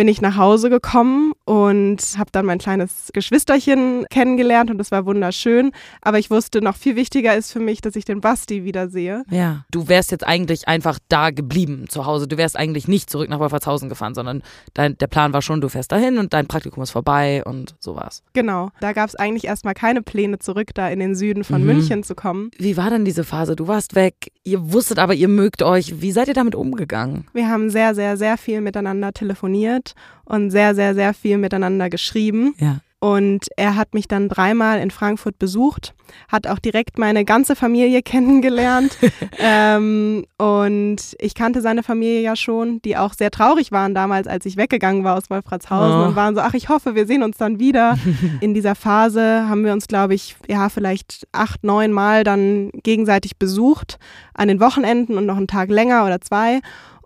bin 0.00 0.08
ich 0.08 0.22
nach 0.22 0.38
Hause 0.38 0.70
gekommen 0.70 1.32
und 1.44 1.98
habe 2.16 2.30
dann 2.32 2.46
mein 2.46 2.56
kleines 2.56 3.10
Geschwisterchen 3.12 4.06
kennengelernt 4.08 4.70
und 4.70 4.78
das 4.78 4.90
war 4.90 5.04
wunderschön. 5.04 5.72
Aber 6.00 6.18
ich 6.18 6.30
wusste, 6.30 6.62
noch 6.62 6.76
viel 6.78 6.96
wichtiger 6.96 7.36
ist 7.36 7.52
für 7.52 7.60
mich, 7.60 7.82
dass 7.82 7.96
ich 7.96 8.06
den 8.06 8.22
Basti 8.22 8.64
wiedersehe. 8.64 9.24
Ja. 9.28 9.66
Du 9.70 9.88
wärst 9.88 10.10
jetzt 10.10 10.26
eigentlich 10.26 10.68
einfach 10.68 10.98
da 11.10 11.28
geblieben 11.28 11.84
zu 11.90 12.06
Hause. 12.06 12.26
Du 12.26 12.38
wärst 12.38 12.56
eigentlich 12.56 12.88
nicht 12.88 13.10
zurück 13.10 13.28
nach 13.28 13.40
Wolfertshausen 13.40 13.90
gefahren, 13.90 14.14
sondern 14.14 14.42
dein, 14.72 14.96
der 14.96 15.06
Plan 15.06 15.34
war 15.34 15.42
schon, 15.42 15.60
du 15.60 15.68
fährst 15.68 15.92
dahin 15.92 16.16
und 16.16 16.32
dein 16.32 16.46
Praktikum 16.46 16.82
ist 16.82 16.92
vorbei 16.92 17.44
und 17.44 17.74
so 17.78 17.94
war's. 17.94 18.22
Genau, 18.32 18.70
da 18.80 18.94
gab 18.94 19.06
es 19.06 19.16
eigentlich 19.16 19.44
erstmal 19.44 19.74
keine 19.74 20.00
Pläne 20.00 20.38
zurück, 20.38 20.68
da 20.72 20.88
in 20.88 20.98
den 21.00 21.14
Süden 21.14 21.44
von 21.44 21.60
Mhm. 21.60 21.66
München 21.66 22.02
zu 22.04 22.14
kommen. 22.14 22.50
Wie 22.56 22.78
war 22.78 22.88
denn 22.88 23.04
diese 23.04 23.22
Phase? 23.22 23.54
Du 23.54 23.68
warst 23.68 23.94
weg, 23.94 24.14
ihr 24.44 24.72
wusstet 24.72 24.98
aber, 24.98 25.12
ihr 25.12 25.28
mögt 25.28 25.62
euch. 25.62 26.00
Wie 26.00 26.12
seid 26.12 26.28
ihr 26.28 26.34
damit 26.34 26.54
umgegangen? 26.54 27.26
Wir 27.34 27.48
haben 27.50 27.68
sehr, 27.68 27.94
sehr, 27.94 28.16
sehr 28.16 28.38
viel 28.38 28.62
miteinander 28.62 29.12
telefoniert 29.12 29.89
und 30.24 30.50
sehr, 30.50 30.74
sehr, 30.74 30.94
sehr 30.94 31.14
viel 31.14 31.38
miteinander 31.38 31.90
geschrieben. 31.90 32.54
Ja. 32.58 32.78
Und 33.02 33.46
er 33.56 33.76
hat 33.76 33.94
mich 33.94 34.08
dann 34.08 34.28
dreimal 34.28 34.78
in 34.78 34.90
Frankfurt 34.90 35.38
besucht, 35.38 35.94
hat 36.28 36.46
auch 36.46 36.58
direkt 36.58 36.98
meine 36.98 37.24
ganze 37.24 37.56
Familie 37.56 38.02
kennengelernt. 38.04 38.98
ähm, 39.38 40.26
und 40.36 41.16
ich 41.18 41.34
kannte 41.34 41.62
seine 41.62 41.82
Familie 41.82 42.20
ja 42.20 42.36
schon, 42.36 42.82
die 42.82 42.98
auch 42.98 43.14
sehr 43.14 43.30
traurig 43.30 43.72
waren 43.72 43.94
damals, 43.94 44.26
als 44.28 44.44
ich 44.44 44.58
weggegangen 44.58 45.02
war 45.02 45.16
aus 45.16 45.30
Wolfratshausen 45.30 45.98
Oh. 45.98 46.04
und 46.08 46.16
waren 46.16 46.34
so, 46.34 46.42
ach, 46.42 46.52
ich 46.52 46.68
hoffe, 46.68 46.94
wir 46.94 47.06
sehen 47.06 47.22
uns 47.22 47.38
dann 47.38 47.58
wieder. 47.58 47.96
in 48.42 48.52
dieser 48.52 48.74
Phase 48.74 49.48
haben 49.48 49.64
wir 49.64 49.72
uns, 49.72 49.86
glaube 49.88 50.12
ich, 50.12 50.36
ja, 50.46 50.68
vielleicht 50.68 51.26
acht, 51.32 51.64
neun 51.64 51.92
Mal 51.92 52.22
dann 52.22 52.70
gegenseitig 52.82 53.38
besucht, 53.38 53.98
an 54.34 54.48
den 54.48 54.60
Wochenenden 54.60 55.16
und 55.16 55.24
noch 55.24 55.38
einen 55.38 55.48
Tag 55.48 55.70
länger 55.70 56.04
oder 56.04 56.20
zwei 56.20 56.60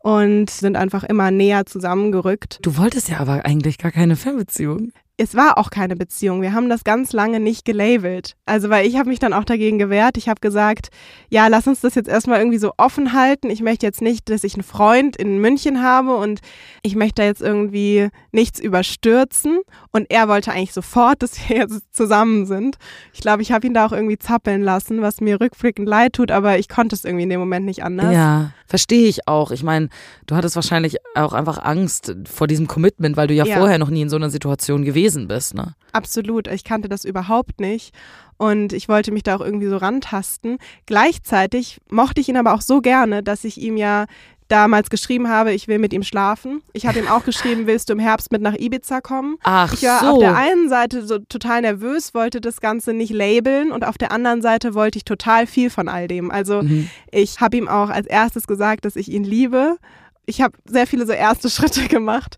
und 0.04 0.50
sind 0.50 0.76
einfach 0.76 1.02
immer 1.02 1.30
näher 1.30 1.64
zusammengerückt. 1.64 2.58
Du 2.60 2.76
wolltest 2.76 3.08
ja 3.08 3.20
aber 3.20 3.46
eigentlich 3.46 3.78
gar 3.78 3.90
keine 3.90 4.16
Fernbeziehung. 4.16 4.92
Es 5.16 5.36
war 5.36 5.58
auch 5.58 5.70
keine 5.70 5.94
Beziehung. 5.94 6.42
Wir 6.42 6.54
haben 6.54 6.68
das 6.68 6.82
ganz 6.82 7.12
lange 7.12 7.38
nicht 7.38 7.64
gelabelt. 7.64 8.34
Also, 8.46 8.68
weil 8.68 8.84
ich 8.84 8.96
habe 8.98 9.08
mich 9.08 9.20
dann 9.20 9.32
auch 9.32 9.44
dagegen 9.44 9.78
gewehrt. 9.78 10.16
Ich 10.16 10.28
habe 10.28 10.40
gesagt, 10.40 10.88
ja, 11.28 11.46
lass 11.46 11.68
uns 11.68 11.80
das 11.82 11.94
jetzt 11.94 12.08
erstmal 12.08 12.40
irgendwie 12.40 12.58
so 12.58 12.72
offen 12.78 13.12
halten. 13.12 13.48
Ich 13.48 13.62
möchte 13.62 13.86
jetzt 13.86 14.02
nicht, 14.02 14.28
dass 14.28 14.42
ich 14.42 14.54
einen 14.54 14.64
Freund 14.64 15.14
in 15.14 15.38
München 15.38 15.84
habe 15.84 16.16
und 16.16 16.40
ich 16.82 16.96
möchte 16.96 17.22
da 17.22 17.26
jetzt 17.26 17.42
irgendwie 17.42 18.08
nichts 18.32 18.58
überstürzen. 18.58 19.60
Und 19.92 20.10
er 20.10 20.26
wollte 20.26 20.50
eigentlich 20.50 20.72
sofort, 20.72 21.22
dass 21.22 21.48
wir 21.48 21.58
jetzt 21.58 21.94
zusammen 21.94 22.44
sind. 22.46 22.76
Ich 23.12 23.20
glaube, 23.20 23.42
ich 23.42 23.52
habe 23.52 23.68
ihn 23.68 23.74
da 23.74 23.86
auch 23.86 23.92
irgendwie 23.92 24.18
zappeln 24.18 24.62
lassen, 24.62 25.00
was 25.00 25.20
mir 25.20 25.40
rückblickend 25.40 25.88
leid 25.88 26.14
tut, 26.14 26.32
aber 26.32 26.58
ich 26.58 26.68
konnte 26.68 26.96
es 26.96 27.04
irgendwie 27.04 27.22
in 27.22 27.30
dem 27.30 27.38
Moment 27.38 27.66
nicht 27.66 27.84
anders. 27.84 28.12
Ja, 28.12 28.50
verstehe 28.66 29.06
ich 29.06 29.28
auch. 29.28 29.52
Ich 29.52 29.62
meine, 29.62 29.90
du 30.26 30.34
hattest 30.34 30.56
wahrscheinlich 30.56 30.96
auch 31.14 31.34
einfach 31.34 31.62
Angst 31.62 32.16
vor 32.24 32.48
diesem 32.48 32.66
Commitment, 32.66 33.16
weil 33.16 33.28
du 33.28 33.34
ja, 33.34 33.44
Ja. 33.44 33.58
vorher 33.58 33.78
noch 33.78 33.90
nie 33.90 34.02
in 34.02 34.08
so 34.08 34.16
einer 34.16 34.30
Situation 34.30 34.84
gewesen 34.84 35.03
bist, 35.28 35.54
ne? 35.54 35.74
Absolut. 35.92 36.48
Ich 36.48 36.64
kannte 36.64 36.88
das 36.88 37.04
überhaupt 37.04 37.60
nicht. 37.60 37.94
Und 38.36 38.72
ich 38.72 38.88
wollte 38.88 39.12
mich 39.12 39.22
da 39.22 39.36
auch 39.36 39.40
irgendwie 39.40 39.68
so 39.68 39.76
rantasten. 39.76 40.58
Gleichzeitig 40.86 41.80
mochte 41.90 42.20
ich 42.20 42.28
ihn 42.28 42.36
aber 42.36 42.54
auch 42.54 42.60
so 42.62 42.80
gerne, 42.80 43.22
dass 43.22 43.44
ich 43.44 43.60
ihm 43.60 43.76
ja 43.76 44.06
damals 44.48 44.90
geschrieben 44.90 45.28
habe, 45.28 45.52
ich 45.52 45.68
will 45.68 45.78
mit 45.78 45.92
ihm 45.92 46.02
schlafen. 46.02 46.62
Ich 46.72 46.86
habe 46.86 46.98
ihm 46.98 47.08
auch 47.08 47.24
geschrieben, 47.24 47.66
willst 47.66 47.88
du 47.88 47.94
im 47.94 47.98
Herbst 47.98 48.30
mit 48.30 48.42
nach 48.42 48.54
Ibiza 48.54 49.00
kommen? 49.00 49.36
Ach 49.42 49.72
Ich 49.72 49.82
war 49.82 50.00
so. 50.00 50.06
auf 50.12 50.18
der 50.18 50.36
einen 50.36 50.68
Seite 50.68 51.06
so 51.06 51.18
total 51.18 51.62
nervös, 51.62 52.12
wollte 52.14 52.40
das 52.40 52.60
Ganze 52.60 52.92
nicht 52.92 53.12
labeln 53.12 53.72
und 53.72 53.84
auf 53.84 53.98
der 53.98 54.12
anderen 54.12 54.42
Seite 54.42 54.74
wollte 54.74 54.98
ich 54.98 55.04
total 55.04 55.46
viel 55.46 55.70
von 55.70 55.88
all 55.88 56.08
dem. 56.08 56.30
Also 56.30 56.62
Mhm. 56.62 56.88
ich 57.10 57.40
habe 57.40 57.56
ihm 57.56 57.68
auch 57.68 57.88
als 57.90 58.06
erstes 58.06 58.46
gesagt, 58.46 58.84
dass 58.84 58.96
ich 58.96 59.08
ihn 59.10 59.24
liebe. 59.24 59.78
Ich 60.26 60.40
habe 60.42 60.56
sehr 60.66 60.86
viele 60.86 61.06
so 61.06 61.12
erste 61.12 61.48
Schritte 61.50 61.88
gemacht. 61.88 62.36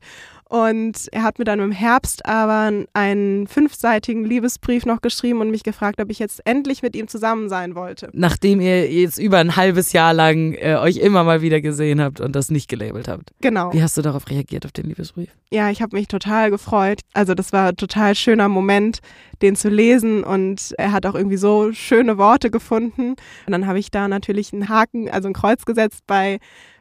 Und 0.48 1.08
er 1.10 1.24
hat 1.24 1.40
mir 1.40 1.44
dann 1.44 1.58
im 1.58 1.72
Herbst 1.72 2.24
aber 2.24 2.84
einen 2.92 3.46
fünfseitigen 3.48 4.24
Liebesbrief 4.24 4.86
noch 4.86 5.00
geschrieben 5.00 5.40
und 5.40 5.50
mich 5.50 5.64
gefragt, 5.64 6.00
ob 6.00 6.08
ich 6.08 6.20
jetzt 6.20 6.40
endlich 6.44 6.82
mit 6.82 6.94
ihm 6.94 7.08
zusammen 7.08 7.48
sein 7.48 7.74
wollte. 7.74 8.10
Nachdem 8.12 8.60
ihr 8.60 8.88
jetzt 8.90 9.18
über 9.18 9.38
ein 9.38 9.56
halbes 9.56 9.92
Jahr 9.92 10.14
lang 10.14 10.54
äh, 10.54 10.76
euch 10.76 10.98
immer 10.98 11.24
mal 11.24 11.42
wieder 11.42 11.60
gesehen 11.60 12.00
habt 12.00 12.20
und 12.20 12.36
das 12.36 12.50
nicht 12.50 12.68
gelabelt 12.68 13.08
habt. 13.08 13.30
Genau. 13.40 13.72
Wie 13.72 13.82
hast 13.82 13.96
du 13.96 14.02
darauf 14.02 14.30
reagiert, 14.30 14.64
auf 14.64 14.72
den 14.72 14.86
Liebesbrief? 14.86 15.30
Ja, 15.50 15.70
ich 15.70 15.82
habe 15.82 15.96
mich 15.96 16.06
total 16.06 16.50
gefreut. 16.50 17.00
Also 17.12 17.34
das 17.34 17.52
war 17.52 17.70
ein 17.70 17.76
total 17.76 18.14
schöner 18.14 18.48
Moment, 18.48 19.00
den 19.42 19.56
zu 19.56 19.68
lesen 19.68 20.22
und 20.22 20.74
er 20.78 20.92
hat 20.92 21.06
auch 21.06 21.16
irgendwie 21.16 21.38
so 21.38 21.72
schöne 21.72 22.18
Worte 22.18 22.52
gefunden. 22.52 23.16
Und 23.46 23.52
dann 23.52 23.66
habe 23.66 23.80
ich 23.80 23.90
da 23.90 24.06
natürlich 24.06 24.52
einen 24.52 24.68
Haken, 24.68 25.10
also 25.10 25.26
ein 25.26 25.34
Kreuz 25.34 25.64
gesetzt 25.64 26.04
bei 26.06 26.38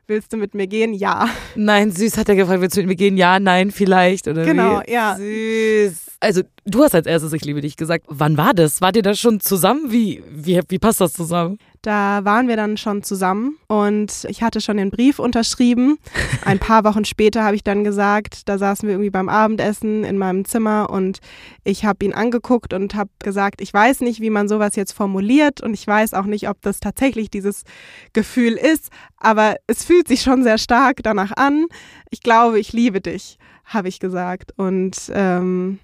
Willst 0.07 0.31
du 0.31 0.37
mit 0.37 0.53
mir 0.53 0.67
gehen? 0.67 0.93
Ja. 0.93 1.27
Nein, 1.55 1.91
süß, 1.91 2.17
hat 2.17 2.29
er 2.29 2.35
gefragt, 2.35 2.61
willst 2.61 2.77
du 2.77 2.81
mit 2.81 2.89
mir 2.89 2.95
gehen? 2.95 3.17
Ja, 3.17 3.39
nein, 3.39 3.71
vielleicht. 3.71 4.27
Oder 4.27 4.45
Genau, 4.45 4.81
wie? 4.85 4.91
ja. 4.91 5.15
Süß. 5.15 6.17
Also, 6.19 6.43
du 6.65 6.83
hast 6.83 6.93
als 6.93 7.07
erstes 7.07 7.33
Ich 7.33 7.43
liebe 7.43 7.61
dich 7.61 7.75
gesagt. 7.75 8.05
Wann 8.07 8.37
war 8.37 8.53
das? 8.53 8.81
Wart 8.81 8.95
ihr 8.95 9.01
da 9.01 9.15
schon 9.15 9.39
zusammen? 9.39 9.91
Wie, 9.91 10.23
wie, 10.31 10.59
wie 10.69 10.79
passt 10.79 11.01
das 11.01 11.13
zusammen? 11.13 11.57
Da 11.85 12.25
waren 12.25 12.47
wir 12.47 12.55
dann 12.55 12.77
schon 12.77 13.03
zusammen 13.03 13.59
und 13.67 14.25
ich 14.27 14.41
hatte 14.41 14.59
schon 14.59 14.77
den 14.77 14.89
Brief 14.89 15.19
unterschrieben. 15.19 15.99
Ein 16.43 16.57
paar 16.57 16.83
Wochen 16.83 17.05
später 17.05 17.43
habe 17.43 17.55
ich 17.55 17.63
dann 17.63 17.83
gesagt, 17.83 18.49
da 18.49 18.57
saßen 18.57 18.87
wir 18.87 18.95
irgendwie 18.95 19.11
beim 19.11 19.29
Abendessen 19.29 20.03
in 20.03 20.17
meinem 20.17 20.45
Zimmer 20.45 20.89
und 20.89 21.19
ich 21.63 21.85
habe 21.85 22.03
ihn 22.03 22.15
angeguckt 22.15 22.73
und 22.73 22.95
habe 22.95 23.11
gesagt, 23.19 23.61
ich 23.61 23.71
weiß 23.71 24.01
nicht, 24.01 24.19
wie 24.19 24.31
man 24.31 24.47
sowas 24.47 24.75
jetzt 24.75 24.93
formuliert 24.93 25.61
und 25.61 25.75
ich 25.75 25.85
weiß 25.85 26.15
auch 26.15 26.25
nicht, 26.25 26.49
ob 26.49 26.59
das 26.63 26.79
tatsächlich 26.79 27.29
dieses 27.29 27.65
Gefühl 28.13 28.53
ist, 28.53 28.89
aber 29.17 29.57
es 29.67 29.85
fühlt 29.85 30.07
sich 30.07 30.23
schon 30.23 30.41
sehr 30.41 30.57
stark 30.57 31.03
danach 31.03 31.33
an. 31.37 31.67
Ich 32.09 32.21
glaube, 32.21 32.59
ich 32.59 32.73
liebe 32.73 32.99
dich, 32.99 33.37
habe 33.63 33.89
ich 33.89 33.99
gesagt 33.99 34.53
und 34.57 35.11
ähm, 35.13 35.77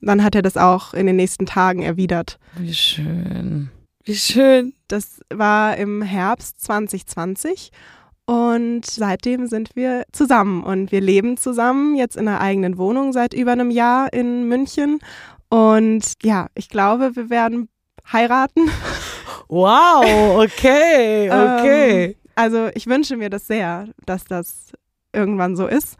dann 0.00 0.24
hat 0.24 0.34
er 0.34 0.40
das 0.40 0.56
auch 0.56 0.94
in 0.94 1.06
den 1.06 1.16
nächsten 1.16 1.44
Tagen 1.44 1.82
erwidert. 1.82 2.38
Wie 2.56 2.72
schön. 2.72 3.68
Wie 4.04 4.16
schön. 4.16 4.74
Das 4.88 5.20
war 5.32 5.76
im 5.76 6.02
Herbst 6.02 6.60
2020 6.62 7.70
und 8.26 8.84
seitdem 8.84 9.46
sind 9.46 9.76
wir 9.76 10.04
zusammen 10.12 10.64
und 10.64 10.90
wir 10.90 11.00
leben 11.00 11.36
zusammen 11.36 11.94
jetzt 11.94 12.16
in 12.16 12.26
einer 12.26 12.40
eigenen 12.40 12.78
Wohnung 12.78 13.12
seit 13.12 13.32
über 13.32 13.52
einem 13.52 13.70
Jahr 13.70 14.12
in 14.12 14.48
München 14.48 14.98
und 15.48 16.14
ja, 16.22 16.48
ich 16.54 16.68
glaube, 16.68 17.14
wir 17.14 17.30
werden 17.30 17.68
heiraten. 18.10 18.70
Wow, 19.48 20.42
okay, 20.42 21.30
okay. 21.30 22.04
Ähm, 22.04 22.14
also 22.34 22.70
ich 22.74 22.86
wünsche 22.86 23.16
mir 23.16 23.30
das 23.30 23.46
sehr, 23.46 23.86
dass 24.06 24.24
das 24.24 24.72
irgendwann 25.12 25.54
so 25.54 25.66
ist. 25.66 25.96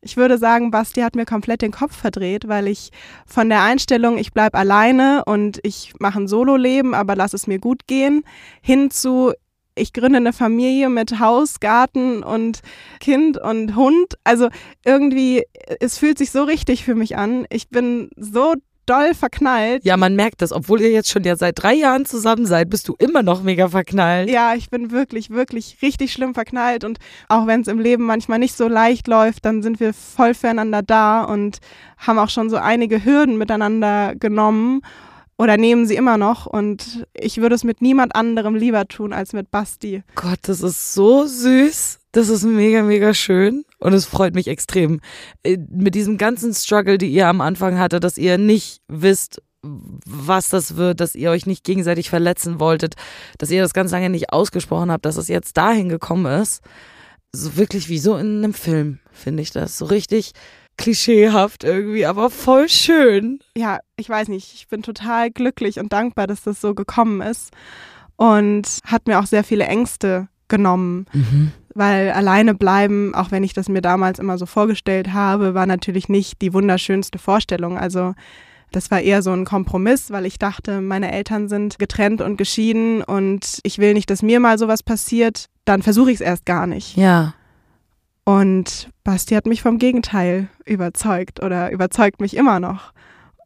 Ich 0.00 0.16
würde 0.16 0.38
sagen, 0.38 0.70
Basti 0.70 1.00
hat 1.00 1.16
mir 1.16 1.26
komplett 1.26 1.60
den 1.60 1.72
Kopf 1.72 1.96
verdreht, 1.96 2.46
weil 2.46 2.68
ich 2.68 2.90
von 3.26 3.48
der 3.48 3.62
Einstellung, 3.62 4.16
ich 4.16 4.32
bleib 4.32 4.54
alleine 4.54 5.24
und 5.24 5.58
ich 5.64 5.92
mache 5.98 6.20
ein 6.20 6.28
Solo-Leben, 6.28 6.94
aber 6.94 7.16
lass 7.16 7.34
es 7.34 7.48
mir 7.48 7.58
gut 7.58 7.88
gehen, 7.88 8.22
hin 8.62 8.92
zu, 8.92 9.32
ich 9.74 9.92
gründe 9.92 10.18
eine 10.18 10.32
Familie 10.32 10.88
mit 10.88 11.18
Haus, 11.18 11.58
Garten 11.58 12.22
und 12.22 12.60
Kind 13.00 13.38
und 13.38 13.74
Hund. 13.74 14.14
Also 14.22 14.48
irgendwie, 14.84 15.44
es 15.80 15.98
fühlt 15.98 16.18
sich 16.18 16.30
so 16.30 16.44
richtig 16.44 16.84
für 16.84 16.94
mich 16.94 17.16
an. 17.16 17.46
Ich 17.50 17.68
bin 17.68 18.10
so 18.16 18.54
doll 18.88 19.14
verknallt. 19.14 19.84
Ja, 19.84 19.96
man 19.96 20.16
merkt 20.16 20.42
das. 20.42 20.52
Obwohl 20.52 20.80
ihr 20.80 20.90
jetzt 20.90 21.10
schon 21.10 21.24
ja 21.24 21.36
seit 21.36 21.62
drei 21.62 21.74
Jahren 21.74 22.06
zusammen 22.06 22.46
seid, 22.46 22.70
bist 22.70 22.88
du 22.88 22.96
immer 22.98 23.22
noch 23.22 23.42
mega 23.42 23.68
verknallt. 23.68 24.30
Ja, 24.30 24.54
ich 24.54 24.70
bin 24.70 24.90
wirklich, 24.90 25.30
wirklich 25.30 25.78
richtig 25.82 26.12
schlimm 26.12 26.34
verknallt 26.34 26.84
und 26.84 26.98
auch 27.28 27.46
wenn 27.46 27.60
es 27.60 27.68
im 27.68 27.78
Leben 27.78 28.04
manchmal 28.04 28.38
nicht 28.38 28.56
so 28.56 28.68
leicht 28.68 29.06
läuft, 29.06 29.44
dann 29.44 29.62
sind 29.62 29.80
wir 29.80 29.92
voll 29.92 30.34
füreinander 30.34 30.82
da 30.82 31.24
und 31.24 31.58
haben 31.98 32.18
auch 32.18 32.30
schon 32.30 32.50
so 32.50 32.56
einige 32.56 33.04
Hürden 33.04 33.38
miteinander 33.38 34.14
genommen 34.14 34.82
oder 35.38 35.56
nehmen 35.56 35.86
sie 35.86 35.94
immer 35.94 36.18
noch 36.18 36.46
und 36.46 37.06
ich 37.14 37.40
würde 37.40 37.54
es 37.54 37.64
mit 37.64 37.80
niemand 37.80 38.14
anderem 38.16 38.56
lieber 38.56 38.86
tun 38.88 39.12
als 39.12 39.32
mit 39.32 39.50
Basti. 39.50 40.02
Gott, 40.16 40.40
das 40.42 40.62
ist 40.62 40.94
so 40.94 41.26
süß. 41.26 42.00
Das 42.18 42.30
ist 42.30 42.42
mega, 42.42 42.82
mega 42.82 43.14
schön. 43.14 43.64
Und 43.78 43.92
es 43.92 44.04
freut 44.04 44.34
mich 44.34 44.48
extrem. 44.48 45.00
Äh, 45.44 45.56
Mit 45.70 45.94
diesem 45.94 46.18
ganzen 46.18 46.52
Struggle, 46.52 46.98
die 46.98 47.12
ihr 47.12 47.28
am 47.28 47.40
Anfang 47.40 47.78
hatte, 47.78 48.00
dass 48.00 48.18
ihr 48.18 48.38
nicht 48.38 48.80
wisst, 48.88 49.40
was 49.62 50.48
das 50.48 50.74
wird, 50.74 50.98
dass 50.98 51.14
ihr 51.14 51.30
euch 51.30 51.46
nicht 51.46 51.62
gegenseitig 51.62 52.10
verletzen 52.10 52.58
wolltet, 52.58 52.96
dass 53.38 53.52
ihr 53.52 53.62
das 53.62 53.72
ganz 53.72 53.92
lange 53.92 54.10
nicht 54.10 54.32
ausgesprochen 54.32 54.90
habt, 54.90 55.06
dass 55.06 55.16
es 55.16 55.28
jetzt 55.28 55.56
dahin 55.56 55.88
gekommen 55.88 56.26
ist. 56.42 56.60
So 57.30 57.56
wirklich 57.56 57.88
wie 57.88 58.00
so 58.00 58.16
in 58.16 58.38
einem 58.38 58.54
Film, 58.54 58.98
finde 59.12 59.44
ich 59.44 59.52
das. 59.52 59.78
So 59.78 59.84
richtig 59.84 60.32
klischeehaft 60.76 61.62
irgendwie, 61.62 62.04
aber 62.04 62.30
voll 62.30 62.68
schön. 62.68 63.38
Ja, 63.56 63.78
ich 63.96 64.08
weiß 64.08 64.26
nicht, 64.26 64.54
ich 64.54 64.66
bin 64.66 64.82
total 64.82 65.30
glücklich 65.30 65.78
und 65.78 65.92
dankbar, 65.92 66.26
dass 66.26 66.42
das 66.42 66.60
so 66.60 66.74
gekommen 66.74 67.20
ist 67.20 67.52
und 68.16 68.80
hat 68.84 69.06
mir 69.06 69.20
auch 69.20 69.26
sehr 69.26 69.44
viele 69.44 69.66
Ängste 69.66 70.26
genommen. 70.48 71.06
Weil 71.78 72.10
alleine 72.10 72.54
bleiben, 72.54 73.14
auch 73.14 73.30
wenn 73.30 73.44
ich 73.44 73.54
das 73.54 73.68
mir 73.68 73.80
damals 73.80 74.18
immer 74.18 74.36
so 74.36 74.46
vorgestellt 74.46 75.12
habe, 75.12 75.54
war 75.54 75.64
natürlich 75.64 76.08
nicht 76.08 76.42
die 76.42 76.52
wunderschönste 76.52 77.18
Vorstellung. 77.18 77.78
Also 77.78 78.14
das 78.72 78.90
war 78.90 79.00
eher 79.00 79.22
so 79.22 79.30
ein 79.30 79.44
Kompromiss, 79.44 80.10
weil 80.10 80.26
ich 80.26 80.38
dachte, 80.38 80.80
meine 80.80 81.10
Eltern 81.10 81.48
sind 81.48 81.78
getrennt 81.78 82.20
und 82.20 82.36
geschieden 82.36 83.02
und 83.02 83.60
ich 83.62 83.78
will 83.78 83.94
nicht, 83.94 84.10
dass 84.10 84.22
mir 84.22 84.40
mal 84.40 84.58
sowas 84.58 84.82
passiert, 84.82 85.46
dann 85.64 85.82
versuche 85.82 86.10
ich 86.10 86.16
es 86.16 86.20
erst 86.20 86.44
gar 86.44 86.66
nicht. 86.66 86.96
Ja. 86.96 87.34
Und 88.24 88.90
Basti 89.04 89.34
hat 89.34 89.46
mich 89.46 89.62
vom 89.62 89.78
Gegenteil 89.78 90.48
überzeugt 90.66 91.42
oder 91.42 91.70
überzeugt 91.72 92.20
mich 92.20 92.36
immer 92.36 92.60
noch. 92.60 92.92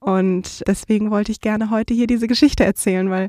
Und 0.00 0.64
deswegen 0.66 1.12
wollte 1.12 1.30
ich 1.30 1.40
gerne 1.40 1.70
heute 1.70 1.94
hier 1.94 2.08
diese 2.08 2.26
Geschichte 2.26 2.64
erzählen, 2.64 3.08
weil 3.08 3.28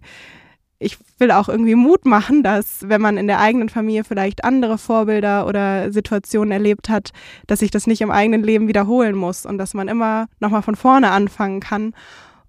ich 0.84 0.98
will 1.18 1.32
auch 1.32 1.50
irgendwie 1.50 1.76
Mut 1.76 2.06
machen, 2.06 2.44
dass 2.44 2.88
wenn 2.88 3.02
man 3.02 3.18
in 3.18 3.28
der 3.28 3.40
eigenen 3.40 3.70
Familie 3.70 4.04
vielleicht 4.04 4.44
andere 4.44 4.78
Vorbilder 4.78 5.48
oder 5.48 5.92
Situationen 5.92 6.52
erlebt 6.52 6.90
hat, 6.90 7.12
dass 7.48 7.60
sich 7.60 7.72
das 7.72 7.88
nicht 7.88 8.02
im 8.02 8.12
eigenen 8.12 8.44
Leben 8.44 8.68
wiederholen 8.68 9.16
muss 9.16 9.46
und 9.46 9.58
dass 9.58 9.74
man 9.74 9.88
immer 9.88 10.28
nochmal 10.40 10.62
von 10.62 10.76
vorne 10.76 11.12
anfangen 11.12 11.60
kann 11.60 11.94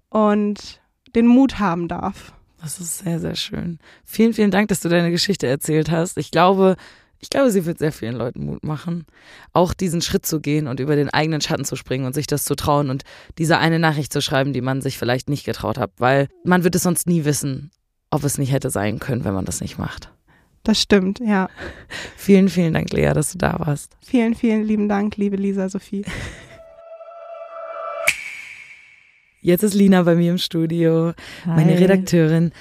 und 0.09 0.81
den 1.15 1.27
Mut 1.27 1.59
haben 1.59 1.87
darf. 1.87 2.33
Das 2.61 2.79
ist 2.79 2.99
sehr, 2.99 3.19
sehr 3.19 3.35
schön. 3.35 3.79
Vielen, 4.03 4.33
vielen 4.33 4.51
Dank, 4.51 4.67
dass 4.69 4.79
du 4.79 4.89
deine 4.89 5.11
Geschichte 5.11 5.47
erzählt 5.47 5.91
hast. 5.91 6.17
Ich 6.17 6.31
glaube, 6.31 6.75
ich 7.19 7.29
glaube, 7.29 7.51
sie 7.51 7.65
wird 7.65 7.79
sehr 7.79 7.91
vielen 7.91 8.15
Leuten 8.15 8.45
Mut 8.45 8.63
machen, 8.63 9.05
auch 9.53 9.73
diesen 9.73 10.01
Schritt 10.01 10.25
zu 10.25 10.41
gehen 10.41 10.67
und 10.67 10.79
über 10.79 10.95
den 10.95 11.09
eigenen 11.09 11.41
Schatten 11.41 11.65
zu 11.65 11.75
springen 11.75 12.05
und 12.05 12.13
sich 12.13 12.27
das 12.27 12.43
zu 12.43 12.55
trauen 12.55 12.89
und 12.89 13.03
diese 13.37 13.57
eine 13.57 13.79
Nachricht 13.79 14.11
zu 14.11 14.21
schreiben, 14.21 14.53
die 14.53 14.61
man 14.61 14.81
sich 14.81 14.97
vielleicht 14.97 15.29
nicht 15.29 15.45
getraut 15.45 15.77
hat, 15.77 15.91
weil 15.97 16.27
man 16.43 16.63
wird 16.63 16.75
es 16.75 16.83
sonst 16.83 17.07
nie 17.07 17.25
wissen, 17.25 17.71
ob 18.15 18.23
es 18.23 18.37
nicht 18.37 18.51
hätte 18.51 18.69
sein 18.69 18.99
können, 18.99 19.25
wenn 19.25 19.33
man 19.33 19.45
das 19.45 19.61
nicht 19.61 19.77
macht. 19.77 20.11
Das 20.63 20.81
stimmt, 20.81 21.19
ja. 21.19 21.49
Vielen, 22.15 22.49
vielen 22.49 22.73
Dank, 22.73 22.91
Lea, 22.91 23.11
dass 23.13 23.33
du 23.33 23.37
da 23.37 23.59
warst. 23.59 23.95
Vielen, 24.03 24.33
vielen 24.33 24.63
lieben 24.63 24.89
Dank, 24.89 25.17
liebe 25.17 25.35
Lisa 25.35 25.69
Sophie. 25.69 26.03
Jetzt 29.41 29.61
ist 29.61 29.75
Lina 29.75 30.01
bei 30.01 30.15
mir 30.15 30.31
im 30.31 30.39
Studio, 30.39 31.13
meine 31.45 31.73
Hi. 31.73 31.77
Redakteurin. 31.77 32.51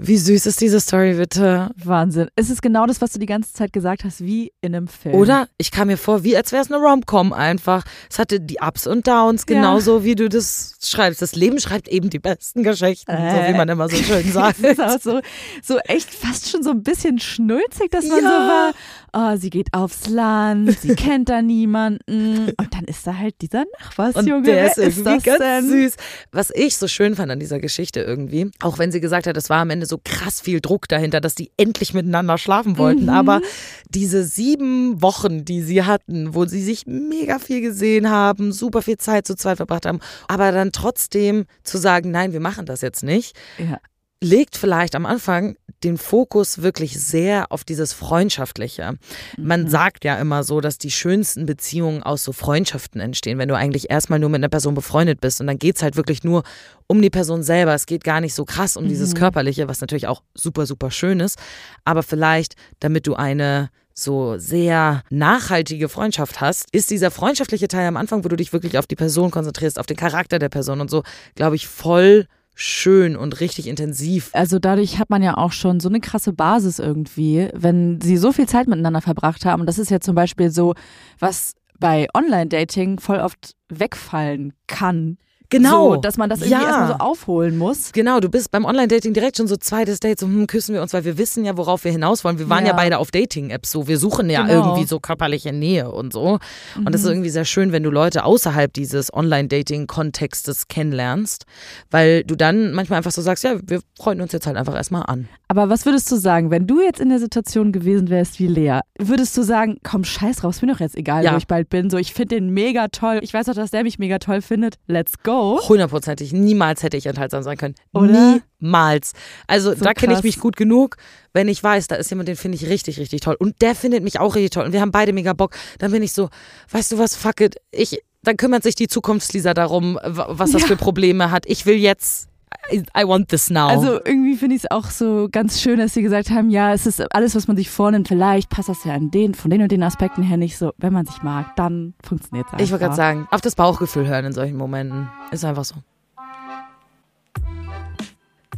Wie 0.00 0.16
süß 0.16 0.46
ist 0.46 0.60
diese 0.60 0.78
Story, 0.78 1.14
bitte? 1.14 1.70
Wahnsinn. 1.82 2.28
Es 2.36 2.50
ist 2.50 2.62
genau 2.62 2.86
das, 2.86 3.00
was 3.00 3.10
du 3.12 3.18
die 3.18 3.26
ganze 3.26 3.52
Zeit 3.52 3.72
gesagt 3.72 4.04
hast, 4.04 4.20
wie 4.20 4.52
in 4.60 4.72
einem 4.76 4.86
Film. 4.86 5.14
Oder? 5.16 5.48
Ich 5.58 5.72
kam 5.72 5.88
mir 5.88 5.96
vor, 5.96 6.22
wie 6.22 6.36
als 6.36 6.52
wäre 6.52 6.62
es 6.62 6.70
eine 6.70 6.80
Rom-Com 6.80 7.32
einfach. 7.32 7.84
Es 8.08 8.20
hatte 8.20 8.38
die 8.38 8.58
Ups 8.60 8.86
und 8.86 9.08
Downs, 9.08 9.44
Ja. 9.48 9.56
genauso 9.56 10.04
wie 10.04 10.14
du 10.14 10.28
das 10.28 10.76
schreibst. 10.80 11.20
Das 11.20 11.34
Leben 11.34 11.58
schreibt 11.58 11.88
eben 11.88 12.10
die 12.10 12.20
besten 12.20 12.62
Geschichten, 12.62 13.10
so 13.10 13.36
wie 13.48 13.56
man 13.56 13.68
immer 13.68 13.88
so 13.88 13.96
schön 13.96 14.30
sagt. 14.30 14.58
Das 14.62 14.72
ist 14.78 14.80
auch 14.80 15.00
so, 15.00 15.20
so 15.64 15.78
echt 15.78 16.14
fast 16.14 16.48
schon 16.48 16.62
so 16.62 16.70
ein 16.70 16.84
bisschen 16.84 17.18
schnulzig, 17.18 17.90
dass 17.90 18.06
man 18.06 18.22
Ja. 18.22 18.28
so 18.28 18.28
war. 18.28 18.72
Oh, 19.12 19.36
sie 19.36 19.50
geht 19.50 19.68
aufs 19.72 20.06
Land, 20.08 20.78
sie 20.80 20.94
kennt 20.96 21.28
da 21.28 21.42
niemanden. 21.42 22.50
Und 22.56 22.74
dann 22.74 22.84
ist 22.86 23.06
da 23.06 23.16
halt 23.16 23.34
dieser 23.40 23.64
Nachbarsjunge. 23.80 24.36
Und 24.36 24.46
der 24.46 24.66
ist 24.66 24.78
irgendwie 24.78 25.02
das 25.04 25.22
ganz 25.22 25.38
denn? 25.38 25.68
süß. 25.68 25.94
Was 26.32 26.50
ich 26.54 26.76
so 26.76 26.88
schön 26.88 27.16
fand 27.16 27.30
an 27.30 27.40
dieser 27.40 27.58
Geschichte 27.58 28.00
irgendwie, 28.00 28.50
auch 28.62 28.78
wenn 28.78 28.92
sie 28.92 29.00
gesagt 29.00 29.26
hat, 29.26 29.36
es 29.36 29.48
war 29.50 29.58
am 29.60 29.70
Ende 29.70 29.86
so 29.86 29.98
krass 30.04 30.40
viel 30.40 30.60
Druck 30.60 30.88
dahinter, 30.88 31.20
dass 31.20 31.34
die 31.34 31.50
endlich 31.56 31.94
miteinander 31.94 32.38
schlafen 32.38 32.76
wollten. 32.78 33.04
Mhm. 33.04 33.08
Aber 33.10 33.40
diese 33.88 34.24
sieben 34.24 35.00
Wochen, 35.02 35.44
die 35.44 35.62
sie 35.62 35.84
hatten, 35.84 36.34
wo 36.34 36.44
sie 36.44 36.62
sich 36.62 36.86
mega 36.86 37.38
viel 37.38 37.60
gesehen 37.60 38.10
haben, 38.10 38.52
super 38.52 38.82
viel 38.82 38.98
Zeit 38.98 39.26
zu 39.26 39.34
zweit 39.36 39.56
verbracht 39.58 39.86
haben, 39.86 40.00
aber 40.28 40.52
dann 40.52 40.72
trotzdem 40.72 41.46
zu 41.62 41.78
sagen, 41.78 42.10
nein, 42.10 42.32
wir 42.32 42.40
machen 42.40 42.66
das 42.66 42.80
jetzt 42.82 43.02
nicht, 43.02 43.36
Ja. 43.58 43.78
legt 44.22 44.56
vielleicht 44.56 44.94
am 44.94 45.06
Anfang 45.06 45.56
den 45.84 45.98
Fokus 45.98 46.62
wirklich 46.62 47.00
sehr 47.00 47.52
auf 47.52 47.64
dieses 47.64 47.92
Freundschaftliche. 47.92 48.98
Man 49.36 49.62
Mhm. 49.62 49.68
sagt 49.68 50.04
ja 50.04 50.16
immer 50.18 50.42
so, 50.42 50.60
dass 50.60 50.78
die 50.78 50.90
schönsten 50.90 51.46
Beziehungen 51.46 52.02
aus 52.02 52.24
so 52.24 52.32
Freundschaften 52.32 53.00
entstehen, 53.00 53.38
wenn 53.38 53.48
du 53.48 53.56
eigentlich 53.56 53.90
erstmal 53.90 54.18
nur 54.18 54.28
mit 54.28 54.40
einer 54.40 54.48
Person 54.48 54.74
befreundet 54.74 55.20
bist. 55.20 55.40
Und 55.40 55.46
dann 55.46 55.58
geht's 55.58 55.82
halt 55.82 55.96
wirklich 55.96 56.24
nur 56.24 56.42
um 56.86 57.00
die 57.00 57.10
Person 57.10 57.42
selber. 57.42 57.74
Es 57.74 57.86
geht 57.86 58.04
gar 58.04 58.20
nicht 58.20 58.34
so 58.34 58.44
krass 58.44 58.76
um 58.76 58.88
dieses 58.88 59.10
Mhm. 59.14 59.18
Körperliche, 59.18 59.68
was 59.68 59.80
natürlich 59.80 60.06
auch 60.06 60.22
super, 60.34 60.66
super 60.66 60.90
schön 60.90 61.20
ist. 61.20 61.38
Aber 61.84 62.02
vielleicht, 62.02 62.54
damit 62.80 63.06
du 63.06 63.14
eine 63.14 63.70
so 63.94 64.38
sehr 64.38 65.02
nachhaltige 65.10 65.88
Freundschaft 65.88 66.40
hast, 66.40 66.66
ist 66.72 66.90
dieser 66.90 67.10
freundschaftliche 67.10 67.66
Teil 67.66 67.86
am 67.88 67.96
Anfang, 67.96 68.24
wo 68.24 68.28
du 68.28 68.36
dich 68.36 68.52
wirklich 68.52 68.78
auf 68.78 68.86
die 68.86 68.94
Person 68.94 69.30
konzentrierst, 69.32 69.78
auf 69.78 69.86
den 69.86 69.96
Charakter 69.96 70.38
der 70.38 70.48
Person 70.48 70.80
und 70.80 70.88
so, 70.90 71.02
glaube 71.34 71.56
ich, 71.56 71.66
voll 71.66 72.26
schön 72.60 73.16
und 73.16 73.38
richtig 73.38 73.68
intensiv. 73.68 74.30
Also 74.32 74.58
dadurch 74.58 74.98
hat 74.98 75.10
man 75.10 75.22
ja 75.22 75.36
auch 75.36 75.52
schon 75.52 75.78
so 75.78 75.88
eine 75.88 76.00
krasse 76.00 76.32
Basis 76.32 76.80
irgendwie, 76.80 77.48
wenn 77.54 78.00
sie 78.00 78.16
so 78.16 78.32
viel 78.32 78.48
Zeit 78.48 78.66
miteinander 78.66 79.00
verbracht 79.00 79.44
haben. 79.44 79.60
Und 79.60 79.66
das 79.66 79.78
ist 79.78 79.92
ja 79.92 80.00
zum 80.00 80.16
Beispiel 80.16 80.50
so, 80.50 80.74
was 81.20 81.54
bei 81.78 82.08
Online-Dating 82.14 82.98
voll 82.98 83.20
oft 83.20 83.54
wegfallen 83.68 84.54
kann. 84.66 85.18
Genau. 85.50 85.94
So, 85.94 86.00
dass 86.00 86.16
man 86.18 86.28
das 86.28 86.40
irgendwie 86.40 86.60
Ja. 86.62 86.66
erstmal 86.68 86.88
so 86.88 86.94
aufholen 86.94 87.56
muss. 87.56 87.92
Genau, 87.92 88.20
du 88.20 88.28
bist 88.28 88.50
beim 88.50 88.64
Online-Dating 88.66 89.14
direkt 89.14 89.38
schon 89.38 89.46
so 89.48 89.56
zweites 89.56 89.98
Date, 89.98 90.20
so 90.20 90.26
hm, 90.26 90.46
küssen 90.46 90.74
wir 90.74 90.82
uns, 90.82 90.92
weil 90.92 91.04
wir 91.04 91.16
wissen 91.16 91.44
ja, 91.44 91.56
worauf 91.56 91.84
wir 91.84 91.90
hinaus 91.92 92.22
wollen. 92.22 92.38
Wir 92.38 92.50
waren 92.50 92.64
ja, 92.64 92.72
Ja. 92.72 92.76
beide 92.76 92.98
auf 92.98 93.10
Dating-Apps 93.10 93.70
so, 93.70 93.88
wir 93.88 93.98
suchen 93.98 94.28
ja 94.28 94.42
Genau. 94.46 94.66
irgendwie 94.70 94.86
so 94.86 95.00
körperliche 95.00 95.52
Nähe 95.54 95.90
und 95.90 96.12
so. 96.12 96.38
Und 96.76 96.92
das 96.92 97.00
ist 97.00 97.06
Mhm. 97.06 97.12
irgendwie 97.12 97.30
sehr 97.30 97.46
schön, 97.46 97.72
wenn 97.72 97.82
du 97.82 97.90
Leute 97.90 98.24
außerhalb 98.24 98.72
dieses 98.72 99.12
Online-Dating-Kontextes 99.12 100.68
kennenlernst, 100.68 101.44
weil 101.90 102.24
du 102.24 102.36
dann 102.36 102.72
manchmal 102.72 102.98
einfach 102.98 103.10
so 103.12 103.22
sagst, 103.22 103.44
ja, 103.44 103.56
wir 103.64 103.80
freuen 103.96 104.20
uns 104.20 104.32
jetzt 104.32 104.46
halt 104.46 104.56
einfach 104.56 104.74
erstmal 104.74 105.04
an. 105.06 105.28
Aber 105.48 105.70
was 105.70 105.86
würdest 105.86 106.10
du 106.12 106.16
sagen, 106.16 106.50
wenn 106.50 106.66
du 106.66 106.82
jetzt 106.82 107.00
in 107.00 107.08
der 107.08 107.18
Situation 107.20 107.72
gewesen 107.72 108.10
wärst 108.10 108.38
wie 108.38 108.48
Lea? 108.48 108.80
Würdest 108.98 109.36
du 109.36 109.42
sagen, 109.42 109.78
komm, 109.82 110.04
scheiß 110.04 110.36
drauf, 110.38 110.56
ist 110.56 110.62
mir 110.62 110.72
doch 110.72 110.80
jetzt 110.80 110.96
egal, 110.96 111.24
Ja. 111.24 111.32
wo 111.32 111.36
ich 111.38 111.46
bald 111.46 111.70
bin. 111.70 111.88
So, 111.88 111.96
ich 111.96 112.12
finde 112.12 112.34
den 112.36 112.50
mega 112.50 112.88
toll. 112.88 113.20
Ich 113.22 113.32
weiß 113.32 113.48
auch, 113.48 113.54
dass 113.54 113.70
der 113.70 113.82
mich 113.82 113.98
mega 113.98 114.18
toll 114.18 114.42
findet. 114.42 114.74
Let's 114.86 115.14
go. 115.22 115.37
Hundertprozentig, 115.68 116.32
niemals 116.32 116.82
hätte 116.82 116.96
ich 116.96 117.06
enthaltsam 117.06 117.42
sein 117.42 117.56
können. 117.56 117.74
Oder? 117.92 118.40
Niemals. 118.60 119.12
Also 119.46 119.74
So 119.74 119.84
da 119.84 119.94
kenne 119.94 120.14
ich 120.14 120.22
mich 120.22 120.38
gut 120.40 120.56
genug, 120.56 120.96
wenn 121.32 121.48
ich 121.48 121.62
weiß, 121.62 121.86
da 121.88 121.96
ist 121.96 122.10
jemand, 122.10 122.28
den 122.28 122.36
finde 122.36 122.56
ich 122.56 122.66
richtig, 122.68 122.98
richtig 122.98 123.20
toll. 123.20 123.36
Und 123.38 123.60
der 123.62 123.74
findet 123.74 124.02
mich 124.04 124.20
auch 124.20 124.34
richtig 124.34 124.50
toll. 124.50 124.64
Und 124.66 124.72
wir 124.72 124.80
haben 124.80 124.92
beide 124.92 125.12
mega 125.12 125.32
Bock. 125.32 125.54
Dann 125.78 125.90
bin 125.92 126.02
ich 126.02 126.12
so, 126.12 126.28
weißt 126.70 126.92
du 126.92 126.98
was, 126.98 127.14
fuck 127.16 127.40
it. 127.40 127.56
Ich, 127.70 128.00
dann 128.22 128.36
kümmert 128.36 128.62
sich 128.62 128.74
die 128.74 128.88
Zukunftslisa 128.88 129.54
darum, 129.54 129.98
was 130.02 130.52
das 130.52 130.62
Ja. 130.62 130.68
für 130.68 130.76
Probleme 130.76 131.30
hat. 131.30 131.44
Ich 131.46 131.66
will 131.66 131.76
jetzt, 131.76 132.27
I, 132.72 133.04
want 133.04 133.28
this 133.28 133.50
now. 133.50 133.68
Also 133.68 133.94
irgendwie 134.04 134.36
finde 134.36 134.56
ich 134.56 134.64
es 134.64 134.70
auch 134.70 134.86
so 134.90 135.28
ganz 135.30 135.60
schön, 135.60 135.78
dass 135.78 135.94
sie 135.94 136.02
gesagt 136.02 136.30
haben, 136.30 136.50
ja, 136.50 136.72
es 136.72 136.86
ist 136.86 137.02
alles, 137.14 137.34
was 137.34 137.48
man 137.48 137.56
sich 137.56 137.70
vornimmt. 137.70 138.08
Vielleicht 138.08 138.50
passt 138.50 138.68
das 138.68 138.84
ja 138.84 138.94
an 138.94 139.10
den, 139.10 139.34
von 139.34 139.50
den 139.50 139.62
und 139.62 139.72
den 139.72 139.82
Aspekten 139.82 140.22
her 140.22 140.36
nicht 140.36 140.58
so. 140.58 140.72
Wenn 140.78 140.92
man 140.92 141.06
sich 141.06 141.22
mag, 141.22 141.56
dann 141.56 141.94
funktioniert 142.04 142.46
es 142.46 142.52
einfach. 142.52 142.64
ich 142.64 142.70
wollte 142.70 142.84
gerade 142.84 142.96
sagen, 142.96 143.28
auf 143.30 143.40
das 143.40 143.54
Bauchgefühl 143.54 144.06
hören 144.06 144.26
in 144.26 144.32
solchen 144.32 144.56
Momenten. 144.56 145.08
Ist 145.30 145.44
einfach 145.44 145.64
so. 145.64 145.76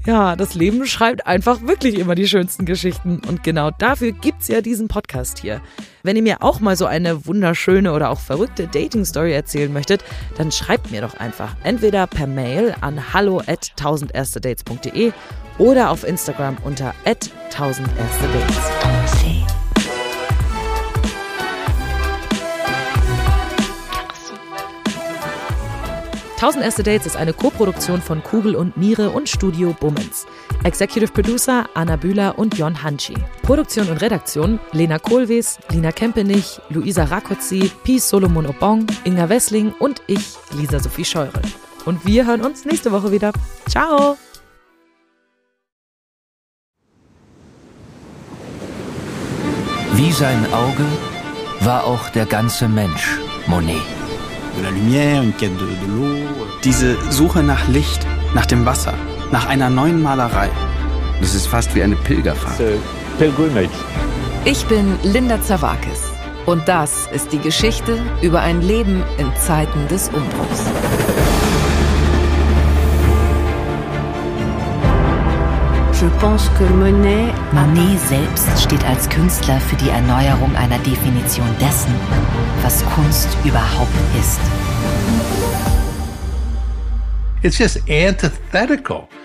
Ja, 0.06 0.34
das 0.34 0.54
Leben 0.54 0.86
schreibt 0.86 1.26
einfach 1.26 1.60
wirklich 1.62 1.98
immer 1.98 2.14
die 2.14 2.26
schönsten 2.26 2.64
Geschichten. 2.64 3.20
Und 3.26 3.42
genau 3.42 3.70
dafür 3.70 4.12
gibt's 4.12 4.48
ja 4.48 4.62
diesen 4.62 4.88
Podcast 4.88 5.38
hier. 5.38 5.60
Wenn 6.02 6.16
ihr 6.16 6.22
mir 6.22 6.42
auch 6.42 6.60
mal 6.60 6.76
so 6.76 6.86
eine 6.86 7.26
wunderschöne 7.26 7.92
oder 7.92 8.08
auch 8.08 8.20
verrückte 8.20 8.66
Dating-Story 8.66 9.32
erzählen 9.32 9.72
möchtet, 9.72 10.02
dann 10.38 10.52
schreibt 10.52 10.90
mir 10.90 11.02
doch 11.02 11.14
einfach. 11.14 11.54
Entweder 11.64 12.06
per 12.06 12.26
Mail 12.26 12.74
an 12.80 13.12
hallo 13.12 13.42
at 13.46 13.72
1000erstedates.de 13.78 15.12
oder 15.58 15.90
auf 15.90 16.04
Instagram 16.04 16.56
unter 16.64 16.94
at 17.04 17.30
1000erstedates. 17.50 19.59
Tausend 26.40 26.64
erste 26.64 26.82
Dates 26.82 27.04
ist 27.04 27.16
eine 27.18 27.34
Koproduktion 27.34 28.00
von 28.00 28.22
Kugel 28.22 28.56
und 28.56 28.74
Niere 28.78 29.10
und 29.10 29.28
Studio 29.28 29.76
Bummens. 29.78 30.26
Executive 30.64 31.12
Producer 31.12 31.68
Anna 31.74 31.96
Bühler 31.96 32.38
und 32.38 32.56
Jon 32.56 32.82
Hanschi. 32.82 33.12
Produktion 33.42 33.90
und 33.90 33.98
Redaktion 33.98 34.58
Lena 34.72 34.98
Kohlwees, 34.98 35.58
Lina 35.68 35.92
Kempenich, 35.92 36.58
Luisa 36.70 37.04
Rakotzi, 37.04 37.70
Peace 37.84 38.08
Solomon 38.08 38.46
Obong, 38.46 38.86
Inga 39.04 39.28
Wessling 39.28 39.74
und 39.80 40.00
ich, 40.06 40.32
Lisa 40.56 40.80
Sophie 40.80 41.04
Scheure. 41.04 41.42
Und 41.84 42.06
wir 42.06 42.26
hören 42.26 42.40
uns 42.40 42.64
nächste 42.64 42.90
Woche 42.90 43.12
wieder. 43.12 43.32
Ciao! 43.68 44.16
Wie 49.92 50.12
sein 50.12 50.46
Auge 50.54 50.86
war 51.60 51.84
auch 51.84 52.08
der 52.08 52.24
ganze 52.24 52.66
Mensch 52.66 53.18
Monet. 53.46 53.99
Diese 56.64 56.96
Suche 57.10 57.42
nach 57.42 57.68
Licht, 57.68 58.06
nach 58.34 58.46
dem 58.46 58.66
Wasser, 58.66 58.94
nach 59.30 59.48
einer 59.48 59.70
neuen 59.70 60.02
Malerei. 60.02 60.50
Das 61.20 61.34
ist 61.34 61.46
fast 61.46 61.74
wie 61.74 61.82
eine 61.82 61.96
Pilgerfahrt. 61.96 62.60
Ich 64.44 64.64
bin 64.66 64.96
Linda 65.02 65.40
Zawakis 65.42 66.12
und 66.46 66.66
das 66.66 67.06
ist 67.12 67.32
die 67.32 67.38
Geschichte 67.38 67.98
über 68.22 68.40
ein 68.40 68.62
Leben 68.62 69.02
in 69.18 69.34
Zeiten 69.36 69.86
des 69.88 70.08
Umbruchs. 70.08 71.29
Monet 77.52 78.00
selbst 78.00 78.62
steht 78.62 78.82
als 78.86 79.06
Künstler 79.10 79.60
für 79.60 79.76
die 79.76 79.90
Erneuerung 79.90 80.56
einer 80.56 80.78
Definition 80.78 81.46
dessen, 81.60 81.94
was 82.62 82.82
Kunst 82.94 83.28
überhaupt 83.44 83.92
ist. 84.18 84.40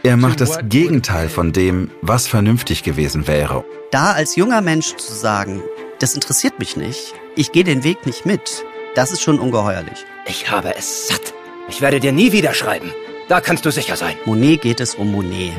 Er 0.03 0.17
macht 0.17 0.41
das 0.41 0.59
Gegenteil 0.67 1.30
von 1.30 1.53
dem, 1.53 1.91
was 2.01 2.28
vernünftig 2.28 2.84
gewesen 2.84 3.26
wäre. 3.26 3.63
Da 3.91 4.11
als 4.11 4.36
junger 4.36 4.59
Mensch 4.59 4.97
zu 4.97 5.13
sagen, 5.13 5.61
das 5.99 6.13
interessiert 6.13 6.59
mich 6.59 6.76
nicht, 6.76 7.13
ich 7.38 7.53
gehe 7.53 7.63
den 7.63 7.86
Weg 7.86 8.05
nicht 8.05 8.26
mit, 8.26 8.65
das 8.95 9.13
ist 9.13 9.21
schon 9.21 9.39
ungeheuerlich. 9.39 10.05
Ich 10.28 10.51
habe 10.51 10.76
es 10.76 11.07
satt. 11.07 11.34
Ich 11.69 11.80
werde 11.80 12.01
dir 12.01 12.11
nie 12.11 12.34
wieder 12.34 12.53
schreiben. 12.53 12.91
Da 13.28 13.41
kannst 13.41 13.65
du 13.65 13.71
sicher 13.71 13.95
sein. 13.95 14.15
Monet 14.26 14.61
geht 14.61 14.80
es 14.80 14.93
um 14.93 15.11
Monet, 15.11 15.53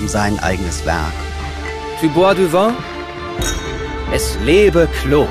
um 0.00 0.08
sein 0.08 0.40
eigenes 0.40 0.84
Werk. 0.84 1.12
Tu 2.00 2.08
bois 2.08 2.34
du 2.34 2.52
vin? 2.52 2.74
Es 4.12 4.36
lebe 4.44 4.88
Claude. 5.00 5.30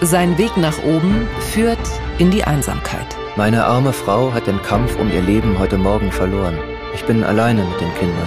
Sein 0.00 0.36
Weg 0.38 0.56
nach 0.56 0.76
oben 0.82 1.28
führt 1.52 1.78
in 2.18 2.32
die 2.32 2.42
Einsamkeit. 2.42 3.06
Meine 3.36 3.64
arme 3.64 3.92
Frau 3.92 4.34
hat 4.34 4.48
den 4.48 4.60
Kampf 4.62 4.96
um 4.96 5.08
ihr 5.12 5.22
Leben 5.22 5.56
heute 5.56 5.78
Morgen 5.78 6.10
verloren. 6.10 6.58
Ich 6.94 7.04
bin 7.04 7.22
alleine 7.22 7.62
mit 7.62 7.80
den 7.80 7.94
Kindern. 7.94 8.26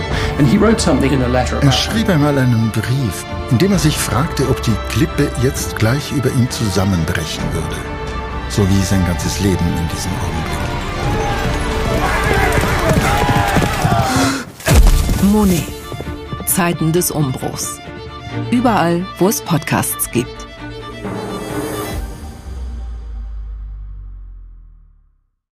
Er 1.62 1.72
schrieb 1.74 2.08
einmal 2.08 2.38
einen 2.38 2.72
Brief, 2.72 3.26
in 3.52 3.58
dem 3.58 3.74
er 3.74 3.80
sich 3.80 3.98
fragte, 3.98 4.48
ob 4.50 4.62
die 4.64 4.76
Klippe 4.88 5.30
jetzt 5.42 5.76
gleich 5.76 6.14
über 6.14 6.30
ihm 6.30 6.50
zusammenbrechen 6.50 7.44
würde. 7.52 7.76
So 8.48 8.62
wie 8.70 8.82
sein 8.82 9.06
ganzes 9.06 9.42
Leben 9.42 9.66
in 9.78 9.90
diesem 9.90 10.12
Augenblick. 10.14 10.73
Monet. 15.34 15.64
Zeiten 16.46 16.92
des 16.92 17.10
Umbruchs. 17.10 17.80
Überall, 18.52 19.04
wo 19.18 19.30
es 19.30 19.42
Podcasts 19.42 20.12
gibt. 20.12 20.43